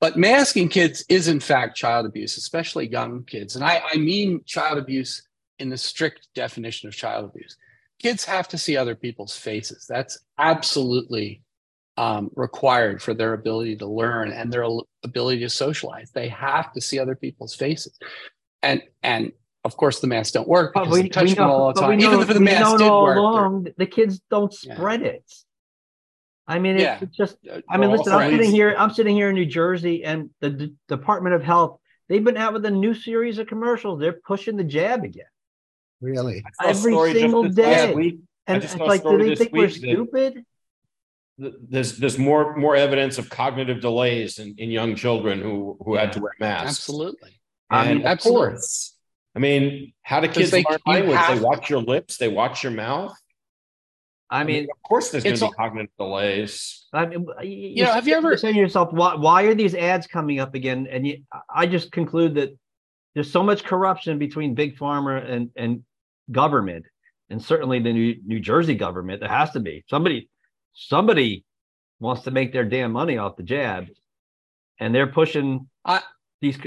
But 0.00 0.16
masking 0.16 0.68
kids 0.68 1.04
is 1.08 1.28
in 1.28 1.40
fact 1.40 1.76
child 1.76 2.06
abuse 2.06 2.36
especially 2.36 2.88
young 2.88 3.24
kids 3.24 3.54
and 3.56 3.64
i 3.64 3.82
i 3.90 3.96
mean 3.96 4.42
child 4.44 4.78
abuse 4.78 5.22
in 5.58 5.68
the 5.68 5.76
strict 5.76 6.28
definition 6.34 6.88
of 6.88 6.94
child 6.94 7.24
abuse. 7.24 7.56
Kids 8.00 8.24
have 8.24 8.48
to 8.48 8.58
see 8.58 8.76
other 8.76 8.94
people's 8.94 9.36
faces. 9.36 9.86
That's 9.88 10.18
absolutely 10.38 11.42
um, 11.96 12.30
required 12.34 13.00
for 13.00 13.14
their 13.14 13.34
ability 13.34 13.76
to 13.76 13.86
learn 13.86 14.32
and 14.32 14.52
their 14.52 14.66
ability 15.04 15.40
to 15.40 15.50
socialize. 15.50 16.10
They 16.10 16.28
have 16.28 16.72
to 16.72 16.80
see 16.80 16.98
other 16.98 17.14
people's 17.14 17.54
faces, 17.54 17.96
and 18.62 18.82
and 19.02 19.32
of 19.64 19.76
course 19.76 20.00
the 20.00 20.06
masks 20.06 20.32
don't 20.32 20.48
work 20.48 20.74
because 20.74 20.92
we, 20.92 21.08
touch 21.08 21.34
them 21.34 21.48
all 21.48 21.72
the 21.72 21.80
time. 21.80 22.00
Even 22.00 22.20
if 22.20 22.28
the 22.28 22.40
masks 22.40 22.78
did 22.78 22.90
work, 22.90 23.16
along, 23.16 23.68
the 23.76 23.86
kids 23.86 24.20
don't 24.30 24.52
spread 24.52 25.02
yeah. 25.02 25.06
it. 25.08 25.32
I 26.46 26.58
mean, 26.58 26.78
yeah. 26.78 26.98
it's 27.00 27.16
just. 27.16 27.36
I 27.68 27.78
mean, 27.78 27.90
listen. 27.90 28.12
I'm 28.12 28.30
sitting 28.30 28.50
here. 28.50 28.74
I'm 28.76 28.90
sitting 28.90 29.14
here 29.14 29.28
in 29.28 29.34
New 29.34 29.46
Jersey, 29.46 30.04
and 30.04 30.30
the 30.40 30.50
D- 30.50 30.74
Department 30.88 31.34
of 31.34 31.42
Health. 31.42 31.78
They've 32.08 32.22
been 32.22 32.36
out 32.36 32.52
with 32.52 32.66
a 32.66 32.70
new 32.70 32.92
series 32.92 33.38
of 33.38 33.46
commercials. 33.46 33.98
They're 33.98 34.20
pushing 34.26 34.56
the 34.56 34.64
jab 34.64 35.04
again. 35.04 35.24
Really? 36.04 36.44
Every 36.62 37.12
single 37.12 37.48
day. 37.48 38.18
And 38.46 38.62
it's 38.62 38.76
like, 38.76 39.02
do 39.02 39.16
they 39.16 39.34
think 39.34 39.52
we're 39.52 39.70
stupid? 39.70 40.44
There's 41.38 41.96
there's 41.98 42.18
more 42.18 42.54
more 42.56 42.76
evidence 42.76 43.18
of 43.18 43.28
cognitive 43.28 43.80
delays 43.80 44.38
in, 44.38 44.54
in 44.58 44.70
young 44.70 44.94
children 44.94 45.40
who 45.40 45.76
who 45.84 45.94
had 45.94 46.12
to 46.12 46.20
wear 46.20 46.32
masks. 46.38 46.68
Absolutely. 46.68 47.40
And 47.70 47.88
I 47.88 47.94
mean, 47.94 48.06
of 48.06 48.20
course. 48.20 48.94
I 49.34 49.40
mean, 49.40 49.92
how 50.02 50.20
do 50.20 50.28
kids 50.28 50.52
they, 50.52 50.62
learn 50.62 50.78
language? 50.86 51.18
They 51.28 51.40
watch 51.40 51.68
your 51.68 51.80
lips, 51.80 52.18
they 52.18 52.28
watch 52.28 52.62
your 52.62 52.70
mouth. 52.70 53.16
I 54.30 54.44
mean, 54.44 54.56
I 54.56 54.60
mean, 54.60 54.68
of 54.70 54.82
course, 54.88 55.10
there's 55.10 55.24
going 55.24 55.36
to 55.36 55.46
be 55.46 55.52
cognitive 55.52 55.90
delays. 55.98 56.86
I 56.92 57.06
mean, 57.06 57.26
you, 57.42 57.50
you 57.50 57.84
know, 57.84 57.92
have 57.92 58.06
you 58.06 58.14
ever 58.14 58.36
saying 58.36 58.54
to 58.54 58.60
yourself, 58.60 58.92
why, 58.92 59.16
why 59.16 59.42
are 59.44 59.54
these 59.54 59.74
ads 59.74 60.06
coming 60.06 60.38
up 60.38 60.54
again? 60.54 60.86
And 60.88 61.06
you, 61.06 61.24
I 61.52 61.66
just 61.66 61.90
conclude 61.90 62.36
that 62.36 62.56
there's 63.14 63.30
so 63.30 63.42
much 63.42 63.64
corruption 63.64 64.18
between 64.18 64.54
big 64.54 64.76
pharma 64.76 65.28
and 65.28 65.50
and 65.56 65.84
government, 66.30 66.86
and 67.30 67.42
certainly 67.42 67.80
the 67.80 67.92
New, 67.92 68.16
New 68.24 68.40
Jersey 68.40 68.74
government. 68.74 69.20
There 69.20 69.28
has 69.28 69.50
to 69.52 69.60
be 69.60 69.84
somebody. 69.88 70.28
Somebody 70.72 71.44
wants 72.00 72.22
to 72.22 72.30
make 72.30 72.52
their 72.52 72.64
damn 72.64 72.92
money 72.92 73.16
off 73.18 73.36
the 73.36 73.42
jab, 73.42 73.86
and 74.80 74.94
they're 74.94 75.06
pushing 75.06 75.68
I, 75.84 76.02
these. 76.40 76.58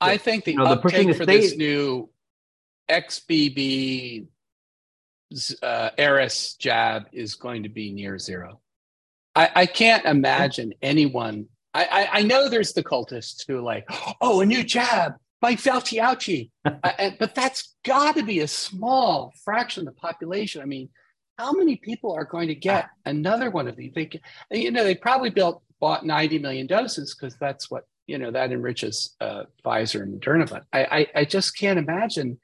I 0.00 0.16
think 0.16 0.44
the 0.44 0.52
you 0.52 0.58
know, 0.58 0.64
uptake 0.64 0.82
pushing 0.82 1.08
the 1.08 1.14
for 1.14 1.24
state, 1.24 1.40
this 1.40 1.56
new 1.56 2.10
XBB 2.90 4.26
uh, 5.62 5.90
Eris 5.98 6.54
jab 6.54 7.04
is 7.12 7.34
going 7.34 7.62
to 7.62 7.68
be 7.68 7.92
near 7.92 8.18
zero. 8.18 8.60
I, 9.34 9.50
I 9.54 9.66
can't 9.66 10.04
imagine 10.04 10.74
anyone. 10.80 11.46
I, 11.72 11.84
I, 11.84 12.18
I, 12.18 12.22
know 12.22 12.48
there's 12.48 12.72
the 12.72 12.84
cultists 12.84 13.44
who 13.46 13.60
like, 13.60 13.84
oh, 14.20 14.40
a 14.40 14.46
new 14.46 14.62
jab, 14.62 15.14
Mike 15.44 15.60
Fauci 15.60 16.00
ouchie. 16.00 16.50
uh, 16.64 17.10
but 17.18 17.34
that's 17.34 17.74
got 17.84 18.16
to 18.16 18.22
be 18.22 18.40
a 18.40 18.48
small 18.48 19.30
fraction 19.44 19.86
of 19.86 19.94
the 19.94 20.00
population. 20.00 20.62
I 20.62 20.64
mean, 20.64 20.88
how 21.36 21.52
many 21.52 21.76
people 21.76 22.12
are 22.12 22.24
going 22.24 22.48
to 22.48 22.54
get 22.54 22.88
another 23.04 23.50
one 23.50 23.68
of 23.68 23.76
these? 23.76 23.92
They, 23.94 24.08
you 24.50 24.70
know, 24.70 24.84
they 24.84 24.94
probably 24.94 25.28
built 25.28 25.62
bought 25.80 26.06
90 26.06 26.38
million 26.38 26.66
doses 26.66 27.14
because 27.14 27.36
that's 27.36 27.70
what 27.70 27.84
you 28.06 28.16
know 28.16 28.30
that 28.30 28.52
enriches 28.52 29.16
uh, 29.20 29.42
Pfizer 29.62 30.02
and 30.02 30.18
Moderna. 30.18 30.48
But 30.48 30.64
I, 30.72 30.84
I, 30.84 31.20
I 31.20 31.24
just 31.26 31.58
can't 31.58 31.78
imagine 31.78 32.40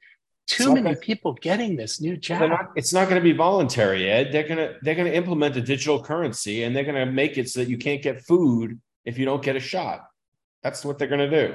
too 0.47 0.75
many 0.75 0.83
gonna, 0.83 0.97
people 0.97 1.33
getting 1.33 1.77
this 1.77 2.03
new 2.03 2.19
jab. 2.19 2.51
Not, 2.51 2.73
it's 2.77 2.93
not 2.93 3.09
going 3.09 3.23
to 3.23 3.25
be 3.25 3.33
voluntary, 3.33 4.11
Ed. 4.11 4.31
They're 4.31 4.47
gonna 4.47 4.75
they're 4.83 4.95
gonna 4.95 5.09
implement 5.11 5.57
a 5.57 5.63
digital 5.63 6.03
currency 6.03 6.65
and 6.65 6.77
they're 6.77 6.85
gonna 6.85 7.07
make 7.07 7.39
it 7.39 7.49
so 7.49 7.61
that 7.61 7.71
you 7.71 7.79
can't 7.79 8.03
get 8.03 8.21
food 8.27 8.79
if 9.07 9.17
you 9.17 9.25
don't 9.25 9.43
get 9.43 9.57
a 9.57 9.61
shot. 9.61 10.07
That's 10.63 10.85
what 10.85 10.99
they're 10.99 11.09
gonna 11.09 11.31
do. 11.31 11.55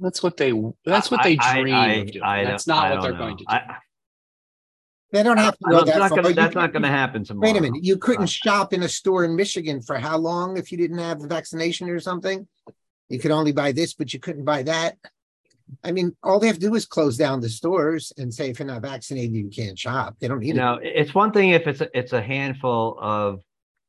That's 0.00 0.22
what 0.22 0.36
they. 0.36 0.52
That's 0.84 1.10
what 1.10 1.22
they 1.22 1.36
dream 1.36 1.74
I, 1.74 1.86
I, 1.86 1.92
of 1.94 2.12
doing. 2.12 2.22
I, 2.24 2.44
that's 2.44 2.66
not 2.66 2.90
what 2.90 3.02
they're 3.02 3.12
know. 3.12 3.18
going 3.18 3.36
to 3.38 3.44
do. 3.44 3.56
they 5.12 5.22
don't 5.22 5.38
have 5.38 5.56
to 5.58 5.64
go 5.70 5.84
that 5.84 5.98
not 5.98 6.08
far. 6.10 6.22
Gonna, 6.22 6.34
that's 6.34 6.54
not 6.54 6.72
going 6.72 6.82
to 6.82 6.88
happen 6.88 7.24
tomorrow. 7.24 7.52
Wait 7.52 7.58
a 7.58 7.62
minute. 7.62 7.82
You 7.82 7.96
couldn't 7.96 8.24
uh, 8.24 8.26
shop 8.26 8.72
in 8.72 8.82
a 8.82 8.88
store 8.88 9.24
in 9.24 9.34
Michigan 9.36 9.80
for 9.80 9.96
how 9.96 10.18
long 10.18 10.56
if 10.56 10.70
you 10.70 10.78
didn't 10.78 10.98
have 10.98 11.20
the 11.20 11.28
vaccination 11.28 11.88
or 11.88 12.00
something? 12.00 12.46
You 13.08 13.18
could 13.18 13.30
only 13.30 13.52
buy 13.52 13.72
this, 13.72 13.94
but 13.94 14.12
you 14.12 14.20
couldn't 14.20 14.44
buy 14.44 14.64
that. 14.64 14.96
I 15.82 15.92
mean, 15.92 16.14
all 16.22 16.38
they 16.38 16.46
have 16.46 16.56
to 16.56 16.60
do 16.60 16.74
is 16.74 16.86
close 16.86 17.16
down 17.16 17.40
the 17.40 17.48
stores 17.48 18.12
and 18.16 18.32
say 18.32 18.50
if 18.50 18.58
you're 18.58 18.68
not 18.68 18.82
vaccinated, 18.82 19.34
you 19.34 19.48
can't 19.48 19.78
shop. 19.78 20.16
They 20.20 20.28
don't 20.28 20.40
need 20.40 20.48
you 20.48 20.54
know, 20.54 20.74
it. 20.74 20.92
it's 20.94 21.14
one 21.14 21.32
thing 21.32 21.50
if 21.50 21.66
it's 21.66 21.80
a, 21.80 21.98
it's 21.98 22.12
a 22.12 22.22
handful 22.22 22.98
of 23.00 23.40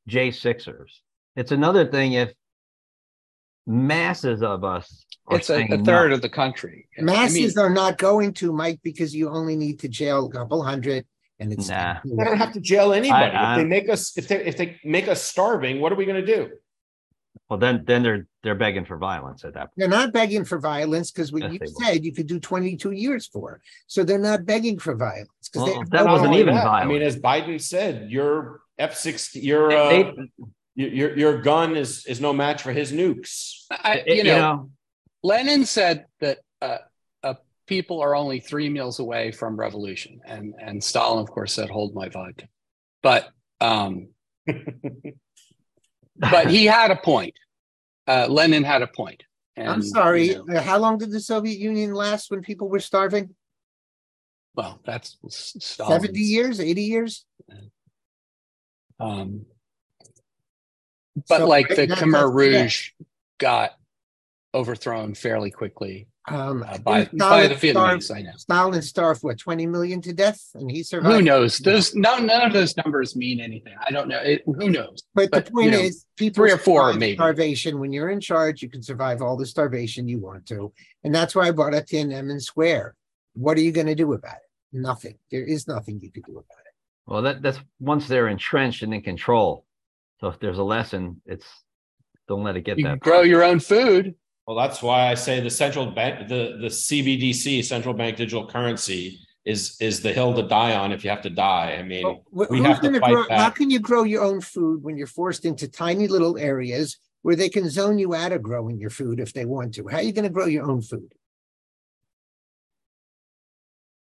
J 0.06 0.30
Sixers. 0.30 1.02
It's 1.36 1.52
another 1.52 1.86
thing 1.86 2.14
if 2.14 2.32
masses 3.68 4.42
of 4.42 4.64
us. 4.64 5.04
It's 5.30 5.50
a, 5.50 5.62
a, 5.62 5.84
third 5.84 6.08
no. 6.08 6.14
of 6.14 6.22
the 6.22 6.28
country. 6.28 6.88
Masses 6.98 7.56
I 7.58 7.62
mean, 7.62 7.70
are 7.70 7.74
not 7.74 7.98
going 7.98 8.32
to, 8.34 8.50
Mike, 8.50 8.80
because 8.82 9.14
you 9.14 9.28
only 9.28 9.56
need 9.56 9.78
to 9.80 9.88
jail 9.88 10.26
a 10.26 10.30
couple 10.30 10.62
hundred, 10.62 11.04
and 11.38 11.52
it's 11.52 11.68
nah. 11.68 11.98
they 12.02 12.24
don't 12.24 12.38
have 12.38 12.54
to 12.54 12.60
jail 12.60 12.94
anybody. 12.94 13.36
I, 13.36 13.52
if 13.52 13.58
they 13.58 13.64
make 13.64 13.90
us, 13.90 14.16
if 14.16 14.26
they 14.26 14.42
if 14.44 14.56
they 14.56 14.80
make 14.84 15.06
us 15.06 15.22
starving, 15.22 15.80
what 15.80 15.92
are 15.92 15.96
we 15.96 16.06
going 16.06 16.24
to 16.24 16.26
do? 16.26 16.48
Well, 17.50 17.58
then 17.58 17.84
then 17.86 18.02
they're 18.02 18.26
they're 18.42 18.54
begging 18.54 18.86
for 18.86 18.96
violence 18.96 19.44
at 19.44 19.52
that 19.54 19.60
point. 19.60 19.72
They're 19.76 19.88
not 19.88 20.14
begging 20.14 20.44
for 20.44 20.58
violence 20.58 21.10
because 21.10 21.30
what 21.30 21.42
yes, 21.42 21.52
you 21.60 21.84
said 21.84 22.04
you 22.04 22.12
could 22.12 22.26
do 22.26 22.40
22 22.40 22.92
years 22.92 23.26
for. 23.26 23.60
So 23.86 24.02
they're 24.04 24.18
not 24.18 24.46
begging 24.46 24.78
for 24.78 24.94
violence 24.94 25.28
because 25.52 25.68
well, 25.68 25.84
that 25.90 26.06
wasn't 26.06 26.34
even 26.34 26.54
that. 26.54 26.64
violent. 26.64 26.90
I 26.90 26.92
mean, 26.92 27.02
as 27.02 27.18
Biden 27.18 27.60
said, 27.60 28.10
your 28.10 28.60
F-16, 28.78 29.42
your 29.42 29.72
uh, 29.72 30.12
your 30.78 31.18
your 31.18 31.42
gun 31.42 31.76
is 31.76 32.06
is 32.06 32.20
no 32.20 32.32
match 32.32 32.62
for 32.62 32.72
his 32.72 32.92
nukes. 32.92 33.64
I, 33.70 34.04
you, 34.06 34.22
know, 34.22 34.30
you, 34.30 34.36
know, 34.36 34.70
Lenin 35.24 35.66
said 35.66 36.06
that 36.20 36.38
uh, 36.62 36.78
uh, 37.22 37.34
people 37.66 38.00
are 38.00 38.14
only 38.14 38.38
three 38.38 38.68
meals 38.68 39.00
away 39.00 39.32
from 39.32 39.58
revolution, 39.58 40.20
and 40.24 40.54
and 40.58 40.82
Stalin, 40.82 41.20
of 41.20 41.30
course, 41.30 41.52
said, 41.52 41.68
"Hold 41.68 41.94
my 41.94 42.08
vodka." 42.08 42.48
But 43.02 43.28
um, 43.60 44.10
but 46.16 46.46
he 46.48 46.66
had 46.66 46.92
a 46.92 46.96
point. 46.96 47.34
Uh, 48.06 48.28
Lenin 48.28 48.62
had 48.62 48.82
a 48.82 48.86
point. 48.86 49.24
And, 49.56 49.68
I'm 49.68 49.82
sorry. 49.82 50.28
You 50.28 50.44
know, 50.46 50.60
how 50.60 50.78
long 50.78 50.98
did 50.98 51.10
the 51.10 51.20
Soviet 51.20 51.58
Union 51.58 51.92
last 51.92 52.30
when 52.30 52.40
people 52.42 52.68
were 52.68 52.78
starving? 52.78 53.34
Well, 54.54 54.80
that's 54.84 55.16
Stalin's. 55.28 56.02
70 56.02 56.20
years, 56.20 56.60
80 56.60 56.82
years. 56.82 57.24
Um, 59.00 59.46
but 61.28 61.38
so 61.38 61.46
like 61.46 61.68
the 61.68 61.86
Khmer 61.86 62.32
Rouge 62.32 62.90
got 63.38 63.72
overthrown 64.54 65.14
fairly 65.14 65.50
quickly 65.50 66.08
um, 66.30 66.62
uh, 66.62 66.78
by, 66.78 67.08
by 67.12 67.46
the 67.46 67.54
Vietnamese. 67.54 68.02
Starved, 68.02 68.10
I 68.12 68.22
know 68.22 68.36
Stalin 68.36 68.82
starved 68.82 69.22
what 69.22 69.38
twenty 69.38 69.66
million 69.66 70.00
to 70.02 70.12
death, 70.12 70.42
and 70.54 70.70
he 70.70 70.82
survived. 70.82 71.14
Who 71.14 71.22
knows? 71.22 71.58
Those 71.58 71.94
no, 71.94 72.18
none 72.18 72.42
of 72.42 72.52
those 72.52 72.76
numbers 72.76 73.16
mean 73.16 73.40
anything. 73.40 73.74
I 73.86 73.90
don't 73.90 74.08
know. 74.08 74.20
It, 74.20 74.42
who 74.44 74.70
knows? 74.70 75.02
But, 75.14 75.30
but 75.30 75.46
the 75.46 75.52
point 75.52 75.66
you 75.66 75.70
know, 75.72 75.78
is, 75.78 76.04
people 76.16 76.42
three 76.42 76.52
or 76.52 76.58
four 76.58 76.92
maybe 76.92 77.16
starvation. 77.16 77.78
When 77.78 77.92
you're 77.92 78.10
in 78.10 78.20
charge, 78.20 78.62
you 78.62 78.68
can 78.68 78.82
survive 78.82 79.22
all 79.22 79.36
the 79.36 79.46
starvation 79.46 80.08
you 80.08 80.18
want 80.18 80.46
to, 80.46 80.72
and 81.04 81.14
that's 81.14 81.34
why 81.34 81.48
I 81.48 81.50
brought 81.50 81.74
up 81.74 81.86
Tiananmen 81.86 82.40
Square. 82.40 82.94
What 83.34 83.56
are 83.56 83.62
you 83.62 83.72
going 83.72 83.86
to 83.86 83.94
do 83.94 84.12
about 84.12 84.36
it? 84.36 84.42
Nothing. 84.72 85.18
There 85.30 85.44
is 85.44 85.68
nothing 85.68 86.00
you 86.00 86.10
can 86.10 86.22
do 86.26 86.32
about 86.32 86.42
it. 86.42 86.74
Well, 87.06 87.22
that 87.22 87.42
that's 87.42 87.58
once 87.80 88.06
they're 88.06 88.28
entrenched 88.28 88.82
and 88.82 88.92
in 88.92 89.02
control. 89.02 89.64
So 90.20 90.28
if 90.28 90.38
there's 90.40 90.58
a 90.58 90.64
lesson, 90.64 91.20
it's 91.26 91.46
don't 92.26 92.42
let 92.42 92.56
it 92.56 92.62
get 92.62 92.78
you 92.78 92.84
that. 92.84 93.00
Grow 93.00 93.22
your 93.22 93.42
own 93.42 93.60
food. 93.60 94.14
Well, 94.46 94.56
that's 94.56 94.82
why 94.82 95.08
I 95.08 95.14
say 95.14 95.40
the 95.40 95.50
central 95.50 95.86
bank, 95.86 96.28
the 96.28 96.58
the 96.60 96.68
CBDC, 96.68 97.64
central 97.64 97.94
bank 97.94 98.16
digital 98.16 98.46
currency, 98.46 99.20
is 99.44 99.76
is 99.80 100.00
the 100.00 100.12
hill 100.12 100.34
to 100.34 100.42
die 100.42 100.74
on 100.74 100.92
if 100.92 101.04
you 101.04 101.10
have 101.10 101.22
to 101.22 101.30
die. 101.30 101.76
I 101.78 101.82
mean, 101.82 102.02
well, 102.30 102.46
we 102.50 102.62
have 102.62 102.80
to 102.82 103.00
fight 103.00 103.12
grow, 103.12 103.26
How 103.30 103.50
can 103.50 103.70
you 103.70 103.78
grow 103.78 104.04
your 104.04 104.22
own 104.22 104.40
food 104.40 104.82
when 104.82 104.96
you're 104.96 105.06
forced 105.06 105.44
into 105.44 105.68
tiny 105.68 106.08
little 106.08 106.36
areas 106.38 106.98
where 107.22 107.36
they 107.36 107.48
can 107.48 107.68
zone 107.68 107.98
you 107.98 108.14
out 108.14 108.32
of 108.32 108.42
growing 108.42 108.78
your 108.78 108.90
food 108.90 109.20
if 109.20 109.32
they 109.32 109.44
want 109.44 109.74
to? 109.74 109.86
How 109.88 109.98
are 109.98 110.02
you 110.02 110.12
going 110.12 110.24
to 110.24 110.30
grow 110.30 110.46
your 110.46 110.68
own 110.68 110.82
food? 110.82 111.12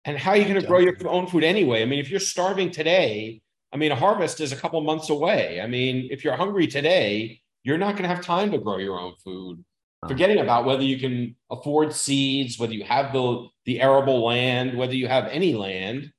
And 0.05 0.19
how 0.19 0.31
are 0.31 0.37
you 0.37 0.45
going 0.45 0.61
to 0.61 0.67
grow 0.67 0.79
your 0.79 0.97
own 1.07 1.27
food 1.27 1.45
anyway? 1.45 1.83
I 1.83 1.85
mean, 1.85 1.99
if 1.99 2.11
you're 2.11 2.21
starving 2.21 2.71
today, 2.71 3.43
I 3.73 3.77
mean, 3.77 3.93
a 3.93 3.97
harvest 3.97 4.41
is 4.41 4.53
a 4.53 4.57
couple 4.57 4.81
months 4.81 5.11
away. 5.11 5.61
I 5.61 5.67
mean, 5.67 6.09
if 6.11 6.25
you're 6.25 6.37
hungry 6.37 6.67
today, 6.67 7.41
you're 7.63 7.79
not 7.79 7.93
going 7.93 8.03
to 8.03 8.15
have 8.15 8.25
time 8.25 8.51
to 8.51 8.59
grow 8.59 8.79
your 8.79 8.99
own 8.99 9.15
food 9.23 9.65
forgetting 10.09 10.39
about 10.39 10.65
whether 10.65 10.83
you 10.83 10.99
can 10.99 11.37
afford 11.51 11.93
seeds, 11.93 12.59
whether 12.59 12.73
you 12.73 12.85
have 12.85 13.13
the 13.13 13.47
the 13.65 13.81
arable 13.81 14.25
land, 14.25 14.77
whether 14.77 14.95
you 14.95 15.09
have 15.09 15.27
any 15.27 15.55
land. 15.55 16.13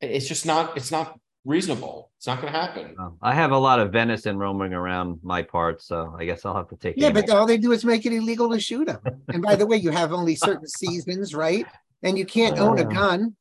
It's 0.00 0.28
just 0.28 0.46
not. 0.46 0.76
It's 0.76 0.90
not 0.90 1.18
reasonable. 1.44 2.10
It's 2.18 2.26
not 2.26 2.40
going 2.40 2.52
to 2.52 2.58
happen. 2.58 2.96
I 3.22 3.32
have 3.34 3.52
a 3.52 3.58
lot 3.58 3.78
of 3.78 3.92
venison 3.92 4.36
roaming 4.36 4.72
around 4.72 5.20
my 5.22 5.42
parts, 5.42 5.86
so 5.86 6.14
I 6.18 6.24
guess 6.24 6.44
I'll 6.44 6.56
have 6.56 6.68
to 6.68 6.76
take. 6.76 6.94
Yeah, 6.96 7.10
but 7.10 7.30
all 7.30 7.46
they 7.46 7.56
do 7.58 7.72
is 7.72 7.84
make 7.84 8.04
it 8.04 8.12
illegal 8.12 8.50
to 8.50 8.60
shoot 8.60 8.86
them. 8.86 9.00
and 9.28 9.42
by 9.42 9.56
the 9.56 9.66
way, 9.66 9.76
you 9.76 9.90
have 9.90 10.12
only 10.12 10.34
certain 10.34 10.68
seasons, 10.68 11.34
right? 11.34 11.66
And 12.02 12.18
you 12.18 12.26
can't 12.26 12.58
own 12.58 12.78
a 12.78 12.84
gun. 12.84 13.36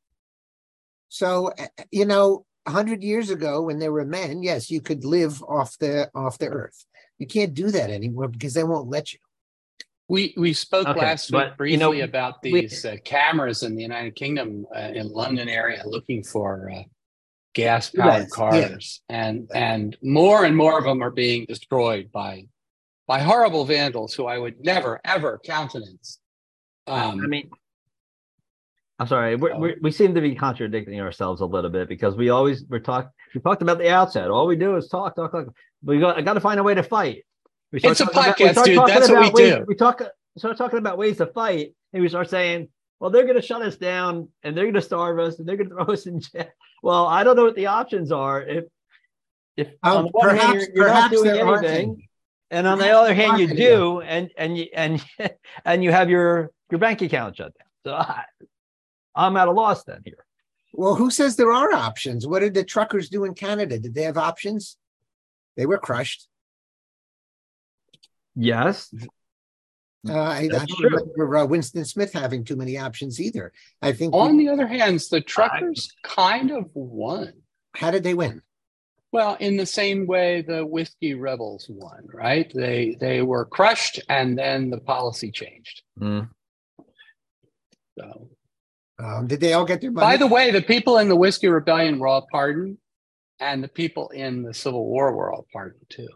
So 1.10 1.48
eh, 1.58 1.68
eh, 1.78 1.84
you 1.92 2.06
know, 2.06 2.46
hundred 2.68 3.04
years 3.04 3.30
ago, 3.30 3.62
when 3.64 3.80
there 3.80 3.92
were 3.92 4.06
men, 4.06 4.44
yes, 4.44 4.72
you 4.72 4.82
could 4.82 5.06
live 5.06 5.42
off 5.44 5.78
the 5.80 6.10
off 6.16 6.38
the 6.38 6.48
earth. 6.48 6.86
You 7.20 7.28
can't 7.28 7.54
do 7.54 7.72
that 7.72 7.90
anymore 7.90 8.28
because 8.28 8.54
they 8.54 8.64
won't 8.64 8.90
let 8.90 9.14
you. 9.14 9.20
We 10.08 10.34
we 10.38 10.54
spoke 10.54 10.88
okay, 10.88 11.00
last 11.00 11.32
week 11.32 11.58
briefly 11.58 11.74
you 11.74 11.78
know, 11.80 12.04
about 12.04 12.42
these 12.42 12.84
we, 12.84 12.92
uh, 12.92 12.98
cameras 13.04 13.64
in 13.64 13.76
the 13.76 13.82
United 13.82 14.16
Kingdom 14.16 14.66
uh, 14.76 14.92
in 14.94 15.12
London 15.12 15.50
area 15.50 15.82
looking 15.86 16.24
for 16.24 16.70
uh, 16.72 16.84
gas 17.56 17.90
powered 17.90 18.24
Yes, 18.24 18.30
cars, 18.32 19.02
and 19.10 19.50
and 19.56 19.98
more 20.04 20.46
and 20.46 20.56
more 20.56 20.78
of 20.78 20.84
them 20.84 21.02
are 21.02 21.10
being 21.10 21.46
destroyed 21.46 22.12
by 22.12 22.46
by 23.08 23.20
horrible 23.20 23.66
vandals 23.66 24.14
who 24.14 24.26
I 24.26 24.38
would 24.38 24.64
never 24.64 25.02
ever 25.04 25.40
countenance. 25.44 26.20
Um, 26.86 27.22
I 27.24 27.28
mean, 27.28 27.50
I'm 29.00 29.08
sorry. 29.08 29.36
We're, 29.36 29.52
So- 29.52 29.60
we're, 29.60 29.76
we 29.82 29.92
seem 29.92 30.16
to 30.16 30.22
be 30.22 30.36
contradicting 30.36 31.00
ourselves 31.02 31.42
a 31.42 31.46
little 31.46 31.70
bit 31.70 31.88
because 31.90 32.16
we 32.16 32.30
always 32.30 32.64
we're 32.70 32.80
talk. 32.80 33.12
We 33.34 33.42
talked 33.42 33.62
about 33.62 33.78
the 33.78 33.90
outset. 33.92 34.30
All 34.32 34.48
we 34.48 34.56
do 34.56 34.76
is 34.78 34.88
talk, 34.88 35.16
talk, 35.16 35.32
talk. 35.32 35.48
We 35.84 36.00
got. 36.00 36.18
I 36.18 36.22
got 36.22 36.34
to 36.34 36.40
find 36.40 36.60
a 36.60 36.64
way 36.64 36.74
to 36.76 36.84
fight. 36.84 37.26
It's 37.74 37.84
a 38.00 38.06
talking 38.06 38.20
about- 38.20 38.38
podcast, 38.38 38.64
dude. 38.64 38.88
That's 38.88 39.10
what 39.10 39.20
we 39.36 39.44
ways- 39.44 39.56
do. 39.56 39.66
We 39.68 39.76
talk. 39.76 40.02
Start 40.38 40.58
talking 40.58 40.80
about 40.80 40.98
ways 40.98 41.18
to 41.18 41.28
fight, 41.28 41.74
and 41.94 42.02
we 42.02 42.10
start 42.10 42.30
saying, 42.30 42.70
"Well, 43.00 43.10
they're 43.10 43.24
going 43.24 43.36
to 43.36 43.42
shut 43.42 43.62
us 43.62 43.78
down, 43.78 44.30
and 44.44 44.56
they're 44.56 44.66
going 44.66 44.74
to 44.76 44.82
starve 44.82 45.20
us, 45.20 45.40
and 45.40 45.48
they're 45.48 45.58
going 45.58 45.70
to 45.76 45.76
throw 45.76 45.94
us 45.94 46.06
in 46.08 46.20
jail." 46.22 46.48
Well, 46.84 47.06
I 47.08 47.24
don't 47.24 47.36
know 47.36 47.44
what 47.46 47.56
the 47.56 47.68
options 47.68 48.12
are. 48.12 48.42
If 48.42 48.66
if 49.58 49.68
on 49.84 49.98
Um, 49.98 50.04
the 50.06 50.12
one 50.12 50.36
hand 50.38 50.54
you're, 50.54 50.70
you're 50.76 50.88
not 50.88 51.12
doing 51.12 51.30
aren't 51.42 51.66
anything, 51.66 51.90
any. 51.92 52.10
and 52.52 52.68
on 52.68 52.78
the 52.80 52.90
other 52.92 53.14
hand, 53.14 53.40
you 53.40 53.48
do, 53.48 54.02
and 54.02 54.30
and 54.38 54.58
you 54.58 54.68
and 54.74 55.04
and 55.66 55.84
you 55.84 55.92
have 55.92 56.10
your 56.10 56.52
your 56.72 56.80
bank 56.80 57.02
account 57.02 57.38
shut 57.38 57.54
down. 57.58 57.68
So 57.86 57.94
I, 57.94 58.24
I'm 59.16 59.38
at 59.38 59.48
a 59.48 59.52
loss 59.52 59.84
then 59.84 60.02
here. 60.04 60.26
Well, 60.74 60.96
who 60.96 61.10
says 61.10 61.36
there 61.36 61.54
are 61.54 61.72
options? 61.74 62.28
What 62.28 62.40
did 62.40 62.54
the 62.54 62.64
truckers 62.64 63.10
do 63.10 63.24
in 63.24 63.34
Canada? 63.34 63.80
Did 63.80 63.94
they 63.94 64.04
have 64.04 64.18
options? 64.18 64.78
They 65.56 65.66
were 65.66 65.78
crushed. 65.78 66.28
Yes, 68.36 68.94
Uh, 70.08 70.14
I, 70.14 70.38
I 70.42 70.48
don't 70.50 70.68
true. 70.70 70.90
remember 70.90 71.38
uh, 71.38 71.46
Winston 71.46 71.84
Smith 71.86 72.14
having 72.14 72.44
too 72.44 72.56
many 72.56 72.78
options 72.78 73.20
either. 73.20 73.52
I 73.82 73.92
think. 73.94 74.14
we- 74.14 74.20
on 74.20 74.38
the 74.38 74.50
other 74.50 74.68
hand, 74.68 75.00
the 75.10 75.22
truckers 75.22 75.90
kind 76.04 76.52
of 76.52 76.70
won. 76.74 77.34
how 77.74 77.90
did 77.92 78.04
they 78.04 78.14
win? 78.14 78.42
Well, 79.12 79.36
in 79.40 79.56
the 79.56 79.66
same 79.66 80.06
way 80.08 80.42
the 80.42 80.66
whiskey 80.66 81.14
rebels 81.14 81.68
won, 81.70 82.06
right? 82.14 82.52
They 82.54 82.98
they 83.00 83.22
were 83.22 83.46
crushed, 83.46 84.02
and 84.10 84.38
then 84.38 84.70
the 84.70 84.80
policy 84.82 85.32
changed. 85.32 85.84
Mm. 86.00 86.30
So, 87.98 88.30
Um, 88.98 89.28
did 89.28 89.42
they 89.42 89.54
all 89.54 89.66
get 89.66 89.82
their 89.82 89.92
money? 89.92 90.06
by 90.06 90.18
the 90.18 90.28
way, 90.28 90.52
the 90.52 90.62
people 90.62 90.98
in 90.98 91.10
the 91.10 91.16
whiskey 91.16 91.48
rebellion 91.48 92.00
were 92.00 92.08
all 92.08 92.28
pardoned, 92.32 92.78
and 93.40 93.64
the 93.64 93.68
people 93.68 94.10
in 94.10 94.44
the 94.44 94.54
Civil 94.54 94.86
War 94.86 95.14
were 95.14 95.34
all 95.34 95.46
pardoned 95.52 95.86
too. 95.90 96.08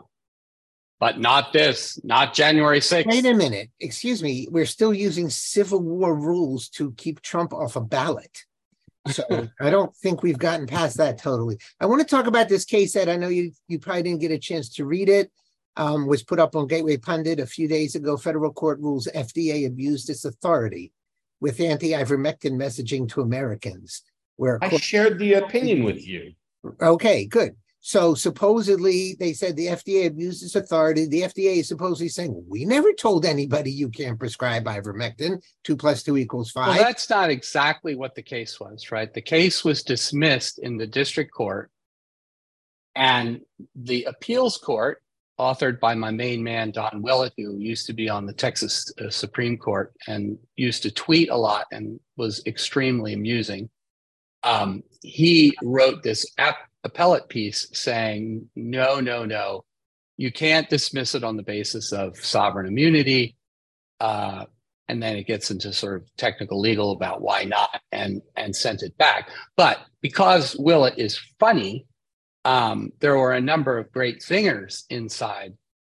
But 0.99 1.19
not 1.19 1.53
this, 1.53 1.99
not 2.03 2.33
January 2.33 2.81
6th. 2.81 3.05
Wait 3.05 3.25
a 3.25 3.33
minute. 3.33 3.69
Excuse 3.79 4.21
me. 4.21 4.47
We're 4.51 4.65
still 4.65 4.93
using 4.93 5.29
Civil 5.29 5.81
War 5.81 6.13
rules 6.13 6.67
to 6.71 6.91
keep 6.93 7.21
Trump 7.21 7.53
off 7.53 7.77
a 7.77 7.81
ballot. 7.81 8.37
So 9.07 9.23
I 9.61 9.69
don't 9.69 9.95
think 9.95 10.23
we've 10.23 10.37
gotten 10.37 10.67
past 10.67 10.97
that 10.97 11.17
totally. 11.17 11.57
I 11.79 11.85
want 11.85 12.01
to 12.01 12.07
talk 12.07 12.27
about 12.27 12.49
this 12.49 12.65
case 12.65 12.93
that 12.93 13.07
I 13.07 13.15
know 13.15 13.29
you 13.29 13.51
you 13.69 13.79
probably 13.79 14.03
didn't 14.03 14.21
get 14.21 14.31
a 14.31 14.37
chance 14.37 14.69
to 14.75 14.85
read 14.85 15.07
it. 15.09 15.31
Um, 15.77 16.07
was 16.07 16.23
put 16.23 16.39
up 16.39 16.57
on 16.57 16.67
Gateway 16.67 16.97
Pundit 16.97 17.39
a 17.39 17.45
few 17.45 17.69
days 17.69 17.95
ago. 17.95 18.17
Federal 18.17 18.51
court 18.51 18.79
rules 18.79 19.07
FDA 19.15 19.65
abused 19.65 20.09
its 20.09 20.25
authority 20.25 20.91
with 21.41 21.59
anti-ivermectin 21.59 22.53
messaging 22.53 23.07
to 23.09 23.21
Americans. 23.21 24.03
Where 24.35 24.57
I 24.63 24.77
shared 24.77 25.19
the 25.19 25.33
opinion 25.33 25.83
with 25.83 26.05
you. 26.05 26.33
Okay, 26.81 27.25
good. 27.25 27.55
So 27.81 28.13
supposedly 28.13 29.15
they 29.19 29.33
said 29.33 29.55
the 29.55 29.67
FDA 29.67 30.07
abused 30.07 30.43
its 30.43 30.55
authority. 30.55 31.07
The 31.07 31.21
FDA 31.21 31.57
is 31.57 31.67
supposedly 31.67 32.09
saying 32.09 32.43
we 32.47 32.65
never 32.65 32.91
told 32.93 33.25
anybody 33.25 33.71
you 33.71 33.89
can't 33.89 34.19
prescribe 34.19 34.65
ivermectin. 34.65 35.41
Two 35.63 35.77
plus 35.77 36.03
two 36.03 36.17
equals 36.17 36.51
five. 36.51 36.67
Well, 36.67 36.77
that's 36.77 37.09
not 37.09 37.29
exactly 37.29 37.95
what 37.95 38.15
the 38.15 38.21
case 38.21 38.59
was, 38.59 38.91
right? 38.91 39.13
The 39.13 39.21
case 39.21 39.63
was 39.63 39.83
dismissed 39.83 40.59
in 40.59 40.77
the 40.77 40.87
district 40.87 41.33
court, 41.33 41.71
and 42.95 43.41
the 43.75 44.03
appeals 44.05 44.57
court, 44.57 45.01
authored 45.39 45.79
by 45.79 45.95
my 45.95 46.11
main 46.11 46.43
man 46.43 46.71
Don 46.71 47.01
Willett, 47.01 47.33
who 47.37 47.57
used 47.57 47.87
to 47.87 47.93
be 47.93 48.09
on 48.09 48.25
the 48.25 48.33
Texas 48.33 48.91
uh, 49.01 49.09
Supreme 49.09 49.57
Court 49.57 49.93
and 50.07 50.37
used 50.57 50.83
to 50.83 50.91
tweet 50.91 51.29
a 51.29 51.37
lot 51.37 51.65
and 51.71 51.99
was 52.17 52.43
extremely 52.45 53.13
amusing. 53.13 53.69
Um, 54.43 54.83
he 55.01 55.55
wrote 55.63 56.03
this 56.03 56.25
ap- 56.37 56.69
appellate 56.83 57.29
piece 57.29 57.67
saying, 57.73 58.49
"No, 58.55 58.99
no, 58.99 59.25
no, 59.25 59.63
you 60.17 60.31
can't 60.31 60.69
dismiss 60.69 61.15
it 61.15 61.23
on 61.23 61.37
the 61.37 61.43
basis 61.43 61.91
of 61.93 62.17
sovereign 62.17 62.67
immunity." 62.67 63.35
Uh, 63.99 64.45
and 64.89 65.01
then 65.01 65.15
it 65.15 65.27
gets 65.27 65.51
into 65.51 65.71
sort 65.71 66.01
of 66.01 66.15
technical 66.17 66.59
legal 66.59 66.91
about 66.91 67.21
why 67.21 67.43
not 67.43 67.79
and 67.91 68.21
and 68.35 68.55
sent 68.55 68.81
it 68.81 68.97
back 68.97 69.29
but 69.55 69.79
because 70.01 70.55
willett 70.57 70.97
is 70.97 71.19
funny 71.39 71.85
um, 72.45 72.91
there 72.99 73.17
were 73.17 73.33
a 73.33 73.41
number 73.41 73.77
of 73.77 73.91
great 73.91 74.21
singers 74.21 74.85
inside 74.89 75.53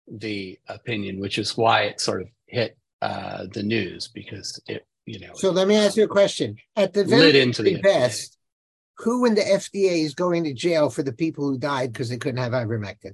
the 0.07 0.59
opinion 0.67 1.19
which 1.19 1.37
is 1.37 1.55
why 1.57 1.83
it 1.83 2.01
sort 2.01 2.21
of 2.21 2.27
hit 2.47 2.77
uh, 3.01 3.45
the 3.53 3.63
news 3.63 4.09
because 4.09 4.61
it 4.67 4.85
you 5.05 5.19
know 5.19 5.33
So 5.33 5.51
let 5.51 5.67
me 5.67 5.75
ask 5.75 5.97
you 5.97 6.03
a 6.03 6.07
question. 6.07 6.55
At 6.75 6.93
the 6.93 7.03
very 7.03 7.39
into 7.41 7.61
the 7.61 7.81
best, 7.81 8.37
who 8.99 9.25
in 9.25 9.35
the 9.35 9.41
FDA 9.41 10.03
is 10.03 10.13
going 10.13 10.43
to 10.45 10.53
jail 10.53 10.89
for 10.89 11.03
the 11.03 11.11
people 11.11 11.45
who 11.45 11.57
died 11.57 11.91
because 11.91 12.09
they 12.09 12.17
couldn't 12.17 12.41
have 12.41 12.53
ivermectin? 12.53 13.13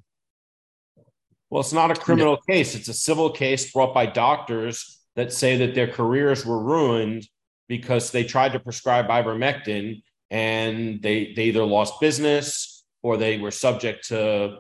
Well, 1.49 1.61
it's 1.61 1.73
not 1.73 1.89
a 1.89 1.95
criminal 1.95 2.38
case. 2.47 2.75
It's 2.75 2.89
a 2.89 2.93
civil 2.93 3.32
case 3.32 3.71
brought 3.71 3.93
by 3.93 4.05
doctors 4.05 4.99
that 5.15 5.34
say 5.34 5.57
that 5.57 5.73
their 5.73 5.88
careers 5.88 6.45
were 6.45 6.61
ruined 6.61 7.27
because 7.67 8.11
they 8.11 8.23
tried 8.23 8.53
to 8.53 8.59
prescribe 8.59 9.07
ivermectin 9.07 10.03
and 10.30 11.01
they, 11.01 11.34
they 11.36 11.45
either 11.45 11.63
lost 11.63 11.99
business 11.99 12.68
or 13.02 13.18
they 13.18 13.38
were 13.38 13.52
subject 13.52 14.08
to 14.10 14.60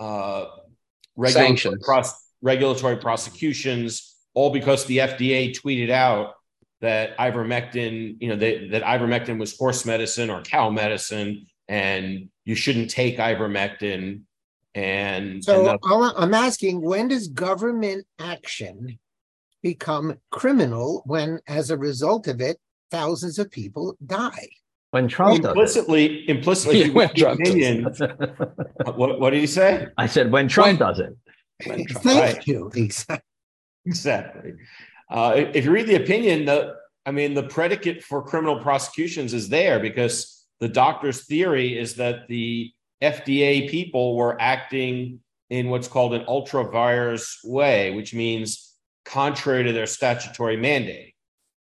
uh, 0.00 0.44
regulatory, 1.16 1.46
Sanctions. 1.48 1.84
pros- 1.84 2.14
regulatory 2.42 2.96
prosecutions, 2.96 4.14
all 4.34 4.50
because 4.50 4.84
the 4.86 4.98
FDA 4.98 5.54
tweeted 5.58 5.90
out 5.90 6.34
that 6.80 7.16
ivermectin, 7.18 8.16
you 8.20 8.28
know, 8.28 8.36
they, 8.36 8.68
that 8.68 8.82
ivermectin 8.82 9.38
was 9.38 9.56
horse 9.56 9.86
medicine 9.86 10.28
or 10.30 10.42
cow 10.42 10.68
medicine, 10.70 11.46
and 11.68 12.28
you 12.44 12.54
shouldn't 12.54 12.90
take 12.90 13.18
ivermectin. 13.18 14.20
And, 14.74 15.26
and 15.34 15.44
So 15.44 15.62
the- 15.64 16.12
I'm 16.18 16.34
asking, 16.34 16.82
when 16.82 17.08
does 17.08 17.28
government 17.28 18.06
action 18.18 18.98
become 19.62 20.18
criminal 20.30 21.02
when, 21.06 21.40
as 21.48 21.70
a 21.70 21.78
result 21.78 22.28
of 22.28 22.40
it, 22.42 22.58
thousands 22.90 23.38
of 23.38 23.50
people 23.50 23.96
die? 24.04 24.48
When 24.92 25.08
Trump 25.08 25.42
does 25.42 25.50
implicitly, 25.50 26.28
implicitly, 26.28 26.84
Yeah, 26.84 26.88
when 26.92 27.08
read 27.08 27.14
the 27.14 27.20
Trump 27.20 27.40
does 27.84 28.00
it. 28.00 28.96
What, 28.96 29.20
what 29.20 29.30
did 29.30 29.40
he 29.40 29.46
say? 29.46 29.88
I 29.98 30.06
said 30.06 30.30
when 30.30 30.48
Trump 30.48 30.78
When- 30.80 30.88
does 30.88 31.00
it. 31.00 31.16
when 31.66 31.86
Trump- 31.86 32.04
Thank 32.04 32.36
Right. 32.36 32.46
you. 32.46 32.70
Exactly. 32.74 33.20
Exactly. 33.84 34.52
Uh, 35.10 35.34
if 35.36 35.56
if 35.56 35.64
you 35.64 35.70
read 35.70 35.86
the 35.86 35.94
opinion, 35.96 36.44
the 36.44 36.74
I 37.04 37.12
mean, 37.12 37.34
the 37.34 37.44
predicate 37.44 38.02
for 38.02 38.20
criminal 38.22 38.60
prosecutions 38.60 39.32
is 39.32 39.48
there 39.48 39.78
because 39.78 40.44
the 40.58 40.68
doctor's 40.68 41.24
theory 41.26 41.78
is 41.78 41.94
that 41.96 42.26
the 42.28 42.72
FDA 43.02 43.70
people 43.70 44.16
were 44.16 44.36
acting 44.40 45.20
in 45.50 45.68
what's 45.68 45.86
called 45.86 46.14
an 46.14 46.24
ultra 46.26 46.64
vires 46.68 47.38
way, 47.44 47.92
which 47.92 48.12
means 48.14 48.74
contrary 49.04 49.62
to 49.62 49.72
their 49.72 49.86
statutory 49.86 50.56
mandate. 50.56 51.14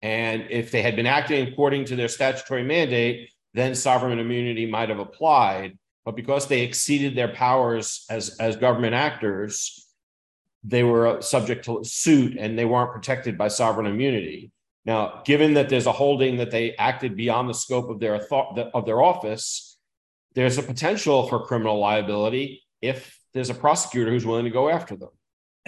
And 0.02 0.48
if 0.50 0.72
they 0.72 0.82
had 0.82 0.96
been 0.96 1.06
acting 1.06 1.48
according 1.48 1.86
to 1.86 1.96
their 1.96 2.08
statutory 2.08 2.64
mandate, 2.64 3.30
then 3.54 3.76
sovereign 3.76 4.20
immunity 4.20 4.66
might 4.66 4.90
have 4.90 5.00
applied. 5.00 5.78
But 6.06 6.16
because 6.16 6.48
they 6.48 6.62
exceeded 6.62 7.16
their 7.16 7.28
powers 7.28 8.06
as, 8.10 8.38
as 8.40 8.56
government 8.56 8.96
actors, 8.96 9.88
they 10.64 10.84
were 10.84 11.22
subject 11.22 11.66
to 11.66 11.84
suit 11.84 12.38
and 12.38 12.58
they 12.58 12.66
weren't 12.66 12.92
protected 12.92 13.38
by 13.38 13.48
sovereign 13.48 13.88
immunity. 13.88 14.52
Now, 14.86 15.22
given 15.26 15.54
that 15.54 15.70
there's 15.70 15.86
a 15.86 15.92
holding 15.92 16.38
that 16.38 16.52
they 16.52 16.76
acted 16.76 17.16
beyond 17.16 17.50
the 17.50 17.54
scope 17.54 17.90
of 17.90 18.00
their 18.00 18.16
of 18.34 18.86
their 18.86 19.02
office, 19.02 19.78
there's 20.36 20.58
a 20.58 20.64
potential 20.64 21.28
for 21.28 21.46
criminal 21.46 21.80
liability 21.80 22.64
if 22.82 23.20
there's 23.34 23.50
a 23.50 23.56
prosecutor 23.56 24.10
who's 24.10 24.26
willing 24.26 24.46
to 24.46 24.52
go 24.52 24.70
after 24.70 24.96
them. 24.96 25.10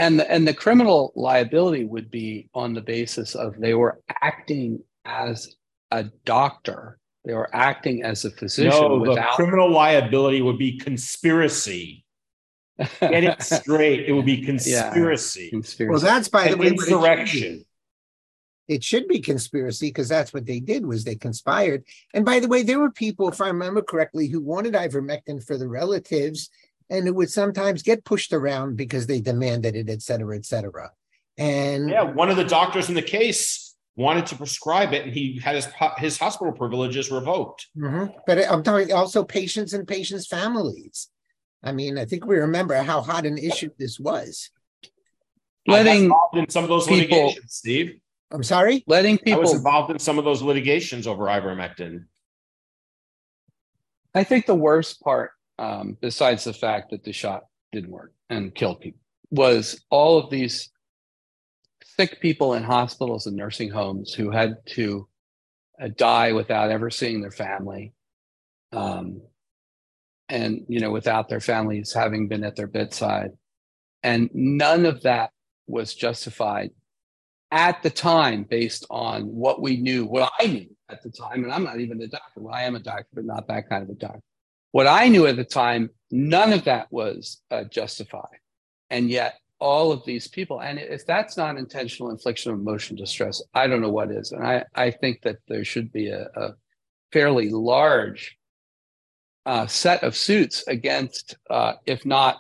And 0.02 0.20
the, 0.20 0.30
and 0.32 0.48
the 0.48 0.54
criminal 0.54 1.14
liability 1.16 1.86
would 1.86 2.12
be 2.12 2.50
on 2.54 2.74
the 2.74 2.82
basis 2.82 3.36
of 3.36 3.60
they 3.60 3.74
were 3.74 4.02
acting 4.22 4.84
as 5.06 5.56
a 5.92 6.04
doctor 6.26 6.98
they 7.26 7.34
were 7.34 7.50
acting 7.56 8.04
as 8.04 8.26
a 8.26 8.32
physician 8.32 8.72
No, 8.72 9.06
the 9.06 9.22
criminal 9.34 9.72
liability 9.72 10.42
would 10.42 10.58
be 10.58 10.78
conspiracy. 10.78 12.04
Get 13.00 13.24
it 13.24 13.42
straight. 13.44 14.08
It 14.08 14.14
would 14.14 14.26
be 14.26 14.42
conspiracy. 14.44 15.52
conspiracy. 15.52 15.92
Well, 15.92 16.00
that's 16.00 16.30
by 16.30 16.46
the 16.46 16.54
and 16.54 16.60
way 16.60 16.72
what 16.72 16.74
it 16.74 16.80
should 16.80 16.88
be. 16.88 16.94
insurrection. 16.96 17.66
It 18.68 18.84
should 18.84 19.08
be 19.08 19.20
conspiracy 19.20 19.90
because 19.90 20.08
that's 20.10 20.34
what 20.34 20.46
they 20.46 20.60
did 20.60 20.86
was 20.86 21.04
they 21.04 21.16
conspired. 21.16 21.84
And 22.14 22.26
by 22.26 22.40
the 22.40 22.48
way, 22.48 22.64
there 22.64 22.80
were 22.80 22.92
people, 22.92 23.28
if 23.28 23.42
I 23.42 23.48
remember 23.48 23.82
correctly, 23.82 24.28
who 24.28 24.42
wanted 24.42 24.74
ivermectin 24.74 25.46
for 25.46 25.58
the 25.58 25.68
relatives, 25.68 26.50
and 26.92 27.08
it 27.08 27.16
would 27.16 27.32
sometimes 27.32 27.82
get 27.82 28.04
pushed 28.04 28.34
around 28.34 28.76
because 28.76 29.08
they 29.08 29.22
demanded 29.22 29.76
it, 29.76 29.90
et 29.90 30.02
cetera, 30.02 30.36
et 30.36 30.46
cetera. 30.46 30.92
And 31.38 31.90
Yeah, 31.90 32.04
one 32.04 32.30
of 32.30 32.36
the 32.36 32.44
doctors 32.44 32.90
in 32.90 32.96
the 32.96 33.02
case 33.02 33.76
wanted 33.96 34.26
to 34.28 34.36
prescribe 34.36 34.94
it, 34.94 35.06
and 35.06 35.14
he 35.14 35.40
had 35.40 35.56
his 35.56 35.68
his 35.98 36.18
hospital 36.18 36.54
privileges 36.54 37.10
revoked. 37.10 37.68
Mm-hmm. 37.78 38.14
But 38.28 38.52
I'm 38.52 38.62
talking 38.62 38.94
also 38.94 39.24
patients 39.24 39.74
and 39.74 39.88
patients' 39.88 40.28
families. 40.28 41.08
I 41.64 41.72
mean, 41.72 41.98
I 41.98 42.06
think 42.06 42.26
we 42.26 42.38
remember 42.38 42.76
how 42.76 43.02
hot 43.02 43.26
an 43.26 43.38
issue 43.38 43.70
this 43.80 44.00
was. 44.00 44.50
Letting 45.68 46.12
in 46.34 46.50
some 46.50 46.64
of 46.64 46.70
those 46.70 46.88
people, 46.88 47.18
litigations, 47.18 47.54
Steve. 47.54 48.00
I'm 48.32 48.44
sorry. 48.44 48.84
Letting 48.88 49.18
people 49.18 49.40
I 49.40 49.42
was 49.42 49.54
involved 49.54 49.92
in 49.92 50.00
some 50.00 50.18
of 50.18 50.26
those 50.26 50.42
litigations 50.42 51.06
over 51.08 51.26
ivermectin. 51.26 52.06
I 54.14 54.24
think 54.24 54.46
the 54.46 54.56
worst 54.56 55.02
part, 55.02 55.32
um, 55.60 55.98
besides 56.02 56.44
the 56.44 56.54
fact 56.54 56.92
that 56.92 57.04
the 57.04 57.14
shot 57.14 57.44
didn't 57.72 57.92
work 57.92 58.14
and 58.30 58.54
killed 58.56 58.82
people, 58.82 59.00
was 59.30 59.82
all 59.90 60.18
of 60.18 60.30
these 60.30 60.70
sick 61.84 62.20
people 62.22 62.54
in 62.54 62.64
hospitals 62.64 63.28
and 63.28 63.36
nursing 63.36 63.70
homes 63.70 64.14
who 64.14 64.32
had 64.32 64.56
to 64.66 65.08
uh, 65.82 65.90
die 65.96 66.32
without 66.32 66.72
ever 66.72 66.90
seeing 66.90 67.22
their 67.22 67.32
family, 67.32 67.94
um, 68.72 69.22
and 70.30 70.66
you 70.68 70.80
know, 70.80 70.92
without 70.92 71.30
their 71.30 71.40
families 71.40 71.94
having 71.94 72.28
been 72.28 72.44
at 72.44 72.56
their 72.56 72.68
bedside, 72.68 73.32
and 74.04 74.30
none 74.34 74.86
of 74.86 75.02
that 75.04 75.32
was 75.68 75.94
justified 75.94 76.72
at 77.52 77.84
the 77.84 77.90
time 77.90 78.44
based 78.44 78.86
on 78.90 79.24
what 79.24 79.62
we 79.62 79.78
knew, 79.78 80.06
what 80.06 80.32
I 80.40 80.48
knew 80.48 80.76
at 80.90 81.04
the 81.04 81.10
time, 81.10 81.44
and 81.44 81.52
I'm 81.52 81.64
not 81.64 81.80
even 81.80 82.02
a 82.02 82.08
doctor. 82.08 82.42
Well, 82.42 82.54
I 82.54 82.64
am 82.64 82.76
a 82.76 82.80
doctor, 82.80 83.08
but 83.14 83.26
not 83.26 83.48
that 83.48 83.70
kind 83.70 83.84
of 83.84 83.90
a 83.90 83.94
doctor. 83.94 84.22
What 84.72 84.88
I 84.88 85.08
knew 85.10 85.28
at 85.28 85.36
the 85.36 85.44
time, 85.44 85.90
none 86.12 86.54
of 86.54 86.64
that 86.66 86.88
was 86.92 87.42
uh, 87.52 87.66
justified. 87.66 88.40
And 88.90 89.10
yet, 89.10 89.36
all 89.60 89.92
of 89.92 90.04
these 90.06 90.28
people, 90.28 90.60
and 90.60 90.80
if 90.80 91.06
that's 91.06 91.38
not 91.38 91.58
intentional 91.58 92.10
infliction 92.10 92.52
of 92.52 92.60
emotional 92.60 92.98
distress, 92.98 93.42
I 93.54 93.68
don't 93.68 93.82
know 93.82 93.92
what 93.92 94.12
is. 94.12 94.32
And 94.32 94.44
I, 94.46 94.66
I 94.74 94.90
think 94.90 95.22
that 95.22 95.38
there 95.48 95.64
should 95.64 95.92
be 95.92 96.10
a, 96.10 96.24
a 96.36 96.56
fairly 97.12 97.50
large 97.50 98.38
uh, 99.46 99.68
set 99.68 100.04
of 100.04 100.16
suits 100.16 100.68
against, 100.68 101.36
uh, 101.50 101.74
if 101.86 102.06
not 102.06 102.38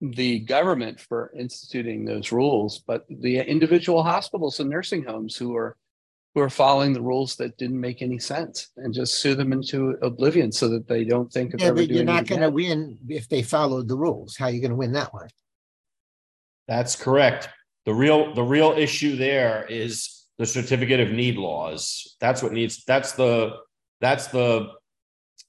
the 0.00 0.40
government 0.40 1.00
for 1.00 1.32
instituting 1.38 2.04
those 2.04 2.32
rules, 2.32 2.82
but 2.86 3.04
the 3.08 3.38
individual 3.38 4.02
hospitals 4.02 4.60
and 4.60 4.70
nursing 4.70 5.04
homes 5.04 5.36
who 5.36 5.54
are 5.56 5.76
who 6.36 6.42
are 6.42 6.50
following 6.50 6.92
the 6.92 7.00
rules 7.00 7.34
that 7.36 7.56
didn't 7.56 7.80
make 7.80 8.02
any 8.02 8.18
sense 8.18 8.68
and 8.76 8.92
just 8.92 9.22
sue 9.22 9.34
them 9.34 9.54
into 9.54 9.96
oblivion 10.02 10.52
so 10.52 10.68
that 10.68 10.86
they 10.86 11.02
don't 11.02 11.32
think 11.32 11.54
of 11.54 11.60
Yeah, 11.60 11.68
ever 11.68 11.76
but 11.76 11.88
doing 11.88 11.96
you're 11.96 12.04
not 12.04 12.26
going 12.26 12.42
to 12.42 12.50
win 12.50 12.98
if 13.08 13.26
they 13.26 13.42
followed 13.42 13.88
the 13.88 13.96
rules. 13.96 14.36
How 14.36 14.44
are 14.44 14.50
you 14.50 14.60
going 14.60 14.70
to 14.70 14.76
win 14.76 14.92
that 14.92 15.14
one? 15.14 15.28
That's 16.68 16.94
correct. 16.94 17.48
The 17.86 17.94
real 17.94 18.34
the 18.34 18.42
real 18.42 18.72
issue 18.72 19.16
there 19.16 19.64
is 19.70 20.26
the 20.36 20.44
certificate 20.44 21.00
of 21.00 21.10
need 21.10 21.36
laws. 21.38 22.16
That's 22.20 22.42
what 22.42 22.52
needs. 22.52 22.84
That's 22.84 23.12
the 23.12 23.56
that's 24.02 24.26
the 24.26 24.72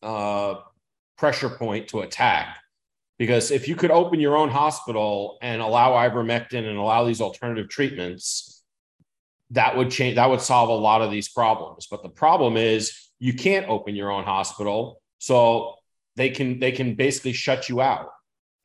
uh, 0.02 0.56
pressure 1.18 1.50
point 1.50 1.90
to 1.90 2.00
attack. 2.00 2.60
Because 3.20 3.52
if 3.52 3.68
you 3.68 3.76
could 3.76 3.92
open 3.92 4.22
your 4.22 4.38
own 4.38 4.50
hospital 4.50 5.38
and 5.42 5.62
allow 5.62 5.96
ivermectin 5.96 6.66
and 6.66 6.78
allow 6.78 7.04
these 7.04 7.20
alternative 7.20 7.68
treatments, 7.68 8.57
that 9.52 9.78
would 9.78 9.92
change. 9.92 10.16
That 10.16 10.30
would 10.30 10.42
solve 10.42 10.70
a 10.70 10.74
lot 10.74 11.02
of 11.02 11.12
these 11.12 11.30
problems. 11.30 11.88
But 11.90 12.04
the 12.04 12.10
problem 12.10 12.58
is 12.58 12.94
you 13.20 13.34
can't 13.34 13.68
open 13.70 13.96
your 13.96 14.12
own 14.12 14.24
hospital, 14.24 15.02
so 15.20 15.76
they 16.16 16.30
can 16.30 16.60
they 16.60 16.72
can 16.72 16.96
basically 16.96 17.34
shut 17.34 17.70
you 17.70 17.82
out, 17.82 18.10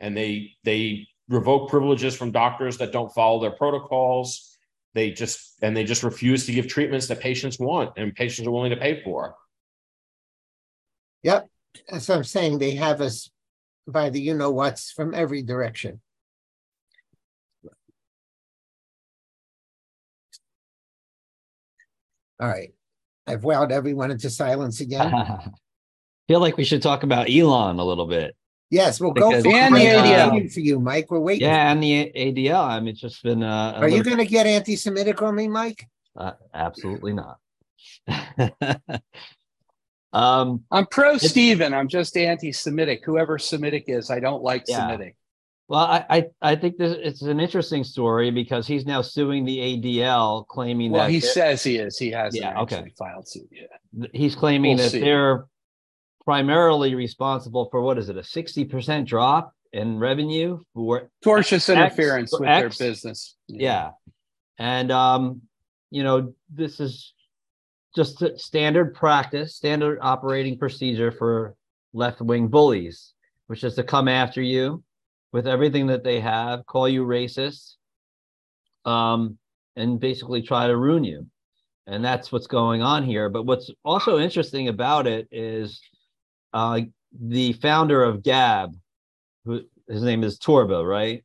and 0.01 0.17
they 0.17 0.53
they 0.65 1.07
revoke 1.29 1.71
privileges 1.71 2.17
from 2.17 2.33
doctors 2.33 2.79
that 2.79 2.93
don't 2.93 3.13
follow 3.13 3.41
their 3.41 3.53
protocols. 3.53 4.59
They 4.95 5.11
just 5.13 5.59
and 5.63 5.77
they 5.77 5.85
just 5.85 6.03
refuse 6.03 6.47
to 6.47 6.53
give 6.53 6.67
treatments 6.67 7.07
that 7.09 7.21
patients 7.21 7.59
want 7.59 7.93
and 7.97 8.15
patients 8.15 8.47
are 8.47 8.51
willing 8.51 8.71
to 8.71 8.77
pay 8.77 9.03
for. 9.03 9.37
Yep. 11.23 11.49
What 11.89 12.11
I'm 12.11 12.25
saying. 12.25 12.59
They 12.59 12.73
have 12.73 13.01
us 13.01 13.31
by 13.87 14.11
the 14.11 14.21
you 14.21 14.35
know 14.35 14.51
what's 14.51 14.93
from 14.93 15.15
every 15.15 15.43
direction. 15.43 16.01
All 22.43 22.49
right. 22.49 22.75
I've 23.25 23.43
wowed 23.43 23.71
everyone 23.71 24.11
into 24.11 24.29
silence 24.29 24.81
again. 24.81 25.13
feel 26.29 26.41
like 26.41 26.57
we 26.57 26.65
should 26.65 26.83
talk 26.83 27.05
about 27.05 27.31
Elon 27.31 27.79
a 27.79 27.85
little 27.85 28.07
bit. 28.07 28.35
Yes, 28.69 29.01
we'll 29.01 29.13
go 29.13 29.31
for, 29.31 29.49
And 29.55 29.77
the 29.77 29.81
ADL. 29.81 30.33
waiting 30.33 30.49
for 30.49 30.59
you, 30.59 30.81
Mike. 30.81 31.09
We're 31.09 31.21
waiting. 31.21 31.47
Yeah, 31.47 31.71
and 31.71 31.81
the 31.81 32.11
ADL. 32.17 32.65
I 32.65 32.81
mean, 32.81 32.89
it's 32.89 33.01
just 33.01 33.23
been. 33.23 33.45
Uh, 33.45 33.75
a 33.77 33.81
Are 33.83 33.89
you 33.89 34.03
going 34.03 34.17
to 34.17 34.25
get 34.25 34.47
anti-Semitic 34.47 35.23
on 35.23 35.37
me, 35.37 35.47
Mike? 35.47 35.87
Uh, 36.17 36.33
absolutely 36.53 37.13
not. 37.13 37.39
um, 40.13 40.65
I'm 40.71 40.87
pro 40.87 41.19
Stephen. 41.19 41.75
I'm 41.75 41.87
just 41.87 42.17
anti-Semitic. 42.17 43.05
Whoever 43.05 43.39
Semitic 43.39 43.85
is, 43.87 44.11
I 44.11 44.19
don't 44.19 44.43
like 44.43 44.65
Yeah. 44.67 44.79
Semitic. 44.79 45.17
Well, 45.73 45.85
I, 45.87 46.05
I 46.11 46.25
I 46.43 46.55
think 46.57 46.77
this 46.77 46.95
it's 47.01 47.23
an 47.23 47.41
interesting 47.41 47.83
story 47.83 48.31
because 48.31 48.67
he's 48.67 48.85
now 48.85 49.01
suing 49.01 49.47
the 49.47 49.57
ADL, 49.59 50.47
claiming 50.47 50.93
Well, 50.93 51.05
that 51.07 51.11
he 51.11 51.19
says 51.19 51.65
he 51.65 51.79
is. 51.79 51.97
He 51.97 52.11
hasn't 52.11 52.43
Yeah, 52.43 52.61
okay. 52.61 52.77
actually 52.77 52.95
filed 52.99 53.27
suit 53.27 53.49
yet. 53.51 54.11
he's 54.13 54.35
claiming 54.35 54.77
We'll 54.77 54.85
that 54.85 54.91
see. 54.91 55.01
they're 55.01 55.47
primarily 56.27 56.95
responsible 56.95 57.69
for 57.71 57.81
what 57.81 57.97
is 57.97 58.11
it 58.11 58.19
a 58.19 58.23
sixty 58.23 58.67
percent 58.67 59.09
drop 59.09 59.55
in 59.73 59.99
revenue 59.99 60.61
for 60.75 61.09
Tortious 61.25 61.55
X- 61.55 61.69
interference 61.71 62.33
with 62.39 62.47
X- 62.49 62.77
their 62.79 62.89
business. 62.91 63.37
yeah 63.49 63.93
and 64.59 64.93
um 64.93 65.41
you 65.91 66.03
know 66.03 66.35
this 66.53 66.79
is 66.81 67.15
just 67.97 68.23
standard 68.39 68.95
practice 68.95 69.57
standard 69.57 69.99
operating 70.03 70.59
procedure 70.59 71.11
for 71.11 71.55
left-wing 71.95 72.49
bullies 72.49 73.15
which 73.47 73.65
is 73.65 73.75
to 73.77 73.83
come 73.83 74.09
after 74.09 74.43
you 74.43 74.85
with 75.33 75.47
everything 75.47 75.87
that 75.87 76.05
they 76.05 76.21
have 76.21 76.67
call 76.67 76.89
you 76.89 77.05
racist 77.05 77.75
um 78.85 79.39
and 79.77 80.01
basically 80.01 80.43
try 80.43 80.67
to 80.67 80.77
ruin 80.77 81.05
you 81.05 81.27
and 81.87 82.05
that's 82.05 82.31
what's 82.31 82.47
going 82.47 82.83
on 82.83 83.03
here 83.03 83.29
but 83.29 83.45
what's 83.45 83.71
also 83.85 84.19
interesting 84.19 84.69
about 84.69 85.07
it 85.07 85.29
is 85.31 85.81
uh 86.53 86.81
the 87.21 87.53
founder 87.55 88.03
of 88.03 88.23
gab 88.23 88.75
who 89.45 89.61
his 89.89 90.03
name 90.03 90.23
is 90.25 90.39
torba 90.39 90.87
right 90.87 91.25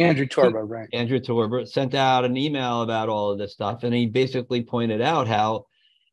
Andrew 0.00 0.26
Torba, 0.26 0.66
right? 0.66 0.88
Andrew 0.92 1.20
Torba 1.20 1.68
sent 1.68 1.94
out 1.94 2.24
an 2.24 2.36
email 2.36 2.82
about 2.82 3.08
all 3.08 3.30
of 3.30 3.38
this 3.38 3.52
stuff, 3.52 3.82
and 3.82 3.94
he 3.94 4.06
basically 4.06 4.62
pointed 4.62 5.02
out 5.02 5.28
how 5.28 5.66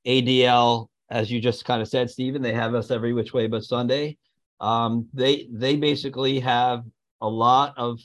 ADL, 0.06 0.88
as 1.10 1.32
you 1.32 1.40
just 1.40 1.66
kind 1.66 1.82
of 1.82 1.88
said, 1.88 2.10
Stephen, 2.10 2.42
they 2.42 2.54
have 2.54 2.76
us 2.76 2.92
every 2.92 3.14
which 3.14 3.34
way 3.34 3.48
but 3.48 3.64
Sunday. 3.64 4.18
Um, 4.60 5.08
they 5.14 5.48
they 5.52 5.76
basically 5.76 6.40
have 6.40 6.84
a 7.22 7.28
lot 7.28 7.74
of 7.78 8.00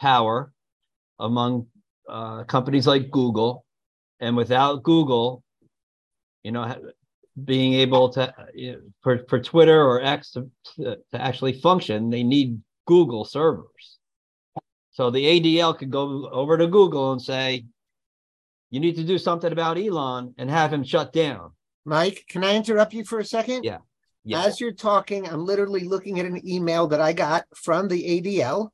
power 0.00 0.52
among 1.18 1.66
uh, 2.08 2.44
companies 2.44 2.86
like 2.86 3.10
Google, 3.10 3.64
and 4.20 4.36
without 4.36 4.82
Google, 4.82 5.42
you 6.42 6.52
know, 6.52 6.76
being 7.44 7.74
able 7.74 8.10
to 8.10 8.32
you 8.54 8.72
know, 8.72 8.78
for 9.02 9.24
for 9.28 9.40
Twitter 9.40 9.82
or 9.82 10.02
X 10.02 10.32
to, 10.32 10.50
to, 10.76 10.96
to 11.12 11.20
actually 11.20 11.60
function, 11.60 12.10
they 12.10 12.22
need 12.22 12.60
Google 12.86 13.24
servers. 13.24 13.98
So 14.92 15.10
the 15.10 15.24
ADL 15.24 15.76
could 15.76 15.90
go 15.90 16.28
over 16.30 16.56
to 16.56 16.68
Google 16.68 17.12
and 17.12 17.20
say, 17.20 17.64
you 18.70 18.78
need 18.78 18.96
to 18.96 19.04
do 19.04 19.18
something 19.18 19.50
about 19.50 19.76
Elon 19.78 20.34
and 20.38 20.48
have 20.48 20.72
him 20.72 20.84
shut 20.84 21.12
down. 21.12 21.50
Mike, 21.84 22.24
can 22.28 22.44
I 22.44 22.54
interrupt 22.54 22.94
you 22.94 23.04
for 23.04 23.18
a 23.18 23.24
second? 23.24 23.64
Yeah. 23.64 23.78
Yeah. 24.24 24.44
As 24.44 24.58
you're 24.58 24.72
talking, 24.72 25.28
I'm 25.28 25.44
literally 25.44 25.84
looking 25.84 26.18
at 26.18 26.26
an 26.26 26.48
email 26.48 26.86
that 26.88 27.00
I 27.00 27.12
got 27.12 27.44
from 27.54 27.88
the 27.88 28.20
ADL, 28.20 28.70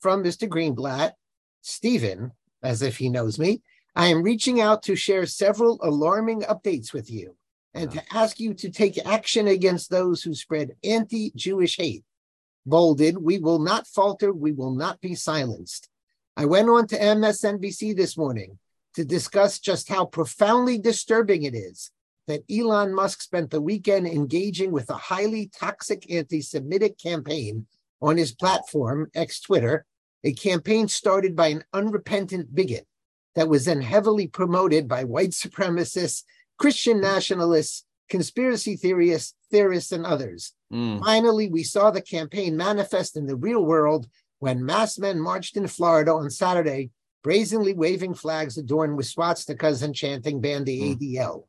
from 0.00 0.24
Mr. 0.24 0.48
Greenblatt, 0.48 1.12
Stephen, 1.62 2.32
as 2.62 2.82
if 2.82 2.96
he 2.96 3.08
knows 3.08 3.38
me. 3.38 3.62
I 3.94 4.08
am 4.08 4.24
reaching 4.24 4.60
out 4.60 4.82
to 4.84 4.96
share 4.96 5.26
several 5.26 5.78
alarming 5.80 6.42
updates 6.42 6.92
with 6.92 7.08
you 7.08 7.36
and 7.72 7.90
to 7.92 8.00
oh. 8.00 8.18
ask 8.18 8.40
you 8.40 8.52
to 8.54 8.70
take 8.70 9.06
action 9.06 9.46
against 9.46 9.90
those 9.90 10.22
who 10.22 10.34
spread 10.34 10.74
anti 10.82 11.32
Jewish 11.36 11.76
hate. 11.76 12.04
Bolded, 12.66 13.16
we 13.18 13.38
will 13.38 13.60
not 13.60 13.86
falter, 13.86 14.32
we 14.32 14.50
will 14.50 14.74
not 14.74 15.00
be 15.00 15.14
silenced. 15.14 15.88
I 16.36 16.46
went 16.46 16.68
on 16.68 16.88
to 16.88 16.98
MSNBC 16.98 17.94
this 17.94 18.16
morning 18.16 18.58
to 18.94 19.04
discuss 19.04 19.60
just 19.60 19.88
how 19.88 20.06
profoundly 20.06 20.78
disturbing 20.78 21.42
it 21.44 21.54
is 21.54 21.92
that 22.26 22.42
Elon 22.50 22.94
Musk 22.94 23.22
spent 23.22 23.50
the 23.50 23.60
weekend 23.60 24.06
engaging 24.06 24.72
with 24.72 24.90
a 24.90 24.94
highly 24.94 25.50
toxic 25.58 26.10
anti 26.10 26.40
Semitic 26.40 26.98
campaign 26.98 27.66
on 28.00 28.16
his 28.16 28.32
platform, 28.32 29.10
ex 29.14 29.40
Twitter, 29.40 29.86
a 30.24 30.32
campaign 30.32 30.88
started 30.88 31.36
by 31.36 31.48
an 31.48 31.64
unrepentant 31.72 32.54
bigot 32.54 32.86
that 33.34 33.48
was 33.48 33.64
then 33.64 33.80
heavily 33.80 34.26
promoted 34.26 34.88
by 34.88 35.04
white 35.04 35.30
supremacists, 35.30 36.24
Christian 36.58 37.00
nationalists, 37.00 37.84
conspiracy 38.08 38.76
theorists, 38.76 39.34
theorists, 39.50 39.92
and 39.92 40.06
others. 40.06 40.54
Mm. 40.72 41.02
Finally, 41.04 41.48
we 41.48 41.62
saw 41.62 41.90
the 41.90 42.02
campaign 42.02 42.56
manifest 42.56 43.16
in 43.16 43.26
the 43.26 43.36
real 43.36 43.64
world 43.64 44.06
when 44.38 44.64
mass 44.64 44.98
men 44.98 45.20
marched 45.20 45.56
in 45.56 45.66
Florida 45.66 46.12
on 46.12 46.30
Saturday 46.30 46.90
brazenly 47.24 47.72
waving 47.72 48.14
flags 48.14 48.58
adorned 48.58 48.96
with 48.96 49.06
swastikas 49.06 49.82
and 49.82 49.94
chanting 49.94 50.40
ban 50.40 50.62
the 50.64 50.78
Hmm. 50.78 50.92
ADL. 50.92 51.44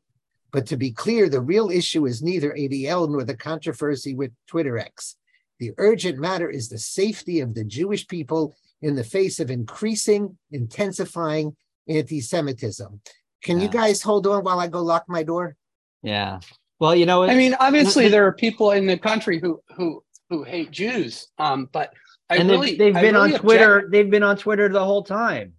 But 0.56 0.64
to 0.68 0.78
be 0.78 0.90
clear, 0.90 1.28
the 1.28 1.42
real 1.42 1.68
issue 1.68 2.06
is 2.06 2.22
neither 2.22 2.52
ADL 2.52 3.10
nor 3.10 3.24
the 3.24 3.36
controversy 3.36 4.14
with 4.14 4.32
Twitter 4.46 4.78
X. 4.78 5.16
The 5.58 5.72
urgent 5.76 6.18
matter 6.18 6.48
is 6.48 6.70
the 6.70 6.78
safety 6.78 7.40
of 7.40 7.52
the 7.52 7.62
Jewish 7.62 8.08
people 8.08 8.56
in 8.80 8.96
the 8.96 9.04
face 9.04 9.38
of 9.38 9.50
increasing, 9.50 10.38
intensifying 10.52 11.54
anti 11.90 12.22
Semitism. 12.22 13.02
Can 13.42 13.60
you 13.60 13.68
guys 13.68 14.00
hold 14.00 14.26
on 14.26 14.44
while 14.44 14.58
I 14.58 14.68
go 14.68 14.80
lock 14.80 15.04
my 15.08 15.22
door? 15.22 15.56
Yeah. 16.02 16.40
Well, 16.80 16.96
you 16.96 17.04
know, 17.04 17.24
I 17.24 17.34
mean, 17.34 17.54
obviously, 17.60 18.08
there 18.08 18.24
are 18.26 18.32
people 18.32 18.70
in 18.70 18.86
the 18.86 18.96
country 18.96 19.38
who 19.38 19.60
who 19.76 20.02
who 20.30 20.42
hate 20.42 20.70
Jews. 20.70 21.28
Um, 21.36 21.68
but 21.70 21.92
I 22.30 22.36
and 22.36 22.48
really, 22.48 22.76
they've, 22.76 22.94
they've 22.94 22.94
been 22.94 23.14
really 23.14 23.16
on 23.16 23.24
object- 23.24 23.42
Twitter. 23.42 23.88
They've 23.92 24.10
been 24.10 24.22
on 24.22 24.38
Twitter 24.38 24.70
the 24.70 24.82
whole 24.82 25.02
time. 25.02 25.52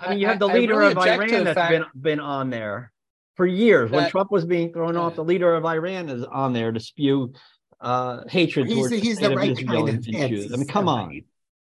I 0.00 0.10
mean, 0.10 0.20
you 0.20 0.28
have 0.28 0.38
the 0.38 0.48
I 0.48 0.54
leader 0.54 0.78
really 0.78 0.92
of 0.92 0.98
Iran 0.98 1.42
that's 1.42 1.70
been 1.70 1.84
been 2.00 2.20
on 2.20 2.50
there 2.50 2.92
for 3.36 3.46
years. 3.46 3.90
when 3.90 4.08
Trump 4.10 4.30
was 4.30 4.44
being 4.44 4.72
thrown 4.72 4.96
off, 4.96 5.14
the 5.14 5.24
leader 5.24 5.54
of 5.54 5.64
Iran 5.64 6.08
is 6.08 6.24
on 6.24 6.52
there 6.52 6.72
to 6.72 6.80
spew 6.80 7.32
uh, 7.80 8.22
hatred 8.28 8.68
He's 8.68 8.76
towards 8.76 8.90
the- 8.90 9.00
the, 9.00 9.06
he's 9.06 9.18
the 9.18 9.30
of 9.30 9.36
right 9.36 9.50
Israel 9.50 9.86
kind 9.86 9.98
of 9.98 10.04
Jews. 10.04 10.52
I 10.52 10.56
mean, 10.56 10.68
come 10.68 10.88
on. 10.88 11.20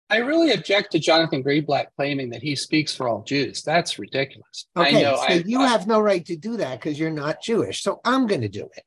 I 0.09 0.17
really 0.17 0.51
object 0.51 0.91
to 0.91 0.99
Jonathan 0.99 1.41
Greenblatt 1.43 1.87
claiming 1.95 2.29
that 2.31 2.41
he 2.43 2.55
speaks 2.55 2.93
for 2.93 3.07
all 3.07 3.23
Jews. 3.23 3.63
That's 3.63 3.97
ridiculous. 3.97 4.67
Okay, 4.77 4.97
I 4.99 5.01
know. 5.01 5.15
so 5.15 5.21
I, 5.23 5.43
you 5.45 5.61
I- 5.61 5.67
have 5.69 5.87
no 5.87 5.99
right 6.01 6.23
to 6.25 6.35
do 6.35 6.57
that 6.57 6.79
because 6.79 6.99
you're 6.99 7.09
not 7.09 7.41
Jewish. 7.41 7.81
So 7.83 8.01
I'm 8.03 8.27
going 8.27 8.41
to 8.41 8.49
do 8.49 8.69
it. 8.75 8.83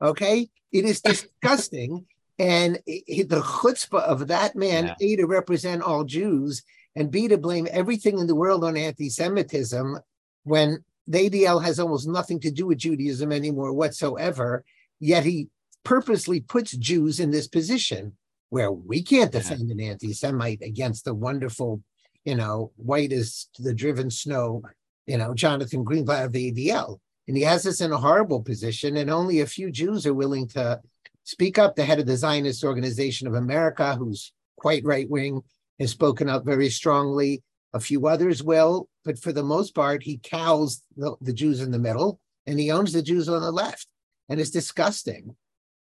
Okay, 0.00 0.48
it 0.72 0.84
is 0.84 1.00
disgusting, 1.12 2.06
and 2.38 2.78
i- 2.88 3.02
i- 3.10 3.22
the 3.28 3.40
chutzpah 3.40 4.02
of 4.02 4.28
that 4.28 4.54
man, 4.54 4.94
Yeah. 5.00 5.06
a 5.08 5.16
to 5.16 5.26
represent 5.26 5.82
all 5.82 6.04
Jews, 6.04 6.62
and 6.96 7.10
b 7.10 7.26
to 7.28 7.36
blame 7.36 7.66
everything 7.70 8.18
in 8.18 8.26
the 8.28 8.34
world 8.36 8.62
on 8.64 8.76
anti-Semitism, 8.76 9.98
when 10.44 10.84
the 11.10 11.30
ADL 11.30 11.62
has 11.62 11.78
almost 11.78 12.08
nothing 12.08 12.40
to 12.40 12.50
do 12.50 12.66
with 12.66 12.78
Judaism 12.78 13.32
anymore 13.32 13.72
whatsoever. 13.72 14.64
Yet 14.98 15.24
he 15.24 15.48
purposely 15.84 16.40
puts 16.40 16.72
Jews 16.76 17.20
in 17.20 17.30
this 17.30 17.48
position 17.48 18.16
where 18.50 18.72
we 18.72 19.02
can't 19.02 19.32
defend 19.32 19.70
an 19.70 19.80
anti-Semite 19.80 20.62
against 20.62 21.04
the 21.04 21.14
wonderful, 21.14 21.82
you 22.24 22.34
know, 22.34 22.72
white 22.76 23.12
as 23.12 23.46
the 23.58 23.72
driven 23.72 24.10
snow 24.10 24.62
you 25.10 25.18
know, 25.18 25.34
Jonathan 25.34 25.84
Greenblatt 25.84 26.26
of 26.26 26.32
the 26.32 26.52
ADL. 26.52 26.98
And 27.26 27.36
he 27.36 27.42
has 27.42 27.66
us 27.66 27.80
in 27.80 27.90
a 27.90 27.96
horrible 27.96 28.42
position, 28.42 28.96
and 28.96 29.10
only 29.10 29.40
a 29.40 29.46
few 29.46 29.72
Jews 29.72 30.06
are 30.06 30.14
willing 30.14 30.46
to 30.48 30.80
speak 31.24 31.58
up. 31.58 31.74
The 31.74 31.84
head 31.84 31.98
of 31.98 32.06
the 32.06 32.16
Zionist 32.16 32.62
Organization 32.62 33.26
of 33.26 33.34
America, 33.34 33.96
who's 33.96 34.32
quite 34.56 34.84
right 34.84 35.10
wing, 35.10 35.42
has 35.80 35.90
spoken 35.90 36.28
up 36.28 36.44
very 36.44 36.70
strongly. 36.70 37.42
A 37.72 37.80
few 37.80 38.06
others 38.06 38.42
will, 38.42 38.88
but 39.04 39.18
for 39.18 39.32
the 39.32 39.42
most 39.42 39.74
part, 39.74 40.02
he 40.02 40.18
cows 40.18 40.82
the, 40.96 41.16
the 41.20 41.32
Jews 41.32 41.60
in 41.60 41.70
the 41.70 41.78
middle 41.78 42.20
and 42.46 42.58
he 42.58 42.70
owns 42.70 42.92
the 42.92 43.02
Jews 43.02 43.28
on 43.28 43.40
the 43.42 43.50
left. 43.52 43.86
And 44.28 44.40
it's 44.40 44.50
disgusting. 44.50 45.34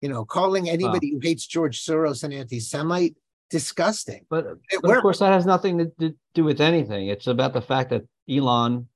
You 0.00 0.10
know, 0.10 0.24
calling 0.24 0.68
anybody 0.68 1.12
who 1.12 1.20
hates 1.22 1.46
George 1.46 1.82
Soros 1.82 2.24
an 2.24 2.32
anti 2.32 2.60
Semite, 2.60 3.16
disgusting. 3.48 4.26
But, 4.28 4.46
but 4.82 4.96
of 4.96 5.02
course, 5.02 5.20
that 5.20 5.32
has 5.32 5.46
nothing 5.46 5.78
to, 5.78 5.86
to 6.00 6.14
do 6.34 6.44
with 6.44 6.60
anything. 6.60 7.08
It's 7.08 7.26
about 7.26 7.54
the 7.54 7.62
fact 7.62 7.88
that 7.90 8.02
Elon 8.28 8.86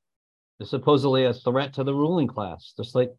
is 0.61 0.69
supposedly 0.69 1.25
a 1.25 1.33
threat 1.33 1.73
to 1.75 1.85
the 1.85 1.95
ruling 1.95 2.27
class, 2.27 2.75
just 2.77 2.95
like 2.95 3.15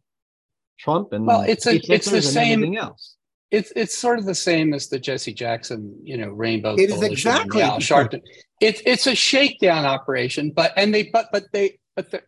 Trump 0.78 1.12
and 1.12 1.26
Well, 1.26 1.40
it's 1.42 1.66
a- 1.66 1.80
it's 1.92 2.10
the 2.10 2.22
same- 2.22 2.52
everything 2.60 2.76
else. 2.76 3.16
it's 3.50 3.72
it's 3.74 3.96
sort 3.98 4.20
of 4.20 4.24
the 4.24 4.34
same 4.34 4.72
as 4.72 4.88
the 4.88 4.98
Jesse 5.00 5.34
Jackson, 5.34 5.98
you 6.04 6.16
know, 6.16 6.28
Rainbow. 6.28 6.74
It 6.74 6.90
is 6.90 7.02
exactly. 7.02 7.62
Al 7.62 7.78
Sharpton. 7.78 8.20
It's 8.60 8.82
it's 8.84 9.06
a 9.06 9.14
shakedown 9.14 9.84
operation, 9.86 10.50
but 10.50 10.72
and 10.76 10.92
they 10.94 11.04
but 11.04 11.28
but 11.32 11.44
they 11.52 11.78
but 11.96 12.10
they're 12.10 12.26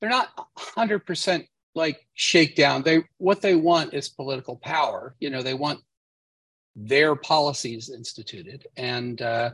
they're 0.00 0.10
not 0.10 0.28
hundred 0.56 1.06
percent 1.06 1.46
like 1.74 2.04
shakedown. 2.14 2.82
They 2.82 3.04
what 3.18 3.40
they 3.40 3.54
want 3.54 3.94
is 3.94 4.08
political 4.08 4.56
power. 4.56 5.14
You 5.20 5.30
know, 5.30 5.42
they 5.42 5.54
want 5.54 5.80
their 6.74 7.14
policies 7.16 7.90
instituted, 7.90 8.66
and 8.76 9.20
uh, 9.22 9.50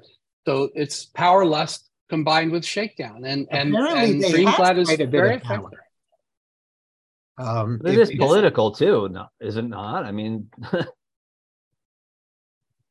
so 0.47 0.70
it's 0.75 1.07
power 1.07 1.45
lust 1.45 1.89
combined 2.09 2.53
with 2.53 2.64
shakedown. 2.64 3.25
And 3.25 3.47
and 3.51 3.75
Apparently 3.75 4.11
and 4.12 4.22
they 4.22 4.33
Greenblatt 4.45 4.66
have 4.66 4.79
is 4.79 4.89
quite 4.89 5.01
a 5.01 5.07
bit 5.07 5.11
very 5.11 5.35
of 5.37 5.43
power. 5.43 5.59
effective. 5.59 5.79
Um, 7.37 7.79
But 7.83 7.95
it 7.95 8.11
if- 8.11 8.18
political 8.18 8.70
too, 8.72 9.09
no, 9.11 9.27
is 9.41 9.57
it 9.57 9.62
not? 9.68 10.05
I 10.07 10.12
mean, 10.12 10.49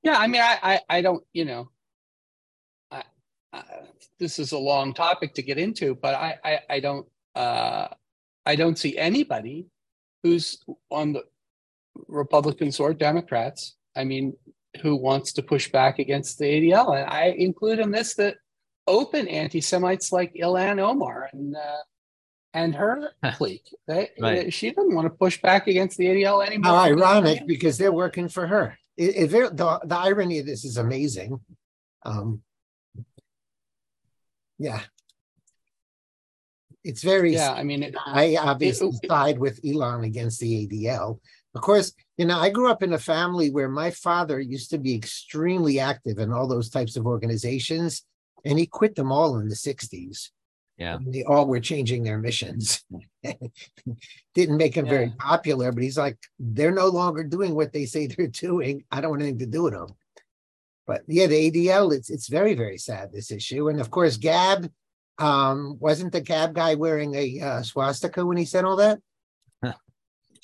Yeah, 0.04 0.18
I 0.18 0.28
mean, 0.28 0.42
I, 0.42 0.58
I, 0.62 0.80
I 0.98 1.02
don't, 1.02 1.24
you 1.32 1.46
know, 1.46 1.70
I, 3.54 3.58
I, 3.58 3.64
this 4.20 4.40
is 4.40 4.52
a 4.52 4.58
long 4.58 4.94
topic 4.94 5.34
to 5.36 5.42
get 5.42 5.58
into, 5.58 5.96
but 5.96 6.16
I, 6.16 6.38
I, 6.44 6.60
I 6.70 6.80
don't, 6.80 7.08
uh, 7.36 7.88
I 8.46 8.56
don't 8.56 8.78
see 8.78 8.98
anybody 8.98 9.68
who's 10.24 10.64
on 10.92 11.14
the 11.14 11.24
Republicans 12.08 12.80
or 12.80 12.94
Democrats. 12.94 13.76
I 13.96 14.04
mean, 14.04 14.34
who 14.82 14.96
wants 14.96 15.34
to 15.34 15.44
push 15.44 15.72
back 15.72 16.00
against 16.00 16.40
the 16.40 16.46
ADL, 16.46 17.00
and 17.00 17.10
I 17.10 17.26
include 17.38 17.80
in 17.80 17.92
this 17.92 18.16
the 18.16 18.36
open 18.88 19.28
anti-Semites 19.28 20.12
like 20.12 20.34
Ilhan 20.34 20.80
Omar 20.80 21.30
and 21.32 21.56
uh, 21.56 21.84
and 22.54 22.74
her 22.76 23.12
clique. 23.36 23.68
They, 23.88 24.10
Right. 24.20 24.54
she 24.54 24.72
doesn't 24.72 24.94
want 24.96 25.06
to 25.06 25.10
push 25.12 25.42
back 25.42 25.68
against 25.68 25.98
the 25.98 26.06
ADL 26.06 26.46
anymore. 26.46 26.72
How 26.72 26.84
ironic 26.84 27.46
because 27.48 27.78
they're 27.78 27.92
working 27.92 28.28
for 28.30 28.48
her. 28.48 28.78
It, 28.98 29.32
it 29.34 29.58
the, 29.58 29.80
the 29.84 29.98
irony 29.98 30.40
of 30.40 30.46
this 30.46 30.66
is 30.66 30.78
amazing. 30.78 31.40
Um, 32.06 32.42
yeah. 34.58 34.82
It's 36.84 37.02
very, 37.02 37.34
Yeah, 37.34 37.54
I 37.54 37.64
mean, 37.64 37.82
it, 37.84 37.96
I 38.06 38.36
obviously 38.40 38.90
it- 38.90 39.08
side 39.10 39.40
with 39.40 39.60
Elon 39.66 40.04
against 40.04 40.40
the 40.40 40.68
ADL. 40.68 41.20
Of 41.56 41.62
course, 41.62 41.94
you 42.18 42.26
know, 42.26 42.40
I 42.40 42.50
grew 42.50 42.70
up 42.70 42.82
in 42.82 42.94
a 42.94 42.98
family 42.98 43.52
where 43.52 43.70
my 43.70 43.92
father 43.92 44.40
used 44.40 44.72
to 44.72 44.80
be 44.80 44.96
extremely 44.96 45.80
active 45.80 46.18
in 46.18 46.32
all 46.34 46.48
those 46.48 46.70
types 46.70 46.98
of 46.98 47.06
organizations, 47.06 48.04
and 48.44 48.58
he 48.58 48.66
quit 48.66 48.96
them 48.96 49.12
all 49.12 49.38
in 49.38 49.48
the 49.48 49.56
60s. 49.56 50.30
Yeah. 50.78 50.96
And 50.96 51.14
They 51.14 51.24
all 51.24 51.46
were 51.46 51.60
changing 51.60 52.04
their 52.04 52.18
missions. 52.18 52.84
Didn't 54.34 54.58
make 54.58 54.76
him 54.76 54.88
very 54.88 55.14
popular, 55.20 55.72
but 55.72 55.84
he's 55.84 55.98
like, 55.98 56.18
they're 56.40 56.72
no 56.74 56.88
longer 56.88 57.24
doing 57.24 57.54
what 57.54 57.72
they 57.72 57.86
say 57.86 58.08
they're 58.08 58.28
doing. 58.28 58.84
I 58.92 59.00
don't 59.00 59.12
want 59.12 59.22
anything 59.22 59.40
to 59.40 59.46
do 59.46 59.64
with 59.64 59.74
them. 59.74 59.90
But 60.86 61.02
yeah, 61.08 61.28
the 61.28 61.52
ADL, 61.52 61.94
it's 61.94 62.10
it's 62.10 62.28
very, 62.28 62.56
very 62.56 62.78
sad, 62.78 63.12
this 63.12 63.32
issue. 63.32 63.70
And 63.70 63.80
of 63.80 63.90
course, 63.90 64.18
Gab, 64.18 64.70
um, 65.18 65.78
wasn't 65.80 66.12
the 66.12 66.22
Gab 66.22 66.54
guy 66.54 66.76
wearing 66.76 67.16
a 67.16 67.40
uh, 67.40 67.62
swastika 67.62 68.26
when 68.26 68.38
he 68.38 68.46
said 68.46 68.66
all 68.66 68.76
that? 68.78 69.00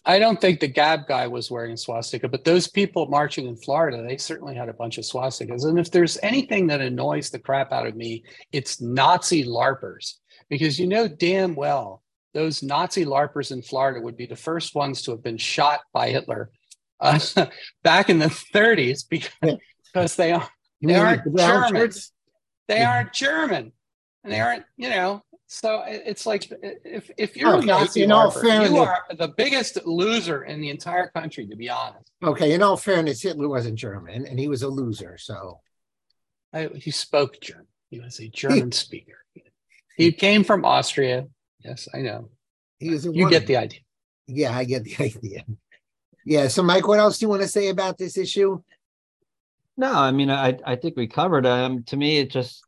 I 0.06 0.18
don't 0.18 0.40
think 0.40 0.60
the 0.60 0.68
Gab 0.68 1.08
guy 1.08 1.28
was 1.28 1.52
wearing 1.52 1.74
a 1.74 1.78
swastika, 1.78 2.30
but 2.30 2.46
those 2.46 2.70
people 2.70 3.08
marching 3.08 3.48
in 3.48 3.58
Florida, 3.58 4.02
they 4.02 4.16
certainly 4.16 4.56
had 4.56 4.70
a 4.70 4.74
bunch 4.74 4.98
of 4.98 5.04
swastikas. 5.04 5.66
And 5.66 5.78
if 5.78 5.92
there's 5.92 6.18
anything 6.24 6.68
that 6.68 6.80
annoys 6.80 7.30
the 7.30 7.38
crap 7.38 7.74
out 7.74 7.86
of 7.86 7.98
me, 7.98 8.24
it's 8.54 8.80
Nazi 8.80 9.44
LARPers, 9.44 10.14
because 10.50 10.80
you 10.80 10.88
know 10.88 11.08
damn 11.08 11.54
well 11.54 12.02
those 12.34 12.64
Nazi 12.64 13.06
LARPers 13.06 13.52
in 13.52 13.62
Florida 13.62 14.02
would 14.02 14.18
be 14.18 14.26
the 14.26 14.36
first 14.36 14.76
ones 14.76 15.02
to 15.02 15.12
have 15.12 15.24
been 15.24 15.38
shot 15.38 15.82
by 15.94 16.10
Hitler 16.10 16.52
uh, 17.00 17.20
back 17.84 18.10
in 18.10 18.20
the 18.20 18.28
30s 18.28 19.04
because, 19.10 19.58
because 19.94 20.16
they 20.16 20.32
are 20.32 20.48
they 20.82 20.96
aren't 20.96 21.24
the 21.24 21.30
brown 21.32 21.70
Germans. 21.70 21.96
shirts? 21.96 22.12
they 22.68 22.80
Yeah. 22.80 22.92
aren't 22.92 23.14
German 23.14 23.72
and 24.24 24.34
they 24.34 24.40
aren't, 24.40 24.66
you 24.78 24.90
know. 24.90 25.24
So 25.48 25.84
it's 25.88 26.26
like 26.28 26.52
if 26.62 27.10
if 27.18 27.36
you're 27.36 27.56
Okay, 27.56 27.64
a 27.64 27.66
Nazi 27.66 28.04
in 28.04 28.12
all 28.12 28.30
fairness- 28.30 28.70
you 28.72 28.78
are 28.78 29.04
the 29.18 29.30
biggest 29.30 29.84
loser 29.86 30.44
in 30.44 30.62
the 30.62 30.70
entire 30.70 31.10
country, 31.10 31.48
to 31.48 31.56
be 31.56 31.70
honest. 31.70 32.12
Okay, 32.24 32.54
in 32.54 32.62
all 32.62 32.78
fairness, 32.78 33.22
Hitler 33.24 33.50
wasn't 33.50 33.76
German 33.76 34.26
and 34.28 34.40
he 34.40 34.48
was 34.48 34.62
a 34.62 34.68
loser. 34.68 35.18
So 35.18 35.60
I, 36.54 36.68
he 36.76 36.92
spoke 36.92 37.40
German. 37.42 37.66
He 37.90 38.00
was 38.00 38.20
a 38.20 38.28
German 38.28 38.72
speaker. 38.72 39.18
He 39.98 40.12
came 40.12 40.44
from 40.44 40.64
Austria. 40.66 41.28
Yes, 41.60 41.88
I 41.94 42.00
know. 42.00 42.30
he 42.78 42.90
was 42.92 43.06
a 43.08 43.12
You 43.12 43.30
get 43.30 43.48
the 43.48 43.58
idea. 43.58 43.80
Yeah, 44.28 44.56
I 44.56 44.64
get 44.64 44.84
the 44.84 44.96
idea. 45.04 45.44
Yeah. 46.26 46.48
So, 46.48 46.62
Mike, 46.62 46.88
what 46.88 47.00
else 47.00 47.18
do 47.18 47.26
you 47.26 47.30
want 47.30 47.42
to 47.42 47.48
say 47.48 47.70
about 47.70 47.98
this 47.98 48.18
issue? 48.18 48.62
No, 49.80 49.94
I 49.94 50.12
mean, 50.12 50.30
I 50.30 50.58
I 50.66 50.76
think 50.76 50.98
we 50.98 51.08
covered. 51.08 51.46
Um, 51.46 51.84
to 51.86 51.96
me, 51.96 52.18
it 52.18 52.30
just 52.30 52.62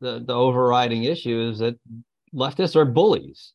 the 0.00 0.18
the 0.26 0.34
overriding 0.34 1.04
issue 1.04 1.48
is 1.48 1.60
that 1.60 1.78
leftists 2.34 2.74
are 2.74 2.84
bullies, 2.84 3.52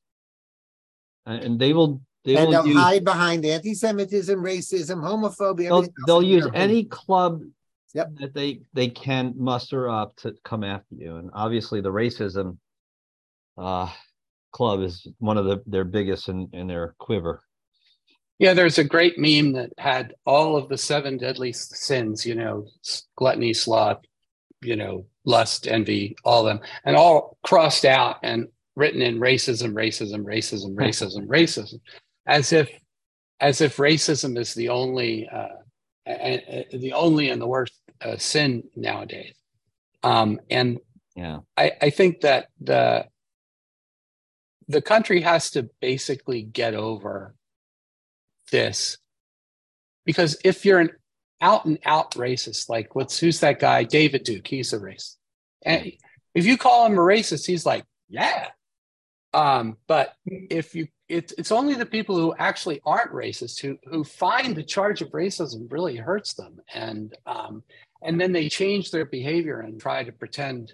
and, 1.25 1.59
they 1.59 1.73
will 1.73 2.01
they 2.23 2.37
and 2.37 2.45
will 2.45 2.51
they'll 2.53 2.67
use 2.67 2.77
hide 2.77 3.03
behind 3.03 3.45
anti-Semitism, 3.45 4.39
racism, 4.39 5.03
homophobia. 5.03 5.67
they'll, 5.67 5.87
they'll 6.07 6.23
use 6.23 6.47
any 6.53 6.85
club 6.85 7.41
Yep. 7.95 8.11
that 8.19 8.33
they 8.35 8.61
they 8.73 8.87
can 8.87 9.33
muster 9.35 9.89
up 9.89 10.15
to 10.17 10.35
come 10.45 10.63
after 10.63 10.93
you 10.93 11.15
and 11.15 11.31
obviously 11.33 11.81
the 11.81 11.91
racism 11.91 12.59
uh 13.57 13.91
club 14.51 14.81
is 14.81 15.07
one 15.17 15.39
of 15.39 15.45
the 15.45 15.63
their 15.65 15.85
biggest 15.85 16.29
in 16.29 16.49
in 16.53 16.67
their 16.67 16.93
quiver 16.99 17.41
Yeah, 18.39 18.53
there's 18.53 18.77
a 18.77 18.85
great 18.85 19.19
meme 19.19 19.51
that 19.53 19.71
had 19.77 20.13
all 20.25 20.55
of 20.55 20.69
the 20.69 20.77
seven 20.77 21.17
deadly 21.17 21.51
sins, 21.51 22.25
you 22.25 22.35
know, 22.35 22.67
gluttony, 23.17 23.53
sloth, 23.53 23.99
you 24.61 24.77
know, 24.77 25.05
lust, 25.25 25.67
envy, 25.67 26.15
all 26.23 26.47
of 26.47 26.57
them, 26.57 26.65
and 26.85 26.95
all 26.95 27.37
crossed 27.43 27.83
out 27.83 28.17
and 28.23 28.47
written 28.77 29.01
in 29.01 29.19
racism, 29.19 29.73
racism, 29.73 30.23
racism, 30.23 30.73
racism, 30.75 31.27
racism, 31.27 31.81
as 32.25 32.53
if 32.53 32.69
as 33.41 33.61
if 33.61 33.77
racism 33.77 34.37
is 34.37 34.53
the 34.53 34.69
only 34.69 35.27
uh, 35.27 35.47
the 36.05 36.93
only 36.93 37.29
and 37.29 37.41
the 37.41 37.47
worst 37.47 37.73
uh, 38.01 38.17
sin 38.17 38.63
nowadays. 38.75 39.33
Um, 40.01 40.39
and 40.49 40.79
Yeah. 41.15 41.39
I, 41.57 41.73
I 41.81 41.89
think 41.89 42.21
that 42.21 42.47
the 42.61 43.05
the 44.69 44.81
country 44.81 45.21
has 45.21 45.51
to 45.51 45.69
basically 45.81 46.43
get 46.43 46.73
over 46.73 47.35
this 48.51 48.97
because 50.05 50.37
if 50.43 50.65
you're 50.65 50.79
an 50.79 50.91
out 51.41 51.65
and 51.65 51.79
out 51.85 52.11
racist, 52.11 52.69
like 52.69 52.95
what's 52.95 53.19
who's 53.19 53.39
that 53.41 53.59
guy, 53.59 53.83
David 53.83 54.23
Duke, 54.23 54.47
he's 54.47 54.73
a 54.73 54.79
racist. 54.79 55.17
And 55.63 55.91
if 56.33 56.45
you 56.45 56.57
call 56.57 56.85
him 56.85 56.93
a 56.93 57.01
racist, 57.01 57.45
he's 57.45 57.65
like, 57.65 57.85
yeah. 58.07 58.47
Um, 59.33 59.77
but 59.87 60.15
if 60.25 60.73
you 60.73 60.87
it's 61.09 61.33
it's 61.33 61.51
only 61.51 61.73
the 61.73 61.85
people 61.85 62.15
who 62.15 62.33
actually 62.37 62.79
aren't 62.85 63.11
racist 63.11 63.59
who 63.59 63.77
who 63.85 64.03
find 64.03 64.55
the 64.55 64.63
charge 64.63 65.01
of 65.01 65.09
racism 65.09 65.71
really 65.71 65.95
hurts 65.95 66.35
them 66.35 66.59
and 66.73 67.17
um 67.25 67.63
and 68.03 68.21
then 68.21 68.31
they 68.31 68.47
change 68.47 68.91
their 68.91 69.05
behavior 69.05 69.59
and 69.59 69.81
try 69.81 70.03
to 70.03 70.11
pretend 70.11 70.73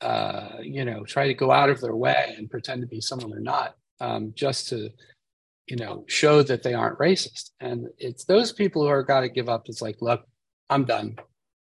uh 0.00 0.56
you 0.62 0.84
know 0.84 1.04
try 1.04 1.26
to 1.26 1.34
go 1.34 1.52
out 1.52 1.68
of 1.68 1.80
their 1.80 1.94
way 1.94 2.34
and 2.36 2.50
pretend 2.50 2.80
to 2.80 2.86
be 2.86 3.00
someone 3.00 3.30
they're 3.30 3.40
not 3.40 3.76
um 4.00 4.32
just 4.34 4.68
to 4.68 4.88
you 5.68 5.76
know 5.76 6.04
show 6.08 6.42
that 6.42 6.62
they 6.62 6.74
aren't 6.74 6.98
racist. 6.98 7.50
And 7.60 7.88
it's 7.98 8.24
those 8.24 8.52
people 8.52 8.82
who 8.82 8.88
are 8.88 9.02
got 9.02 9.20
to 9.20 9.28
give 9.28 9.48
up. 9.48 9.68
It's 9.68 9.82
like 9.82 9.96
look 10.00 10.24
i'm 10.70 10.84
done. 10.84 11.16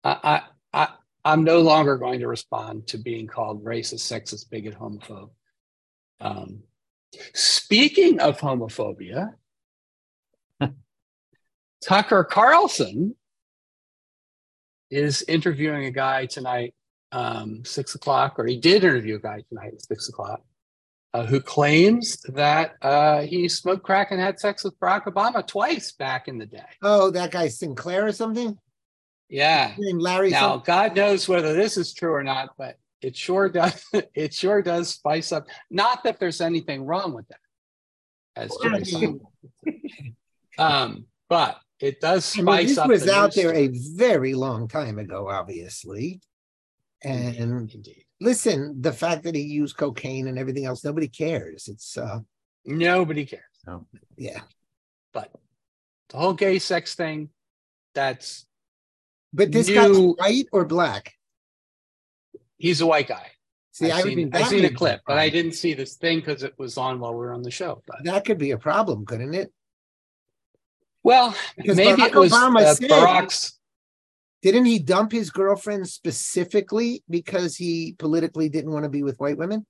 I 0.03 0.41
i, 0.73 0.81
I 0.81 0.87
i'm 1.25 1.43
no 1.43 1.61
longer 1.61 1.97
going 1.97 2.19
to 2.19 2.27
respond 2.27 2.87
to 2.87 2.97
being 2.97 3.27
called 3.27 3.63
racist 3.63 4.11
sexist 4.11 4.49
bigot 4.49 4.77
homophobe. 4.77 5.31
Um 6.21 6.63
Speaking 7.33 8.19
of 8.19 8.39
homophobia, 8.39 9.33
Tucker 11.83 12.23
Carlson 12.23 13.15
is 14.91 15.23
interviewing 15.27 15.85
a 15.85 15.91
guy 15.91 16.25
tonight, 16.25 16.73
um, 17.11 17.63
six 17.65 17.95
o'clock, 17.95 18.35
or 18.37 18.45
he 18.45 18.57
did 18.57 18.83
interview 18.83 19.15
a 19.15 19.19
guy 19.19 19.43
tonight 19.49 19.73
at 19.73 19.81
six 19.81 20.09
o'clock, 20.09 20.41
uh, 21.13 21.25
who 21.25 21.41
claims 21.41 22.21
that 22.33 22.75
uh, 22.81 23.21
he 23.21 23.49
smoked 23.49 23.83
crack 23.83 24.11
and 24.11 24.19
had 24.19 24.39
sex 24.39 24.63
with 24.63 24.79
Barack 24.79 25.05
Obama 25.05 25.45
twice 25.45 25.91
back 25.91 26.27
in 26.27 26.37
the 26.37 26.45
day. 26.45 26.65
Oh, 26.81 27.09
that 27.11 27.31
guy 27.31 27.47
Sinclair 27.47 28.05
or 28.05 28.11
something? 28.11 28.57
Yeah. 29.27 29.73
Named 29.77 30.01
Larry. 30.01 30.29
Now, 30.31 30.51
something? 30.51 30.63
God 30.65 30.95
knows 30.95 31.27
whether 31.27 31.53
this 31.53 31.77
is 31.77 31.93
true 31.93 32.13
or 32.13 32.23
not, 32.23 32.49
but 32.57 32.77
it 33.01 33.15
sure 33.15 33.49
does. 33.49 33.83
It 34.13 34.33
sure 34.33 34.61
does 34.61 34.89
spice 34.89 35.31
up. 35.31 35.47
Not 35.71 36.03
that 36.03 36.19
there's 36.19 36.41
anything 36.41 36.85
wrong 36.85 37.13
with 37.13 37.27
that, 37.29 37.39
as 38.35 38.51
said. 38.89 39.19
um, 40.57 41.05
but 41.29 41.59
it 41.79 42.01
does 42.01 42.37
I 42.37 42.41
mean, 42.41 42.45
spice 42.45 42.67
this 42.67 42.77
up. 42.77 42.87
This 42.89 43.01
was 43.01 43.05
the 43.05 43.15
out 43.15 43.33
there 43.33 43.55
a 43.55 43.69
very 43.95 44.33
long 44.33 44.67
time 44.67 44.99
ago, 44.99 45.29
obviously. 45.29 46.21
And 47.03 47.35
Indeed. 47.37 48.03
Listen, 48.19 48.81
the 48.81 48.91
fact 48.93 49.23
that 49.23 49.35
he 49.35 49.41
used 49.41 49.77
cocaine 49.77 50.27
and 50.27 50.37
everything 50.37 50.65
else, 50.65 50.83
nobody 50.83 51.07
cares. 51.07 51.67
It's 51.67 51.97
uh 51.97 52.19
nobody 52.65 53.25
cares. 53.25 53.43
yeah. 54.17 54.41
But 55.13 55.31
the 56.09 56.17
whole 56.17 56.33
gay 56.33 56.59
sex 56.59 56.95
thing, 56.95 57.29
that's 57.95 58.45
But 59.33 59.51
this 59.51 59.69
You- 59.69 59.75
guy's 59.75 59.97
white 59.97 60.47
or 60.51 60.65
black? 60.65 61.13
he's 62.57 62.81
a 62.81 62.85
white 62.87 63.07
guy. 63.07 63.31
See, 63.71 63.85
I've 63.85 64.01
I 64.01 64.03
would 64.03 64.13
seen, 64.15 64.29
I've 64.33 64.47
seen 64.47 64.59
a 64.59 64.63
would 64.63 64.69
be 64.71 64.75
clip, 64.75 65.01
but 65.07 65.17
I 65.17 65.29
didn't 65.29 65.53
see 65.53 65.73
this 65.73 65.95
thing 65.95 66.19
because 66.19 66.43
it 66.43 66.53
was 66.57 66.77
on 66.77 66.99
while 66.99 67.11
we 67.13 67.19
were 67.19 67.33
on 67.33 67.43
the 67.43 67.51
show. 67.51 67.81
But 67.87 68.03
that 68.03 68.25
could 68.25 68.37
be 68.37 68.51
a 68.51 68.57
problem, 68.57 69.05
couldn't 69.05 69.33
it? 69.33 69.53
well, 71.03 71.33
Because 71.55 71.77
maybe 71.77 72.01
Barack 72.01 72.07
it 72.09 72.15
was 72.15 72.33
Obama 72.33 72.61
uh, 72.63 72.73
said- 72.75 72.89
Barack's. 72.89 73.58
Didn't 74.41 74.65
he 74.65 74.79
dump 74.79 75.11
his 75.11 75.31
girlfriend 75.31 75.87
specifically 75.87 77.03
because 77.09 77.55
he 77.55 77.95
politically 77.97 78.47
didn't 78.47 78.71
want 78.71 78.83
to 78.83 78.89
be 78.89 79.03
with 79.03 79.19
white 79.19 79.37
women? 79.37 79.65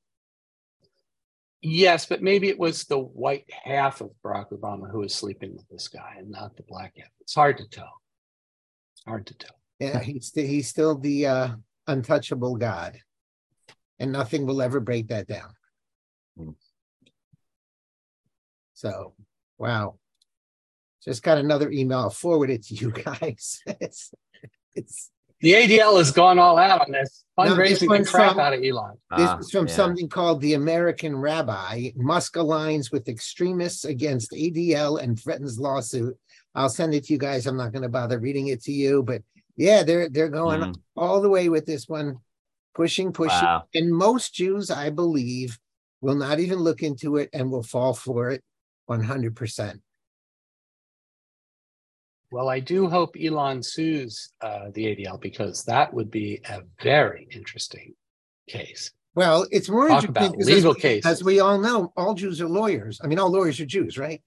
Yes, 1.61 2.05
but 2.05 2.21
maybe 2.21 2.47
it 2.47 2.59
was 2.59 2.85
the 2.85 2.99
white 2.99 3.49
half 3.63 3.99
of 4.01 4.11
Barack 4.23 4.51
Obama 4.53 4.89
who 4.89 4.99
was 4.99 5.13
sleeping 5.13 5.55
with 5.55 5.67
this 5.69 5.87
guy 5.87 6.15
and 6.17 6.29
not 6.29 6.55
the 6.55 6.63
black 6.63 6.93
half. 6.97 7.09
It's 7.19 7.35
hard 7.35 7.57
to 7.57 7.67
tell. 7.67 8.01
It's 8.93 9.03
hard 9.05 9.25
to 9.27 9.33
tell. 9.37 9.55
Yeah, 9.79 9.99
he's 9.99 10.27
st- 10.27 10.47
he's 10.47 10.69
still 10.69 10.97
the 10.97 11.25
uh, 11.25 11.49
untouchable 11.87 12.55
God, 12.55 12.97
and 13.97 14.11
nothing 14.11 14.45
will 14.45 14.61
ever 14.61 14.79
break 14.79 15.07
that 15.09 15.27
down. 15.27 15.53
Hmm. 16.37 16.51
So, 18.73 19.13
wow, 19.57 19.99
just 21.03 21.23
got 21.23 21.37
another 21.37 21.69
email. 21.71 21.99
I'll 21.99 22.09
forward 22.09 22.49
it 22.49 22.63
to 22.67 22.75
you 22.75 22.91
guys. 23.05 23.61
It's 24.79 25.11
it's 25.41 25.41
The 25.41 25.53
ADL 25.53 25.97
has 25.97 26.11
gone 26.11 26.37
all 26.39 26.57
out 26.57 26.81
on 26.81 26.91
this, 26.91 27.23
No, 27.37 27.43
this 27.55 27.79
fundraising 27.81 27.97
the 27.97 28.11
crap 28.11 28.31
from- 28.31 28.39
out 28.39 28.53
of 28.53 28.61
Elon. 28.63 28.95
this 29.17 29.29
Ah, 29.29 29.37
is 29.39 29.49
from 29.51 29.67
yeah. 29.67 29.73
something 29.73 30.09
called 30.09 30.41
the 30.41 30.53
American 30.55 31.15
Rabbi. 31.15 31.91
Musk 31.95 32.33
aligns 32.35 32.91
with 32.91 33.07
extremists 33.07 33.85
against 33.85 34.33
ADL 34.33 34.97
and 35.01 35.17
threatens 35.17 35.57
lawsuit. 35.59 36.17
I'll 36.55 36.67
send 36.69 36.93
it 36.93 37.05
to 37.05 37.13
you 37.13 37.19
guys. 37.19 37.45
I'm 37.47 37.55
not 37.57 37.71
going 37.71 37.83
to 37.83 37.89
bother 37.99 38.19
reading 38.19 38.47
it 38.47 38.61
to 38.63 38.71
you, 38.73 39.03
but 39.03 39.21
yeah, 39.55 39.83
they're 39.83 40.09
they're 40.09 40.29
going 40.43 40.61
Mm. 40.61 40.75
all 40.97 41.21
the 41.21 41.29
way 41.29 41.47
with 41.47 41.65
this 41.65 41.87
one, 41.87 42.17
pushing, 42.75 43.13
pushing. 43.13 43.45
Wow. 43.45 43.63
And 43.73 43.93
most 43.93 44.33
Jews, 44.33 44.69
I 44.71 44.89
believe, 44.89 45.57
will 46.01 46.15
not 46.15 46.39
even 46.39 46.59
look 46.59 46.81
into 46.83 47.17
it 47.17 47.29
and 47.33 47.51
will 47.51 47.63
fall 47.63 47.93
for 47.93 48.29
it 48.31 48.41
100%. 48.89 49.79
Well, 52.31 52.49
I 52.49 52.59
do 52.59 52.87
hope 52.87 53.15
Elon 53.19 53.63
sues 53.63 54.31
uh, 54.41 54.67
the 54.73 54.85
ADL 54.85 55.19
because 55.19 55.63
that 55.63 55.93
would 55.93 56.11
be 56.11 56.41
a 56.47 56.61
very 56.81 57.27
interesting 57.31 57.93
case. 58.47 58.91
Well, 59.15 59.47
it's 59.51 59.67
more 59.69 59.87
Talk 59.87 60.03
interesting 60.03 60.35
about 60.35 60.45
legal 60.45 60.71
as, 60.71 60.75
we- 60.75 60.81
cases. 60.81 61.05
as 61.11 61.23
we 61.23 61.39
all 61.39 61.57
know, 61.59 61.91
all 61.97 62.13
Jews 62.13 62.39
are 62.41 62.47
lawyers. 62.47 63.01
I 63.03 63.07
mean, 63.07 63.17
all 63.19 63.31
lawyers 63.31 63.59
are 63.59 63.65
Jews, 63.65 63.97
right? 63.97 64.21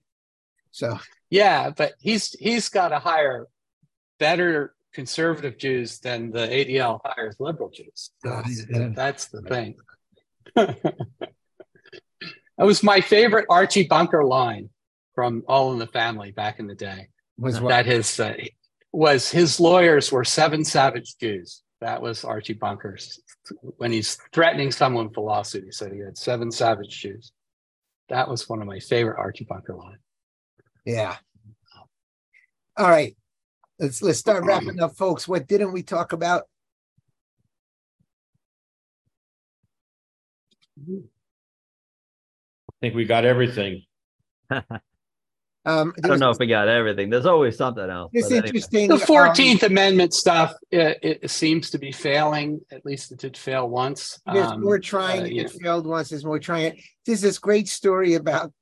So, 0.72 0.98
Yeah, 1.30 1.70
but 1.70 1.92
he's 2.00 2.32
he's 2.32 2.68
got 2.68 2.88
to 2.88 2.98
hire 2.98 3.46
better 4.18 4.74
conservative 4.92 5.57
Jews 5.59 5.98
than 6.00 6.30
the 6.32 6.46
ADL 6.46 7.00
hires 7.05 7.36
liberal 7.38 7.70
Jews. 7.70 8.11
Uh, 8.26 8.42
That's, 8.42 8.66
yeah. 8.68 8.88
that's 8.94 9.26
the 9.26 9.42
thing. 9.42 9.76
that 10.57 10.76
was 12.59 12.82
my 12.82 13.00
favorite 13.00 13.46
Archie 13.48 13.86
Bunker 13.86 14.24
line 14.24 14.68
from 15.14 15.42
All 15.46 15.72
in 15.72 15.78
the 15.78 15.86
Family 15.86 16.30
back 16.32 16.59
in 16.59 16.66
the 16.66 16.74
day. 16.74 17.09
Was 17.38 17.60
what? 17.60 17.70
That 17.70 17.86
his 17.86 18.18
uh, 18.20 18.34
was 18.92 19.30
his 19.30 19.58
lawyers 19.58 20.12
were 20.12 20.24
seven 20.24 20.64
savage 20.64 21.16
Jews. 21.18 21.62
That 21.80 22.00
was 22.00 22.24
Archie 22.24 22.52
Bunker's 22.52 23.20
when 23.76 23.90
he's 23.90 24.16
threatening 24.32 24.70
someone 24.70 25.08
with 25.08 25.16
a 25.16 25.20
lawsuit. 25.20 25.64
He 25.64 25.72
said 25.72 25.92
he 25.92 26.00
had 26.00 26.16
seven 26.16 26.52
savage 26.52 27.00
Jews. 27.00 27.32
That 28.08 28.28
was 28.28 28.48
one 28.48 28.60
of 28.60 28.68
my 28.68 28.78
favorite 28.78 29.18
Archie 29.18 29.44
Bunker 29.44 29.74
lines. 29.74 29.98
Yeah. 30.84 31.16
All 32.76 32.88
right. 32.88 33.16
Let's 33.78 34.02
let's 34.02 34.18
start 34.18 34.44
wrapping 34.44 34.80
up, 34.80 34.94
folks. 34.96 35.26
What 35.26 35.48
didn't 35.48 35.72
we 35.72 35.82
talk 35.82 36.12
about? 36.12 36.44
I 40.88 41.02
think 42.80 42.94
we 42.94 43.04
got 43.04 43.24
everything. 43.24 43.82
Um, 45.64 45.92
I 46.02 46.08
don't 46.08 46.18
know 46.18 46.30
if 46.30 46.38
we 46.40 46.48
got 46.48 46.66
everything. 46.68 47.08
There's 47.08 47.26
always 47.26 47.56
something 47.56 47.88
else. 47.88 48.10
It's 48.12 48.26
but 48.26 48.32
anyway. 48.32 48.46
interesting. 48.48 48.88
The 48.88 48.94
um, 48.94 49.00
Fourteenth 49.00 49.62
Amendment 49.62 50.12
stuff 50.12 50.54
it, 50.70 50.98
it 51.22 51.30
seems 51.30 51.70
to 51.70 51.78
be 51.78 51.92
failing. 51.92 52.60
At 52.72 52.84
least 52.84 53.12
it 53.12 53.18
did 53.20 53.36
fail 53.36 53.68
once. 53.68 54.20
There's 54.32 54.48
Um, 54.48 54.60
more 54.62 54.78
trying. 54.80 55.22
uh, 55.22 55.26
you 55.26 55.42
it 55.42 55.52
know, 55.52 55.58
failed 55.62 55.86
once. 55.86 56.08
There's 56.10 56.24
more 56.24 56.40
trying. 56.40 56.64
it. 56.72 56.80
There's 57.06 57.20
this 57.20 57.38
great 57.38 57.68
story 57.68 58.14
about 58.14 58.52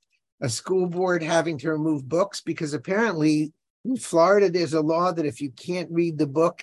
a 0.43 0.49
school 0.51 0.87
board 0.89 1.23
having 1.23 1.57
to 1.59 1.71
remove 1.71 2.07
books 2.09 2.43
because 2.43 2.75
apparently 2.75 3.53
in 3.85 3.97
Florida 3.97 4.51
there's 4.51 4.75
a 4.75 4.81
law 4.83 5.11
that 5.13 5.25
if 5.27 5.41
you 5.41 5.51
can't 5.53 5.91
read 5.91 6.19
the 6.19 6.27
book 6.27 6.63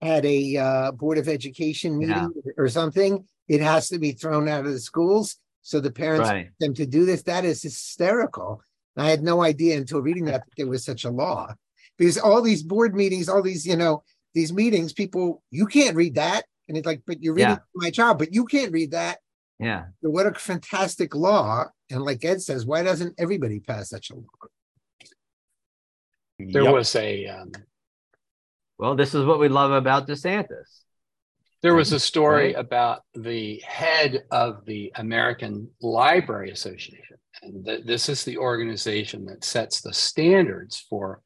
at 0.00 0.24
a 0.24 0.56
uh, 0.56 0.92
board 0.92 1.18
of 1.18 1.28
education 1.28 1.98
meeting 1.98 2.32
or 2.56 2.68
something, 2.68 3.24
it 3.48 3.60
has 3.60 3.88
to 3.88 3.98
be 3.98 4.12
thrown 4.12 4.48
out 4.48 4.64
of 4.64 4.72
the 4.72 4.78
schools. 4.78 5.36
So 5.60 5.80
the 5.80 5.90
parents 5.90 6.28
Right. 6.28 6.48
them 6.60 6.74
to 6.74 6.84
do 6.86 7.04
this. 7.06 7.22
That 7.22 7.44
is 7.46 7.62
hysterical. 7.62 8.62
I 8.96 9.10
had 9.10 9.22
no 9.22 9.42
idea 9.42 9.76
until 9.76 10.00
reading 10.00 10.24
that, 10.26 10.44
that 10.44 10.52
there 10.56 10.66
was 10.68 10.84
such 10.84 11.04
a 11.04 11.10
law. 11.10 11.52
Because 11.98 12.18
all 12.18 12.42
these 12.42 12.62
board 12.62 12.94
meetings, 12.94 13.28
all 13.28 13.42
these, 13.42 13.66
you 13.66 13.76
know, 13.76 14.02
these 14.34 14.52
meetings, 14.52 14.92
people, 14.92 15.42
you 15.50 15.66
can't 15.66 15.96
read 15.96 16.14
that. 16.16 16.44
And 16.68 16.76
it's 16.76 16.86
like, 16.86 17.02
but 17.06 17.22
you're 17.22 17.34
reading 17.34 17.50
Yeah. 17.50 17.58
my 17.74 17.90
child, 17.90 18.18
but 18.18 18.32
you 18.32 18.44
can't 18.46 18.72
read 18.72 18.92
that. 18.92 19.18
Yeah. 19.60 19.86
So 20.02 20.10
What 20.10 20.26
a 20.26 20.34
fantastic 20.34 21.14
law. 21.14 21.66
And 21.90 22.02
like 22.02 22.24
Ed 22.24 22.42
says, 22.42 22.66
why 22.66 22.82
doesn't 22.82 23.14
everybody 23.18 23.60
pass 23.60 23.90
such 23.90 24.10
a 24.10 24.14
law? 24.16 24.22
there 26.38 26.62
Yep. 26.64 26.72
was 26.74 26.94
a 26.96 27.26
um, 27.28 27.52
Well, 28.78 28.96
this 28.96 29.14
is 29.14 29.24
what 29.24 29.38
we 29.38 29.48
love 29.48 29.70
about 29.70 30.08
DeSantis. 30.08 30.83
There 31.64 31.74
was 31.74 31.94
a 31.94 31.98
story 31.98 32.52
about 32.52 33.04
the 33.14 33.58
head 33.66 34.24
of 34.30 34.66
the 34.66 34.92
American 34.96 35.70
Library 35.80 36.50
Association. 36.50 37.16
And 37.40 37.64
th- 37.64 37.86
this 37.86 38.10
is 38.10 38.22
the 38.22 38.36
organization 38.36 39.24
that 39.24 39.44
sets 39.44 39.80
the 39.80 39.94
standards 39.94 40.84
for 40.90 41.22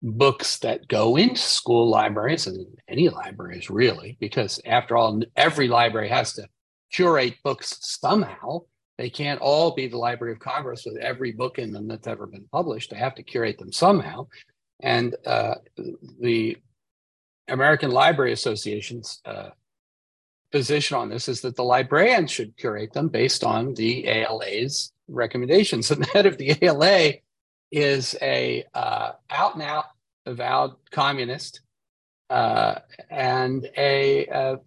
books 0.00 0.60
that 0.60 0.86
go 0.86 1.16
into 1.16 1.40
school 1.40 1.90
libraries 1.90 2.46
and 2.46 2.64
any 2.86 3.08
libraries, 3.08 3.68
really, 3.68 4.16
because 4.20 4.60
after 4.64 4.96
all, 4.96 5.20
every 5.34 5.66
library 5.66 6.08
has 6.08 6.34
to 6.34 6.46
curate 6.92 7.34
books 7.42 7.76
somehow. 7.80 8.60
They 8.96 9.10
can't 9.10 9.40
all 9.40 9.74
be 9.74 9.88
the 9.88 9.98
Library 9.98 10.34
of 10.34 10.38
Congress 10.38 10.84
with 10.86 10.98
every 10.98 11.32
book 11.32 11.58
in 11.58 11.72
them 11.72 11.88
that's 11.88 12.06
ever 12.06 12.28
been 12.28 12.46
published. 12.52 12.90
They 12.90 12.96
have 12.96 13.16
to 13.16 13.24
curate 13.24 13.58
them 13.58 13.72
somehow. 13.72 14.28
And 14.78 15.16
uh, 15.26 15.56
the 16.20 16.58
American 17.48 17.90
Library 17.90 18.30
Association's 18.32 19.20
uh, 19.24 19.48
position 20.50 20.96
on 20.96 21.08
this 21.08 21.28
is 21.28 21.40
that 21.42 21.56
the 21.56 21.64
librarians 21.64 22.30
should 22.30 22.56
curate 22.56 22.92
them 22.92 23.08
based 23.08 23.44
on 23.44 23.74
the 23.74 24.08
ALA's 24.08 24.92
recommendations. 25.08 25.90
And 25.90 26.02
the 26.02 26.08
head 26.08 26.26
of 26.26 26.38
the 26.38 26.56
ALA 26.62 27.14
is 27.70 28.16
a 28.20 28.64
uh, 28.74 29.12
out 29.30 29.54
and 29.54 29.62
out 29.62 29.86
avowed 30.26 30.74
communist 30.90 31.60
uh, 32.28 32.76
and 33.10 33.68
a, 33.76 34.26
a, 34.26 34.58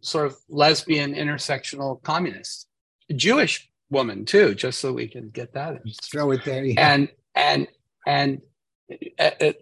sort 0.00 0.26
of 0.26 0.36
lesbian 0.48 1.14
intersectional 1.14 2.02
communist, 2.02 2.66
a 3.08 3.14
Jewish 3.14 3.70
woman 3.88 4.24
too, 4.24 4.52
just 4.52 4.80
so 4.80 4.92
we 4.92 5.06
can 5.06 5.28
get 5.28 5.54
that. 5.54 5.74
In. 5.74 5.92
Throw 6.02 6.32
it 6.32 6.44
there. 6.44 6.64
Yeah. 6.64 6.94
And 6.94 7.08
and 7.36 7.68
and 8.04 8.38
uh, 8.38 8.40
uh, 8.40 8.51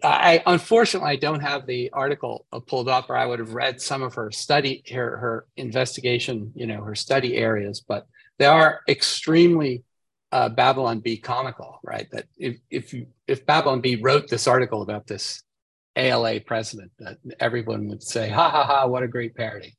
I 0.03 0.43
unfortunately 0.45 1.09
I 1.11 1.15
don't 1.15 1.41
have 1.41 1.65
the 1.65 1.89
article 1.91 2.45
pulled 2.67 2.89
up, 2.89 3.09
or 3.09 3.17
I 3.17 3.25
would 3.25 3.39
have 3.39 3.53
read 3.53 3.81
some 3.81 4.03
of 4.03 4.15
her 4.15 4.31
study, 4.31 4.83
her 4.91 5.17
her 5.17 5.45
investigation, 5.57 6.51
you 6.55 6.67
know, 6.67 6.83
her 6.83 6.95
study 6.95 7.37
areas. 7.37 7.81
But 7.81 8.07
they 8.39 8.45
are 8.45 8.81
extremely 8.87 9.83
uh, 10.31 10.49
Babylon 10.49 10.99
Bee 10.99 11.17
comical, 11.17 11.79
right? 11.83 12.07
That 12.11 12.25
if 12.37 12.57
if 12.69 12.93
you, 12.93 13.07
if 13.27 13.45
Babylon 13.45 13.81
Bee 13.81 13.97
wrote 13.97 14.27
this 14.29 14.47
article 14.47 14.81
about 14.81 15.07
this 15.07 15.43
ALA 15.95 16.39
president, 16.39 16.91
that 16.99 17.17
everyone 17.39 17.87
would 17.89 18.03
say, 18.03 18.29
"Ha 18.29 18.49
ha 18.49 18.63
ha! 18.63 18.87
What 18.87 19.03
a 19.03 19.07
great 19.07 19.35
parody," 19.35 19.75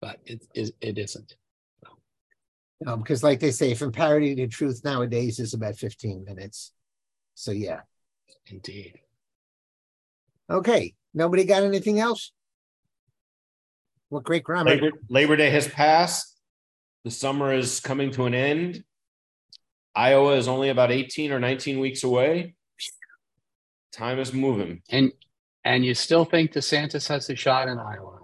but 0.00 0.18
it 0.24 0.44
it, 0.54 0.70
it 0.80 0.98
isn't. 0.98 1.36
Um, 2.86 3.00
because, 3.00 3.22
like 3.22 3.40
they 3.40 3.52
say, 3.52 3.74
from 3.74 3.90
parody 3.90 4.34
to 4.34 4.46
truth 4.46 4.82
nowadays 4.84 5.38
is 5.40 5.54
about 5.54 5.76
fifteen 5.76 6.24
minutes. 6.24 6.72
So 7.34 7.52
yeah. 7.52 7.80
Indeed. 8.48 9.00
Okay. 10.50 10.94
Nobody 11.14 11.44
got 11.44 11.62
anything 11.62 11.98
else? 11.98 12.32
What 14.08 14.24
great 14.24 14.44
grammar. 14.44 14.70
Labor, 14.70 14.90
Labor 15.08 15.36
Day 15.36 15.50
has 15.50 15.66
passed. 15.66 16.38
The 17.04 17.10
summer 17.10 17.52
is 17.52 17.80
coming 17.80 18.10
to 18.12 18.24
an 18.26 18.34
end. 18.34 18.84
Iowa 19.94 20.34
is 20.36 20.46
only 20.46 20.68
about 20.68 20.92
18 20.92 21.32
or 21.32 21.40
19 21.40 21.80
weeks 21.80 22.04
away. 22.04 22.54
Time 23.92 24.18
is 24.18 24.32
moving. 24.32 24.82
And 24.90 25.12
and 25.64 25.84
you 25.84 25.94
still 25.94 26.24
think 26.24 26.52
DeSantis 26.52 27.08
has 27.08 27.28
a 27.30 27.34
shot 27.34 27.66
in 27.68 27.78
Iowa? 27.78 28.20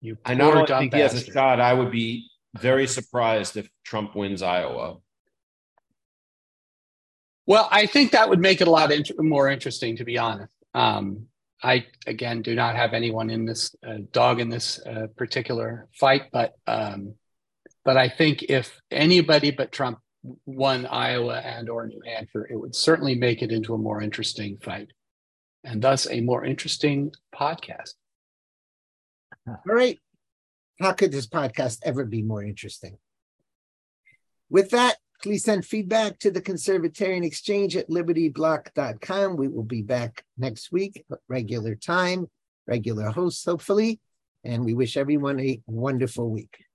You 0.00 0.18
I 0.24 0.34
not 0.34 0.68
think 0.68 0.92
bastard. 0.92 0.94
he 0.94 1.00
has 1.00 1.28
a 1.28 1.32
shot. 1.32 1.60
I 1.60 1.72
would 1.72 1.90
be 1.90 2.28
very 2.58 2.86
surprised 2.86 3.56
if 3.56 3.68
Trump 3.84 4.14
wins 4.14 4.42
Iowa. 4.42 4.98
Well, 7.46 7.68
I 7.70 7.86
think 7.86 8.12
that 8.12 8.28
would 8.28 8.40
make 8.40 8.60
it 8.60 8.66
a 8.66 8.70
lot 8.70 8.90
more 9.18 9.48
interesting, 9.48 9.96
to 9.96 10.04
be 10.04 10.18
honest. 10.18 10.52
Um, 10.74 11.26
I 11.62 11.86
again 12.06 12.42
do 12.42 12.54
not 12.54 12.76
have 12.76 12.92
anyone 12.92 13.30
in 13.30 13.46
this 13.46 13.74
uh, 13.86 13.98
dog 14.12 14.40
in 14.40 14.50
this 14.50 14.80
uh, 14.84 15.06
particular 15.16 15.88
fight, 15.98 16.24
but 16.32 16.54
um, 16.66 17.14
but 17.84 17.96
I 17.96 18.08
think 18.08 18.42
if 18.44 18.80
anybody 18.90 19.52
but 19.52 19.72
Trump 19.72 19.98
won 20.44 20.86
Iowa 20.86 21.38
and 21.38 21.70
or 21.70 21.86
New 21.86 22.02
Hampshire, 22.04 22.46
it 22.50 22.56
would 22.56 22.74
certainly 22.74 23.14
make 23.14 23.42
it 23.42 23.52
into 23.52 23.74
a 23.74 23.78
more 23.78 24.02
interesting 24.02 24.58
fight, 24.58 24.88
and 25.64 25.80
thus 25.80 26.06
a 26.10 26.20
more 26.20 26.44
interesting 26.44 27.12
podcast. 27.34 27.94
All 29.48 29.56
right, 29.64 29.98
how 30.80 30.92
could 30.92 31.12
this 31.12 31.26
podcast 31.26 31.78
ever 31.84 32.04
be 32.04 32.22
more 32.22 32.44
interesting? 32.44 32.98
With 34.50 34.70
that, 34.70 34.96
Please 35.22 35.44
send 35.44 35.64
feedback 35.64 36.18
to 36.20 36.30
the 36.30 36.42
Conservatarian 36.42 37.24
Exchange 37.24 37.76
at 37.76 37.88
libertyblock.com. 37.88 39.36
We 39.36 39.48
will 39.48 39.64
be 39.64 39.82
back 39.82 40.24
next 40.36 40.70
week, 40.70 41.04
regular 41.28 41.74
time, 41.74 42.26
regular 42.66 43.10
hosts, 43.10 43.44
hopefully. 43.44 44.00
And 44.44 44.64
we 44.64 44.74
wish 44.74 44.96
everyone 44.96 45.40
a 45.40 45.60
wonderful 45.66 46.30
week. 46.30 46.65